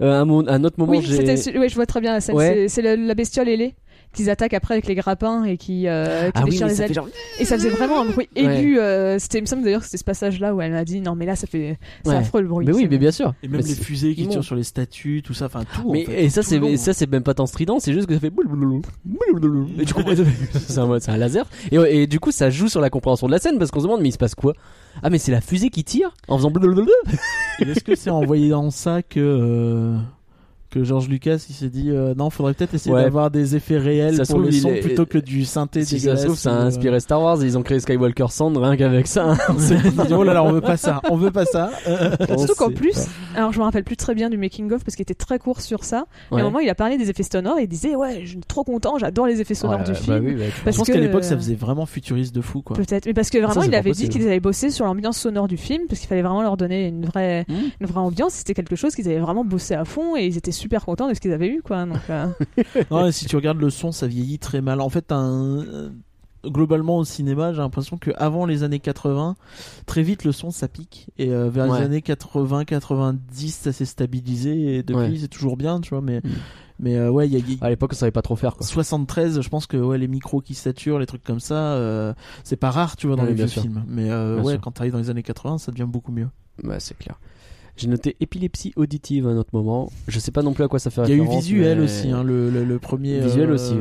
[0.02, 1.18] euh, un, mo- un autre moment, oui, j'ai.
[1.58, 2.36] ouais, je vois très bien la scène.
[2.36, 2.54] Ouais.
[2.54, 3.74] C'est, c'est la, la bestiole ailée
[4.18, 6.94] qu'ils attaquent après avec les grappins et qui, euh, qui Ah déchirent les ça ailes.
[6.94, 7.08] genre.
[7.40, 8.78] Et ça faisait vraiment un bruit aigu.
[8.80, 11.16] euh, c'était, il me semble d'ailleurs que c'était ce passage-là où elle m'a dit non
[11.16, 12.16] mais là ça fait, c'est Ouais.
[12.18, 12.66] affreux le bruit.
[12.66, 13.34] Mais oui, mais bien sûr.
[13.44, 15.88] Et même Mais les fusées qui tirent sur les statues, tout ça, enfin tout.
[15.90, 16.76] en Mais fait, et ça tout c'est long.
[16.78, 18.28] ça c'est même pas tant strident, c'est juste que ça fait
[19.78, 20.02] et du coup
[20.68, 23.32] c'est un, c'est un laser et, et du coup ça joue sur la compréhension de
[23.32, 24.54] la scène parce qu'on se demande mais il se passe quoi?
[25.04, 26.52] Ah mais c'est la fusée qui tire en faisant
[27.60, 29.98] Est-ce que c'est en voyant ça que euh,
[30.70, 33.04] que George Lucas il s'est dit euh, non, faudrait peut-être essayer Ouais.
[33.04, 36.16] d'avoir des effets réels Ça pour trouve, sons est- plutôt que du synthé Si ça
[36.18, 39.08] se trouve ça a euh, inspiré Star Wars, ils ont créé Skywalker Sound rien qu'avec
[39.08, 39.32] ça.
[39.32, 39.38] hein.
[39.50, 41.70] on s'est dit, oh là là, on veut pas ça, on veut pas ça.
[42.38, 43.40] Surtout qu'en plus, pas.
[43.40, 45.62] alors je me rappelle plus très bien du making of parce qu'il était très court
[45.62, 46.06] sur ça.
[46.32, 48.30] Mais à un moment il a parlé des effets sonores et il disait ouais je
[48.32, 50.26] suis trop content, j'adore les effets sonores Ouais, du bah film.
[50.26, 52.76] oui, bah, Parce Je pense qu'à l'époque ça faisait vraiment futuriste de fou quoi.
[52.76, 55.58] Peut-être, mais parce que vraiment il avait dit qu'ils avaient bossé sur l'ambiance sonore du
[55.58, 57.54] film, parce qu'il fallait vraiment leur donner une vraie, Mm.
[57.82, 58.34] une vraie ambiance.
[58.34, 61.14] C'était quelque chose qu'ils avaient vraiment bossé à fond et ils étaient super contents de
[61.14, 61.86] ce qu'ils avaient eu, quoi.
[61.86, 62.28] Donc, euh,
[62.92, 64.82] Non, si tu regardes le son, ça vieillit très mal.
[64.82, 65.90] En fait, un- euh,
[66.46, 69.36] globalement au cinéma, j'ai l'impression que avant les années 80,
[69.86, 71.80] très vite le son ça pique et euh, vers Ouais.
[71.80, 75.18] les années 80 90, ça s'est stabilisé et depuis Ouais.
[75.20, 76.30] c'est toujours bien, tu vois mais Mm.
[76.80, 78.56] mais euh, ouais, y a, il y a- À l'époque, on savait pas trop faire
[78.56, 78.66] quoi.
[78.66, 82.14] 73, je pense que ouais, les micros qui saturent, les trucs comme ça, euh,
[82.46, 83.64] c'est pas rare, tu vois, dans Oui, les vieux sûr.
[83.64, 83.84] films.
[83.88, 84.62] Mais euh, ouais, sûr.
[84.62, 86.30] quand t'arrives dans les années 80, ça devient beaucoup mieux.
[86.64, 87.20] Ouais, c'est clair.
[87.78, 89.92] J'ai noté épilepsie auditive à un autre moment.
[90.08, 91.44] Je sais pas non plus à quoi ça fait Il y a eu référence.
[91.44, 93.20] visuel mais- aussi, hein, le, le, le premier.
[93.22, 93.76] Visuel euh, aussi,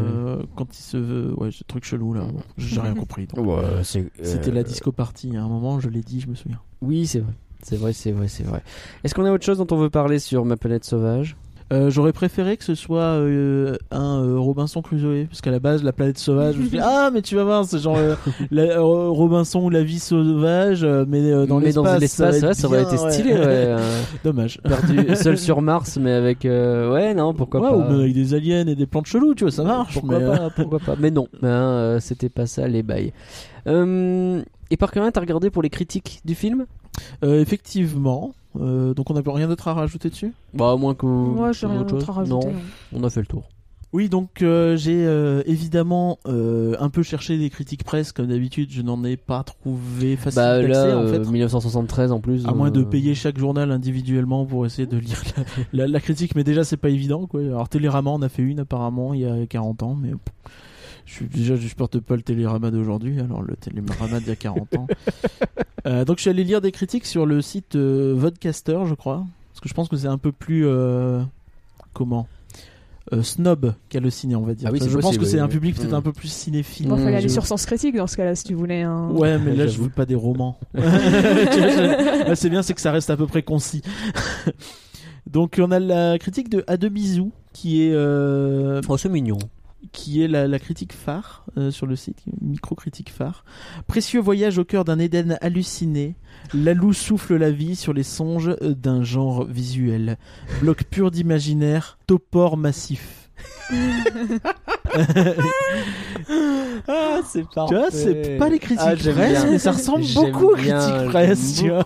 [0.55, 3.27] Quand il se veut, ouais, ce truc chelou là, bon, j'ai rien compris.
[3.37, 5.37] Ouais, c'est- C'était euh, la disco party.
[5.37, 6.61] À un moment, je l'ai dit, je me souviens.
[6.83, 7.33] Oui, c'est vrai.
[7.63, 8.63] C'est vrai, c'est vrai, c'est vrai.
[9.03, 11.37] Est-ce qu'on a autre chose dont on veut parler sur ma planète sauvage?
[11.73, 15.83] Euh, J'aurais préféré que ce soit euh, un euh, Robinson Crusoe, parce qu'à la base,
[15.83, 18.15] la planète sauvage, je me suis dit, ah, mais tu vas voir, c'est genre euh,
[18.53, 22.01] la- euh, Robinson ou la vie sauvage, mais euh, dans Mais l'espace.
[22.01, 23.33] l'espace, va ouais, être ça aurait été stylé.
[23.33, 24.61] Ouais, euh, Dommage.
[24.63, 26.45] perdu seul sur Mars, mais avec.
[26.45, 27.77] euh, Ouais, non, pourquoi Ouais, pas.
[27.77, 29.95] ou même avec des aliens et des plantes chelous, tu vois, ça marche.
[29.95, 30.95] Pourquoi mais, euh, pas, pourquoi pas.
[31.01, 33.13] Mais non, hein, euh, c'était pas ça les bails.
[33.67, 34.41] Euh,
[34.71, 36.67] et par contre, t'as regardé pour les critiques du film?
[37.25, 38.35] Euh, effectivement.
[38.61, 40.33] Euh, donc on n'a plus rien d'autre à rajouter dessus?
[40.55, 41.07] Bah, à moins que.
[41.07, 42.47] moi j'ai rien autre d'autre à rajouter.
[42.49, 43.01] Non, non.
[43.01, 43.45] on a fait le tour.
[43.93, 48.69] Oui, donc euh, j'ai euh, évidemment euh, un peu cherché des critiques presse, comme d'habitude,
[48.71, 51.21] je n'en ai pas trouvé facile Bah d'accès là, en fait.
[51.21, 52.47] 1973 en plus.
[52.47, 56.35] À moins de payer chaque journal individuellement pour essayer de lire la, la- la critique,
[56.35, 57.41] mais déjà c'est pas évident quoi.
[57.41, 60.19] Alors Télérama on a fait une apparemment il y a 40 ans, mais pff,
[61.07, 64.37] je suis déjà je supporte pas le Télérama d'aujourd'hui, alors le Télérama d'il y a
[64.37, 64.87] 40 ans.
[65.87, 69.25] Euh, donc je suis allé lire des critiques sur le site euh, Vodcaster, je crois,
[69.53, 71.23] parce que je pense que c'est un peu plus euh,
[71.93, 72.27] comment?
[73.13, 74.69] Euh, snob qu'halluciné on va dire.
[74.69, 75.51] Ah oui, je c'est pense que c'est oui, un oui.
[75.53, 75.95] public peut-être Mm.
[75.95, 76.89] un peu plus cinéphile.
[76.89, 79.11] Bon, fallait Mmh, aller Je- sur Sens Critique dans ce cas-là si tu voulais un.
[79.11, 79.85] Ouais, mais là, je J'avoue.
[79.85, 80.59] veux pas des romans.
[80.75, 83.83] Je- c'est bien, c'est que ça reste à peu près concis.
[85.31, 87.93] Donc, on a la critique de A2 Bisous, qui est.
[87.93, 89.39] euh, Oh, c'est mignon.
[89.93, 93.45] Qui est la, la critique phare euh, sur le site, micro-critique phare.
[93.87, 96.17] Précieux voyage au cœur d'un Éden halluciné,
[96.55, 100.19] Lalou souffle la vie sur les songes euh, d'un genre visuel.
[100.61, 103.31] Bloc pur d'imaginaire, topor massif.
[106.89, 109.51] Ah, c'est Tu vois, c'est pas les critiques Ah, presse, bien.
[109.51, 111.85] mais ça ressemble beaucoup aux critiques presse, tu vois.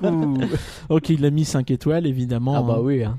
[0.88, 2.54] Ok, il a mis 5 étoiles, évidemment.
[2.56, 2.82] Ah bah hein.
[2.82, 3.02] oui.
[3.04, 3.18] hein.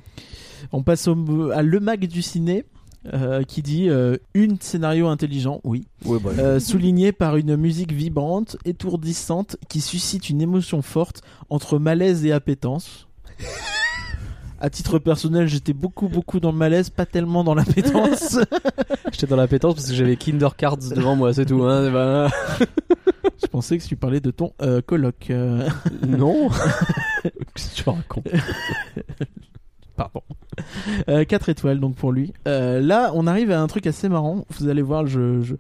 [0.72, 2.66] On passe au, à Le Mag du ciné.
[3.14, 7.92] Euh, qui dit euh, une scénario intelligent, oui, Oui, bah, euh, souligné par une musique
[7.92, 13.08] vibrante, étourdissante, qui suscite une émotion forte entre malaise et appétence.
[14.60, 18.38] À titre personnel, j'étais beaucoup, beaucoup dans le malaise, pas tellement dans l'appétence.
[19.12, 21.64] J'étais dans la pétence parce que j'avais Kinder Cards devant moi, c'est tout.
[21.64, 21.90] Hein.
[21.92, 22.30] Bah,
[23.42, 25.32] Je pensais que tu parlais de ton euh, coloc.
[25.32, 25.68] euh,
[26.08, 26.50] non.
[27.56, 28.28] Qu'est-ce que tu racontes?
[30.10, 31.26] Pardon.
[31.26, 32.34] 4 étoiles donc pour lui.
[32.48, 34.46] Euh, là, on arrive à un truc assez marrant.
[34.60, 35.56] Vous allez voir, je, je...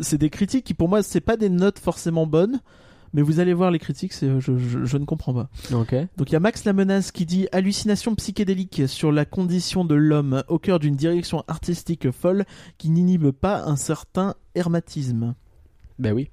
[0.00, 2.60] c'est des critiques qui pour moi c'est pas des notes forcément bonnes,
[3.14, 5.48] mais vous allez voir les critiques, je, je, je ne comprends pas.
[6.16, 9.94] Donc il y a Max la menace qui dit hallucination psychédélique sur la condition de
[9.94, 12.44] l'homme au cœur d'une direction artistique folle
[12.78, 15.34] qui n'inhibe pas un certain hermatisme.
[15.98, 16.28] Bah oui.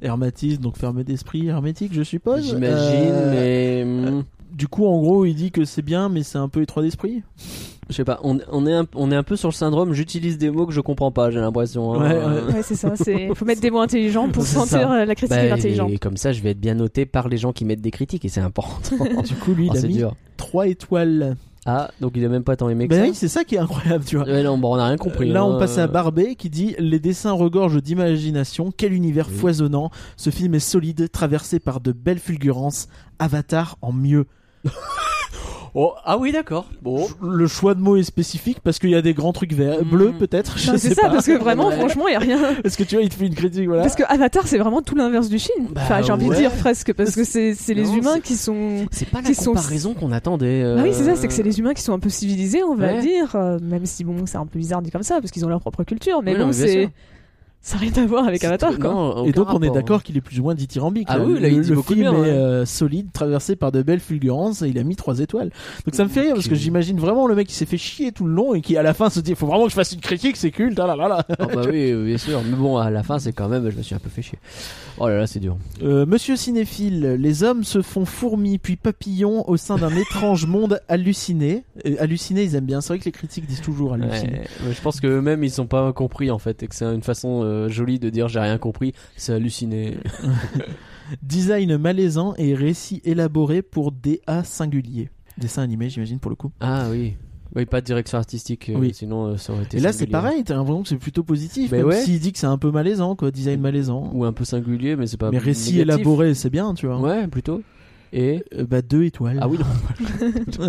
[0.00, 2.44] Hermatisme, donc fermé d'esprit, hermétique, je suppose.
[2.46, 3.84] J'imagine, Euh,
[4.14, 4.24] mais.
[4.58, 7.22] Du coup, en gros, il dit que c'est bien, mais c'est un peu étroit d'esprit.
[7.88, 10.36] Je sais pas, on, on est un, on est un peu sur le syndrome j'utilise
[10.36, 11.94] des mots que je comprends pas, j'ai l'impression.
[11.94, 12.02] hein.
[12.02, 12.54] Ouais, ouais.
[12.54, 12.92] Ouais, c'est ça.
[12.96, 14.92] C'est faut mettre des mots intelligents pour sentir ça.
[14.92, 15.90] euh, la critique Bah, intelligente.
[15.90, 18.24] et comme ça, je vais être bien noté par les gens qui mettent des critiques
[18.26, 18.96] et c'est important.
[19.24, 20.14] Du coup, lui, Oh, il a c'est mis dur.
[20.36, 21.36] 3 étoiles.
[21.64, 23.08] Ah, donc il a même pas tant aimé que Ben ça.
[23.08, 24.26] oui, c'est ça qui est incroyable, tu vois.
[24.26, 25.28] Ouais, non, bon, on a rien compris.
[25.30, 25.44] Là, hein.
[25.44, 29.34] on passe à Barbet qui dit Les dessins regorgent d'imagination, quel univers Oui.
[29.36, 29.90] foisonnant.
[30.16, 32.88] Ce film est solide, traversé par de belles fulgurances.
[33.18, 34.26] Avatar en mieux.
[35.74, 36.64] Oh, ah oui, d'accord.
[36.82, 37.06] Bon.
[37.22, 39.88] Le choix de mots est spécifique parce qu'il y a des grands trucs verts, Mm.
[39.90, 40.58] bleus peut-être.
[40.58, 41.10] Je Non, sais c'est ça, pas.
[41.10, 42.38] parce que vraiment, franchement, il y a rien.
[42.62, 43.82] Parce que tu vois, il te fait une critique, voilà.
[43.82, 45.68] Parce que Avatar, c'est vraiment tout l'inverse du film.
[45.70, 46.36] Bah, enfin, j'ai envie ouais.
[46.36, 48.86] de dire presque, parce que c'est c'est les Non, humains c'est- qui sont.
[48.90, 50.62] C'est pas la Qui sont- comparaison qu'on attendait.
[50.64, 52.74] euh, oui, c'est ça, c'est que c'est les humains qui sont un peu civilisés, on
[52.74, 53.00] va Ouais.
[53.02, 53.36] dire.
[53.36, 55.60] euh, même si, bon, c'est un peu bizarre dit comme ça, parce qu'ils ont leur
[55.60, 56.22] propre culture.
[56.24, 56.80] Mais Oui, non, bon, mais bien c'est.
[56.84, 56.90] sûr.
[57.60, 58.90] Ça n'a rien à voir avec Avatar, quoi.
[58.92, 59.74] non, Et donc on est rapport.
[59.74, 61.06] d'accord qu'il est plus ou moins dithyrambique.
[61.10, 61.24] Ah là.
[61.24, 62.28] oui, là, le, il dit le beaucoup film bien, est ouais.
[62.30, 65.50] euh, solide, traversé par de belles fulgurances, et il a mis 3 étoiles.
[65.84, 68.12] Donc ça me fait rire parce que j'imagine vraiment le mec qui s'est fait chier
[68.12, 69.92] tout le long et qui à la fin se dit faut vraiment que je fasse
[69.92, 70.78] une critique, c'est culte.
[70.78, 71.24] ah là là là.
[71.38, 72.40] Ah bah oui, bien sûr.
[72.48, 74.38] Mais bon, à la fin, c'est quand même, je me suis un peu fait chier.
[74.98, 75.56] Oh là là, c'est dur.
[75.82, 80.80] Euh, Monsieur cinéphile, les hommes se font fourmis puis papillons au sein d'un étrange monde
[80.88, 81.64] halluciné.
[81.86, 82.80] Euh, halluciné, ils aiment bien.
[82.80, 84.40] C'est vrai que les critiques disent toujours halluciné.
[84.64, 87.02] Ouais, je pense que eux-mêmes, ils sont pas compris en fait, et que c'est une
[87.02, 88.92] façon euh, jolie de dire j'ai rien compris.
[89.16, 89.98] C'est halluciné.
[91.22, 95.08] Design malaisant et récit élaboré pour DA singulier.
[95.38, 96.50] Dessin animé, j'imagine pour le coup.
[96.60, 97.14] Ah oui.
[97.56, 98.92] Oui, pas de direction artistique, euh, Oui.
[98.92, 99.78] sinon euh, ça aurait été.
[99.78, 100.44] Et là, c'est pareil.
[100.44, 102.02] T'as l'impression que c'est plutôt positif, Mais même ouais.
[102.02, 103.30] s'il dit que c'est un peu malaisant, quoi.
[103.30, 104.10] Design malaisant.
[104.12, 105.30] Ou un peu singulier, mais c'est pas.
[105.30, 105.94] Mais récit négatif.
[105.94, 107.00] élaboré, c'est bien, tu vois.
[107.00, 107.62] Ouais, plutôt.
[108.12, 108.44] Et.
[108.54, 109.38] Euh, bah deux étoiles.
[109.40, 110.68] Ah oui, non.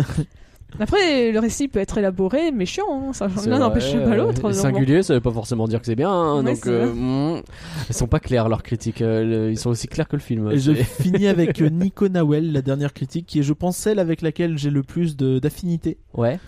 [0.78, 2.84] Après, le récit peut être élaboré, mais chiant.
[3.08, 3.12] hein.
[3.12, 4.52] Ça, L'un n'empêche pas l'autre.
[4.52, 6.10] Singulier, ça veut pas forcément dire que c'est bien.
[6.10, 7.42] hein, Ouais, donc, c'est euh, mm,
[7.88, 9.02] ils sont pas clairs leurs critiques.
[9.02, 10.50] euh, le- ils sont aussi clairs que le film.
[10.50, 13.76] Et je C'est- finis avec euh, Nico Nawel, la dernière critique, qui est, je pense,
[13.76, 15.98] celle avec laquelle j'ai le plus de- d'affinité.
[16.14, 16.38] Ouais.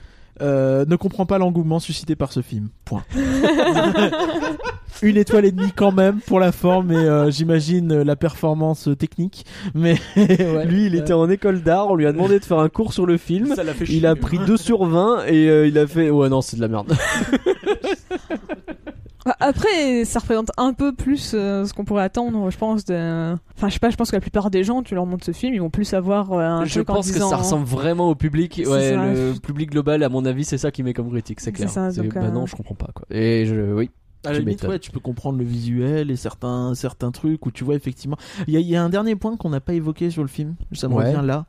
[0.40, 2.68] Euh, ne comprend pas l'engouement suscité par ce film.
[2.84, 3.04] Point.
[5.02, 9.44] Une étoile et demie quand même pour la forme et euh, j'imagine la performance technique.
[9.74, 10.64] Mais ouais.
[10.64, 11.88] Lui, il était en école d'art.
[11.90, 13.54] On lui a demandé de faire un cours sur le film.
[13.54, 16.28] Ça l'a fait Il a pris 2 sur 20 et euh, il a fait ouais
[16.28, 16.94] non c'est de la merde.
[19.24, 22.84] Ah, Après, ça représente un peu plus euh, ce qu'on pourrait attendre, je pense.
[22.84, 23.34] De...
[23.56, 25.30] Enfin, je sais pas, je pense que la plupart des gens, tu leur montres ce
[25.32, 27.64] film, ils vont plus avoir euh, un Je truc en pense que disant- ça ressemble
[27.66, 28.62] vraiment au public.
[28.66, 31.52] Ouais, le public global à mon avis c'est ça qui met comme critique, c'est C'est
[31.52, 31.70] clair.
[31.70, 33.04] ça, C'est- donc, bah euh, non je comprends pas quoi.
[33.10, 33.90] Et je oui.
[34.24, 37.50] À la Tu limite, ouais, tu peux comprendre le visuel et certains, certains trucs où
[37.50, 38.16] tu vois effectivement.
[38.46, 40.28] Il y, a- il y a un dernier point qu'on n'a pas évoqué sur le
[40.28, 40.54] film.
[40.72, 41.06] Ça me Ouais.
[41.14, 41.44] revient là.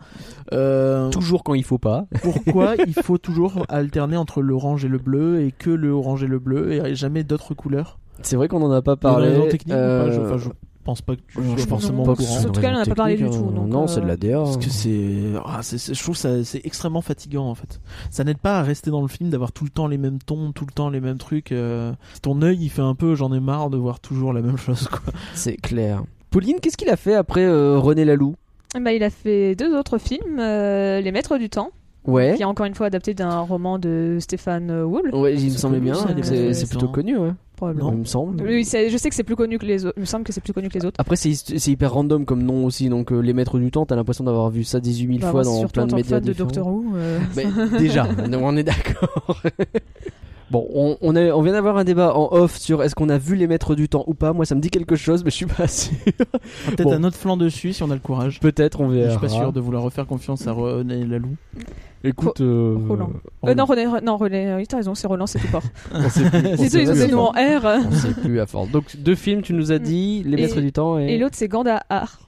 [0.53, 2.07] Euh, Toujours quand il faut pas.
[2.23, 6.27] pourquoi il faut toujours alterner entre l'orange et le bleu et que le orange et
[6.27, 7.99] le bleu et jamais d'autres couleurs?
[8.21, 9.29] C'est vrai qu'on en a pas Il y a une parlé.
[9.29, 10.11] raison technique ou pas?
[10.11, 10.49] Je, Euh, enfin, je
[10.83, 12.39] pense pas que tu non, sois je pense forcément pas au que courant.
[12.39, 14.01] ce- En tout cas, on en a pas parlé du tout, donc, non, euh, c'est
[14.01, 14.37] de la DA.
[14.39, 15.13] Parce que c'est,
[15.45, 17.79] ah, c'est- je trouve ça c'est extrêmement fatigant en fait.
[18.11, 20.51] Ça n'aide pas à rester dans le film d'avoir tout le temps les mêmes tons,
[20.51, 21.51] tout le temps les mêmes trucs.
[21.51, 21.93] euh.
[22.21, 24.87] Ton œil il fait un peu, j'en ai marre de voir toujours la même chose
[24.87, 24.99] quoi.
[25.33, 26.03] C'est clair.
[26.29, 28.35] Pauline, qu'est-ce qu'il a fait après euh, René Laloux?
[28.81, 31.69] Bah, il a fait deux autres films, euh, Les Maîtres du Temps,
[32.07, 32.33] Ouais.
[32.35, 35.79] qui est encore une fois adapté d'un roman de Stéphane Wool, Ouais, il me semblait
[35.79, 35.93] bien.
[36.23, 37.31] C'est plutôt connu, ouais.
[37.63, 37.91] Probablement.
[37.93, 38.41] Il me semble.
[38.43, 39.93] Oui, c'est- je sais que c'est plus connu que les autres.
[39.97, 40.95] Il me semble que c'est plus connu que les autres.
[40.99, 42.89] Après, c'est c'est hyper random comme nom aussi.
[42.89, 45.43] Donc, euh, les maîtres du temps, t'as l'impression d'avoir vu ça 18 000 Bah, fois
[45.43, 46.47] moi, dans surtout plein en de tant que médias fan de différents.
[46.49, 46.85] Doctor Who.
[46.95, 47.45] euh, Mais
[47.79, 48.07] déjà,
[48.41, 49.41] on est d'accord.
[50.51, 53.17] Bon, on, on, est- on vient d'avoir un débat en off sur est-ce qu'on a
[53.17, 54.33] vu les maîtres du temps ou pas.
[54.33, 55.93] Moi, ça me dit quelque chose, mais je suis pas sûr.
[56.67, 56.93] Peut-être Bon.
[56.93, 58.39] un autre flanc dessus si on a le courage.
[58.39, 59.11] Peut-être, on Je verra.
[59.11, 61.35] suis pas sûr de vouloir refaire confiance à René Lalou.
[62.03, 63.11] Écoute, euh, Roland.
[63.45, 65.47] Euh, non, René, non, René, euh, oui, t'as raison, c'est Roland, c'est tout
[66.09, 67.31] sait deux, ils ont noms en.
[67.31, 67.85] R.
[67.87, 68.69] On sait plus à force.
[68.71, 71.13] Donc, deux films, tu nous as dit Les Et- Maîtres du Temps et.
[71.13, 72.19] Et l'autre, c'est Gandahar,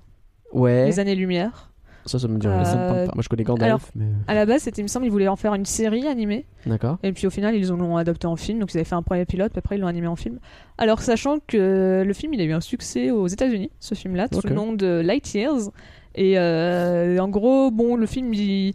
[0.54, 0.86] Ouais.
[0.86, 1.72] Les Années-Lumière.
[2.06, 2.64] Ça, ça me dit rien.
[2.66, 3.12] Ça me parle Euh, pas.
[3.16, 4.06] Moi, je connais Gandalf, alors- mais.
[4.28, 6.46] À la base, c'était, il me semble, ils voulaient en faire une série animée.
[6.66, 6.98] D'accord.
[7.04, 8.60] Et puis au final, ils l'ont adapté en film.
[8.60, 10.40] Donc ils avaient fait un premier pilote, puis après ils l'ont animé en film.
[10.78, 14.48] Alors, sachant que le film, il a eu un succès aux États-Unis, ce film-là, sous
[14.48, 15.72] le nom de Light Years.
[16.16, 18.74] Et euh, en gros, bon, le film, il.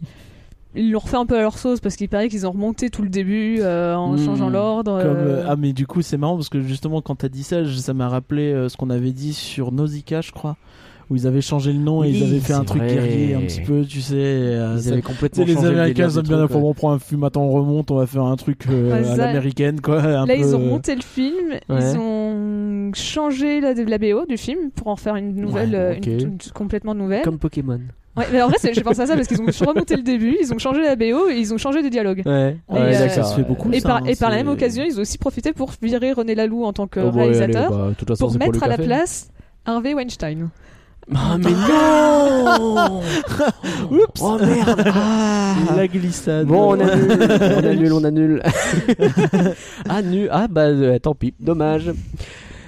[0.73, 3.01] Ils l'ont refait un peu à leur sauce parce qu'il paraît qu'ils ont remonté tout
[3.01, 4.25] le début euh, en Hmm.
[4.25, 5.01] changeant l'ordre.
[5.01, 7.43] Comme, euh, euh, ah mais du coup c'est marrant parce que justement quand t'as dit
[7.43, 10.55] ça ça m'a rappelé euh, ce qu'on avait dit sur Nausicaa je crois
[11.11, 12.93] où ils avaient changé le nom et Oui, ils avaient fait un truc vrai.
[12.95, 16.07] guerrier un petit peu tu sais euh, Ils ça- avaient complètement les changé le Américains
[16.09, 16.69] ils aiment bien truc, faire ouais.
[16.69, 19.15] on prend un film attends on remonte on va faire un truc euh, Ouais, à
[19.17, 21.79] l'américaine quoi un Là, peu, ils ont euh, monté le film, Ouais.
[21.93, 25.95] ils ont changé la, la BO du film pour en faire une nouvelle, Ouais, euh,
[26.05, 27.23] une, une- complètement nouvelle.
[27.23, 27.79] Comme Pokémon.
[28.17, 30.53] Ouais, mais en vrai, j'ai pensé à ça parce qu'ils ont remonté le début, ils
[30.53, 32.23] ont changé la BO et ils ont changé des dialogues.
[32.25, 34.49] Ouais, Et, euh, ça se fait beaucoup Et ça, par, hein, et par la même
[34.49, 37.73] occasion, ils ont aussi profité pour virer René Laloux en tant que Oh, bah, réalisateur
[37.73, 39.29] allez, bah, façon, pour mettre à la place
[39.65, 40.49] Harvey Weinstein.
[41.13, 43.01] Ah, mais non
[43.91, 45.55] Oups Oh merde Ah.
[45.75, 48.43] la glissade Bon, on annule, on annule, on annule.
[49.89, 51.91] ah, nu, ah bah euh, tant pis, dommage.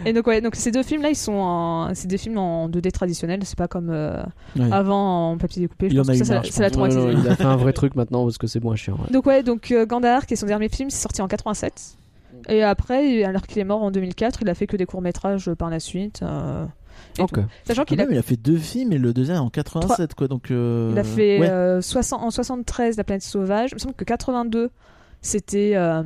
[0.05, 1.93] Et donc, ouais, donc ces deux films-là, ils sont en...
[1.95, 4.21] c'est des films en 2D traditionnel, c'est pas comme euh,
[4.57, 4.69] Ouais.
[4.71, 5.89] avant en papier découpé.
[5.89, 6.77] Je Il pense en a que eu ça, marre, ça- je ça l'a pense.
[6.81, 7.15] Ouais, traumatisé.
[7.15, 8.95] non, il a fait un vrai truc maintenant parce que c'est moins chiant.
[8.95, 9.11] ouais.
[9.13, 11.97] Donc ouais, donc euh, Gandahar, qui est son dernier film, c'est sorti en 87.
[12.49, 15.49] Et après, alors qu'il est mort en 2004, il a fait que des courts métrages
[15.53, 16.19] par la suite.
[16.23, 16.65] euh,
[17.17, 17.33] et Ok.
[17.33, 17.43] tout.
[17.65, 20.27] Sachant qu'il a, même, il a fait deux films et le deuxième en 87 quoi
[20.27, 21.49] donc euh, il a fait ouais.
[21.49, 23.71] euh, 60, en 73 La planète sauvage.
[23.71, 24.69] Il me semble que 82
[25.21, 26.03] c'était euh,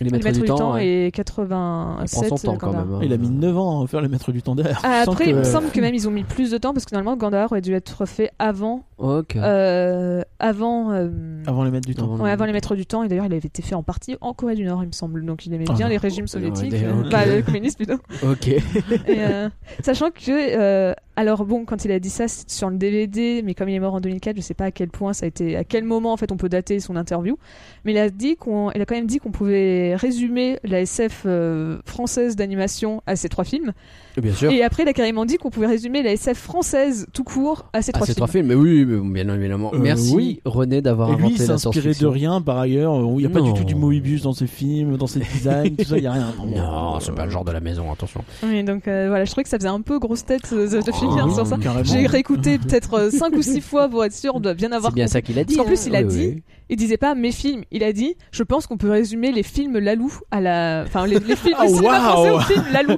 [0.00, 0.86] Les Les maîtres du temps, ouais.
[0.86, 2.86] et il 87 prend son temps quand Gandhar.
[2.86, 2.94] même.
[2.94, 3.00] hein.
[3.02, 5.30] il a mis 9 ans à faire le maître du temps derrière Ah, après, que-
[5.30, 7.50] il me semble que même ils ont mis plus de temps parce que normalement Gandhar
[7.50, 9.34] aurait dû être fait avant, Ok.
[9.36, 11.08] euh, avant, euh,
[11.46, 13.02] avant les maîtres du temps Avant- ouais, avant les maîtres du temps.
[13.02, 15.24] Et d'ailleurs, il avait été fait en partie en Corée du Nord, il me semble.
[15.24, 15.72] Donc, il aimait Ah.
[15.72, 17.10] bien les régimes soviétiques, Ouais, euh, ok.
[17.10, 18.00] bah, les communistes plutôt.
[18.24, 18.46] Ok.
[18.48, 18.60] Et,
[19.08, 19.48] euh,
[19.82, 23.54] sachant que, euh, alors bon, quand il a dit ça c'est sur le DVD, mais
[23.54, 25.56] comme il est mort en 2004, je sais pas à quel point ça a été,
[25.56, 27.36] à quel moment en fait on peut dater son interview,
[27.84, 31.22] mais il a dit qu'on, il a quand même dit qu'on pouvait résumer la SF
[31.26, 33.72] euh, française d'animation à ces trois films,
[34.20, 34.50] Bien sûr.
[34.50, 37.82] et après il a carrément dit qu'on pouvait résumer la SF française tout court à
[37.82, 38.16] ces Ah, trois films.
[38.16, 39.70] trois films, mais oui, mais bien évidemment.
[39.74, 40.40] Euh, Merci oui.
[40.44, 42.10] René d'avoir Et lui, il inventé la s'inspirait de science-fiction.
[42.10, 42.94] rien par ailleurs.
[42.94, 45.76] Euh, Il n'y a pas du tout du Moebius dans ses films, dans ses designs,
[45.76, 46.34] tout ça, il n'y a rien.
[46.46, 48.24] Non, c'est pas le genre de la maison, attention.
[48.42, 50.80] Oui, donc euh, voilà, je trouvais que ça faisait un peu grosse tête de, de
[50.88, 51.56] Oh, finir oui, sur ça.
[51.56, 51.84] carrément.
[51.84, 55.04] J'ai réécouté peut-être 5 ou 6 fois pour être sûr de bien avoir C'est bien
[55.04, 55.12] compris.
[55.12, 55.54] ça qu'il a dit.
[55.56, 55.90] Parce qu'en plus, hein.
[55.90, 56.42] il a Oui, dit, oui.
[56.70, 59.77] il disait pas mes films, il a dit, je pense qu'on peut résumer les films
[59.78, 62.94] Lalou à la, enfin les, les films Oh, le cinéma waouh français au film Lalou.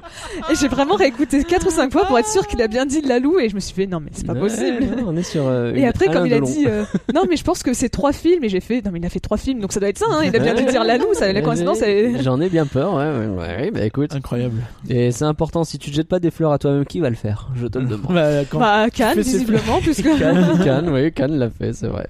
[0.51, 3.01] Et j'ai vraiment réécouté 4 ou 5 fois pour être sûr qu'il a bien dit
[3.03, 4.85] Lalou et je me suis fait non mais c'est pas Ouais, possible.
[4.99, 5.47] non, on est sur.
[5.47, 6.47] euh, Et après, Alain comme il a Delon.
[6.47, 8.99] dit, euh, non, mais je pense que c'est trois films, et j'ai fait, non, mais
[9.01, 10.65] il a fait trois films, donc ça doit être ça, hein, il a bien dû
[10.65, 12.23] dire Lalou, ça, la coïncidence, est...
[12.23, 14.15] J'en ai bien peur, ouais, ouais, bah écoute.
[14.15, 14.61] Incroyable.
[14.89, 17.17] Et c'est important, si tu te jettes pas des fleurs à toi-même, qui va le
[17.17, 17.49] faire?
[17.57, 18.13] Je te le demande.
[18.15, 20.05] Bah, quand- Bah, Cannes, visiblement, puisque.
[20.19, 22.07] Cannes, Cannes, oui, Cannes l'a fait, c'est vrai.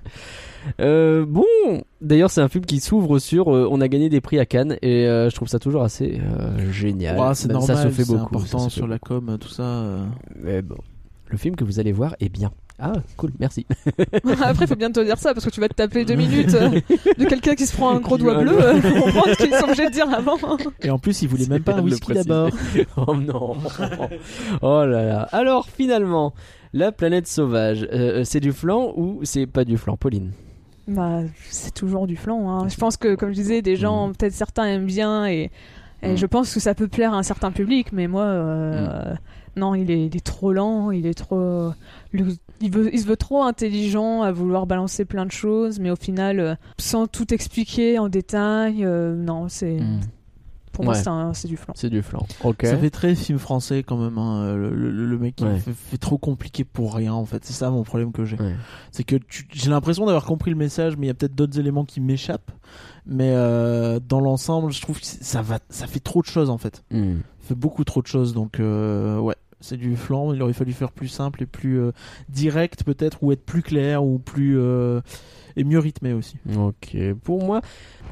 [0.81, 1.45] Euh, bon,
[2.01, 3.55] d'ailleurs, c'est un film qui s'ouvre sur.
[3.55, 6.21] euh, on a gagné des prix à Cannes et euh, je trouve ça toujours assez
[6.21, 7.19] euh, génial.
[7.19, 8.37] Ouais, c'est Même normal, ça se fait c'est beaucoup.
[8.37, 9.63] important ça se fait sur la com, tout ça.
[9.63, 10.05] euh.
[10.05, 10.41] beaucoup.
[10.43, 10.77] Mais bon,
[11.29, 12.51] le film que vous allez voir est bien.
[12.83, 13.67] Ah, cool, merci.
[14.43, 16.71] Après, faut bien te dire ça, parce que tu vas te taper deux minutes euh,
[17.19, 19.65] de quelqu'un qui se prend un gros doigt bleu, euh, pour comprendre ce qu'ils sont
[19.65, 20.39] obligés de dire avant.
[20.83, 22.29] Et en plus, il voulait même pas un de le whisky préciser.
[22.31, 22.51] d'abord.
[23.07, 23.57] oh non.
[24.63, 25.29] oh là là.
[25.31, 26.33] Alors, finalement,
[26.73, 30.31] la planète sauvage, euh, c'est du flan ou c'est pas du flan, Pauline?
[30.89, 31.21] Bah,
[31.51, 32.69] c'est toujours du flan, hein.
[32.69, 34.13] Je pense que, comme je disais, des gens, Mm.
[34.17, 35.51] peut-être certains aiment bien, et,
[36.03, 36.17] et Mm.
[36.17, 39.15] je pense que ça peut plaire à un certain public, mais moi, euh,
[39.57, 41.73] non, il est, il est trop lent, il est trop.
[42.13, 42.25] le-
[42.63, 45.97] il, veut, il se veut trop intelligent à vouloir balancer plein de choses, mais au
[45.97, 49.79] final, euh, sans tout expliquer en détail, euh, non, c'est.
[50.81, 51.33] Pour moi, Ouais.
[51.35, 51.73] c'est du flan.
[51.77, 52.27] C'est du flan.
[52.43, 52.63] Ok.
[52.65, 54.17] Ça fait très film français quand même.
[54.19, 55.59] hein, Le, le- le mec il Ouais.
[55.59, 57.45] fait, fait trop compliqué pour rien en fait.
[57.45, 58.37] C'est ça mon problème que j'ai.
[58.41, 58.55] Ouais.
[58.93, 59.17] C'est que
[59.53, 62.51] j'ai l'impression d'avoir compris le message, mais il y a peut-être d'autres éléments qui m'échappent.
[63.07, 66.59] Mais euh, dans l'ensemble, je trouve que ça va, ça fait trop de choses en
[66.59, 66.83] fait.
[66.91, 67.17] Hmm.
[67.41, 68.33] Ça fait beaucoup trop de choses.
[68.35, 70.33] Donc euh, ouais, c'est du flan.
[70.33, 71.93] Il aurait fallu faire plus simple et plus euh,
[72.29, 74.59] direct peut-être, ou être plus clair, ou plus.
[74.59, 75.01] euh,
[75.57, 76.37] Et mieux rythmé aussi.
[76.57, 77.61] Ok, pour moi,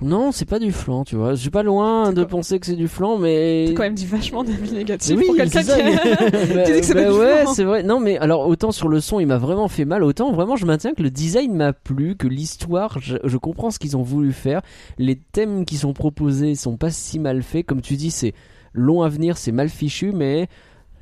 [0.02, 1.30] non, c'est pas du flan, tu vois.
[1.34, 3.66] Je suis pas loin de penser que c'est du flan, mais.
[3.68, 7.04] T'as quand même dit vachement d'avis négatifs Oui, pour quelqu'un qui Bah, que c'est bah
[7.04, 7.82] pas du ouais, c'est vrai.
[7.82, 10.04] Non, mais alors autant sur le son, il m'a vraiment fait mal.
[10.04, 13.78] Autant vraiment, je maintiens que le design m'a plu, que l'histoire, je, je comprends ce
[13.78, 14.62] qu'ils ont voulu faire.
[14.98, 18.34] Les thèmes qui sont proposés sont pas si mal faits, comme tu dis, c'est
[18.72, 20.48] long à venir, c'est mal fichu, mais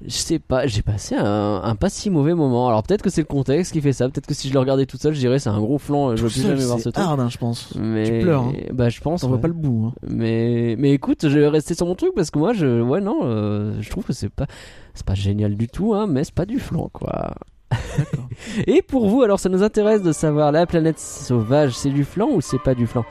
[0.05, 2.68] je sais pas, j'ai passé un, un pas si mauvais moment.
[2.68, 4.09] Alors peut-être que c'est le contexte qui fait ça.
[4.09, 6.14] Peut-être que si je le regardais tout seul, je dirais c'est un gros flan.
[6.16, 7.05] Je veux plus jamais voir ce truc.
[7.05, 7.74] hard, hein, je pense.
[7.78, 8.52] Mais Tu pleures, hein.
[8.73, 9.24] bah je pense.
[9.24, 9.40] Vois ouais.
[9.40, 9.86] pas le bout.
[9.89, 9.94] hein.
[10.09, 13.20] Mais mais écoute, je vais rester sur mon truc parce que moi je ouais non,
[13.23, 14.47] euh, je trouve que c'est pas
[14.94, 17.35] c'est pas génial du tout hein, mais c'est pas du flan quoi.
[18.66, 22.28] Et pour vous, alors ça nous intéresse de savoir la planète sauvage, c'est du flan
[22.32, 23.05] ou c'est pas du flan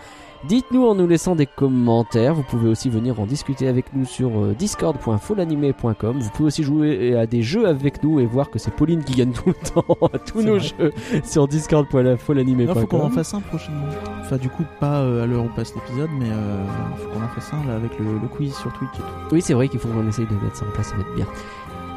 [0.48, 2.36] Dites-nous en nous laissant des commentaires.
[2.36, 6.20] Vous pouvez aussi venir en discuter avec nous sur euh, discord.folanimé.com.
[6.20, 9.14] Vous pouvez aussi jouer à des jeux avec nous et voir que c'est Pauline qui
[9.14, 10.68] gagne tout le temps à tous nos vrai.
[10.80, 10.94] jeux
[11.24, 12.76] sur discord.folanimé.com.
[12.76, 13.88] Là, faut qu'on en fasse un prochainement.
[14.22, 16.64] Enfin, du coup, pas euh, à l'heure où passe l'épisode, mais euh,
[16.98, 19.36] faut qu'on en fasse un là avec le, le quiz sur Twitch et tout.
[19.36, 21.16] Oui, c'est vrai qu'il faut qu'on essaye de mettre ça en place, ça va être
[21.16, 21.26] bien.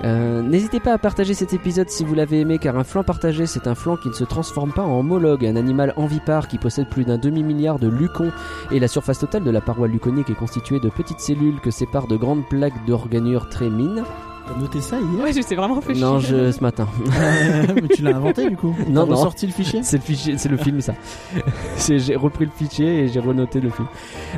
[0.05, 3.47] Euh, N'hésitez pas à partager cet épisode si vous l'avez aimé, car un flan partagé,
[3.47, 6.89] c'est un flan qui ne se transforme pas en homologue, un animal envipare qui possède
[6.89, 8.33] plus d'un demi-milliard de lucons,
[8.71, 12.07] et la surface totale de la paroi luconique est constituée de petites cellules que séparent
[12.07, 14.05] de grandes plaques d'organures très mines.
[14.49, 16.29] T'as noté ça hier Ouais, je t'ai vraiment fait Non, chier.
[16.47, 16.87] je, ce matin.
[17.83, 19.15] Mais tu l'as inventé du coup Non, non.
[19.15, 20.95] ressorti le fichier C'est le fichier, c'est le film ça.
[21.77, 23.87] C'est- j'ai repris le fichier et j'ai renoté le film.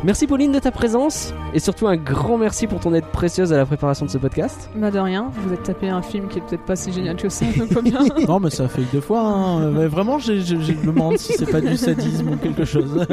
[0.05, 3.57] Merci Pauline de ta présence et surtout un grand merci pour ton aide précieuse à
[3.57, 4.69] la préparation de ce podcast.
[4.77, 7.29] Bah de rien, vous êtes tapé un film qui est peut-être pas si génial que
[7.29, 8.01] ça, donc pas bien.
[8.27, 9.21] Non, mais ça fait deux fois.
[9.21, 9.71] Hein.
[9.71, 13.07] Mais vraiment, je me demande si c'est pas du sadisme ou quelque chose.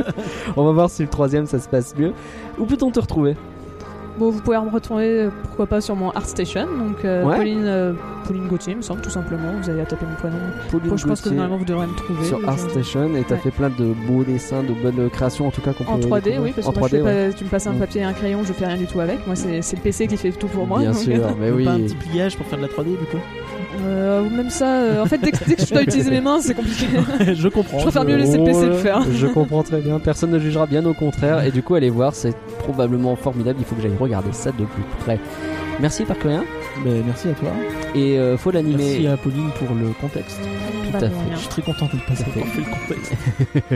[0.56, 2.14] On va voir si le troisième ça se passe mieux.
[2.58, 3.36] Où peut-on te retrouver?
[4.18, 7.36] Bon, vous pouvez me retrouver, euh, pourquoi pas, sur mon ArtStation, donc euh, Ouais.
[7.38, 7.94] Pauline, euh,
[8.26, 9.52] Pauline Gauthier, il me semble, tout simplement.
[9.62, 10.38] Vous avez à taper mon prénom.
[10.72, 12.26] Pauline Bon, je pense que Gauthier normalement vous devrez me trouver.
[12.26, 13.42] sur ArtStation et t'as Ouais.
[13.42, 16.22] fait plein de beaux dessins, de bonnes créations en tout cas qu'on En peut 3D,
[16.24, 16.42] découvrir.
[16.42, 17.28] oui, parce en que moi, je 3D, fais ouais.
[17.30, 17.80] pas- tu me passes un Mm.
[17.80, 19.26] papier et un crayon, je fais rien du tout avec.
[19.28, 20.80] Moi, c'est c'est le PC qui fait tout pour moi.
[20.80, 21.64] Bien donc, sûr, mais oui.
[21.66, 23.18] Pas un petit pliage pour faire de la 3D du coup
[23.86, 26.22] euh, ou même ça, euh, en fait, dès que, dès que je dois utiliser mes
[26.22, 26.88] mains, c'est compliqué.
[27.34, 27.80] Je comprends.
[27.80, 29.02] Je préfère mieux laisser le PC le faire.
[29.14, 31.44] Je comprends très bien, personne ne jugera bien au contraire.
[31.46, 33.60] Et du coup, allez voir, c'est probablement formidable.
[33.60, 35.20] Il faut que j'aille regarder ça de plus près.
[35.80, 36.44] Merci Parkerien.
[36.84, 37.50] Mais merci à toi.
[37.96, 39.08] Et euh, faut Merci l'animer.
[39.08, 40.40] à Pauline pour le contexte.
[40.92, 41.08] Tout à fait.
[41.08, 41.16] rien.
[41.34, 42.60] Je suis très content de ne pas Tout à fait.
[42.62, 43.14] le contexte.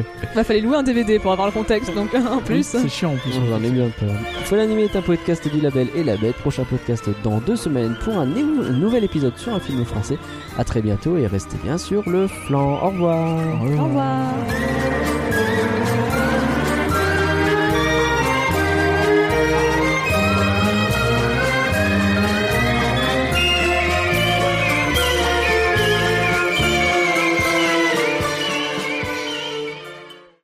[0.36, 2.66] Bah, fallait louer un DVD pour avoir le contexte, donc en plus.
[2.66, 3.32] C'est chiant en plus.
[3.34, 4.10] J'en ai bien peur.
[4.46, 6.36] Faut l'animer est un podcast du label et la bête.
[6.38, 10.18] Prochain podcast dans deux semaines pour un, nou- un nouvel épisode sur un film français.
[10.58, 12.80] À très bientôt et restez bien sur le flanc.
[12.82, 13.38] Au revoir.
[13.62, 13.80] Au revoir.
[13.82, 15.41] Au revoir.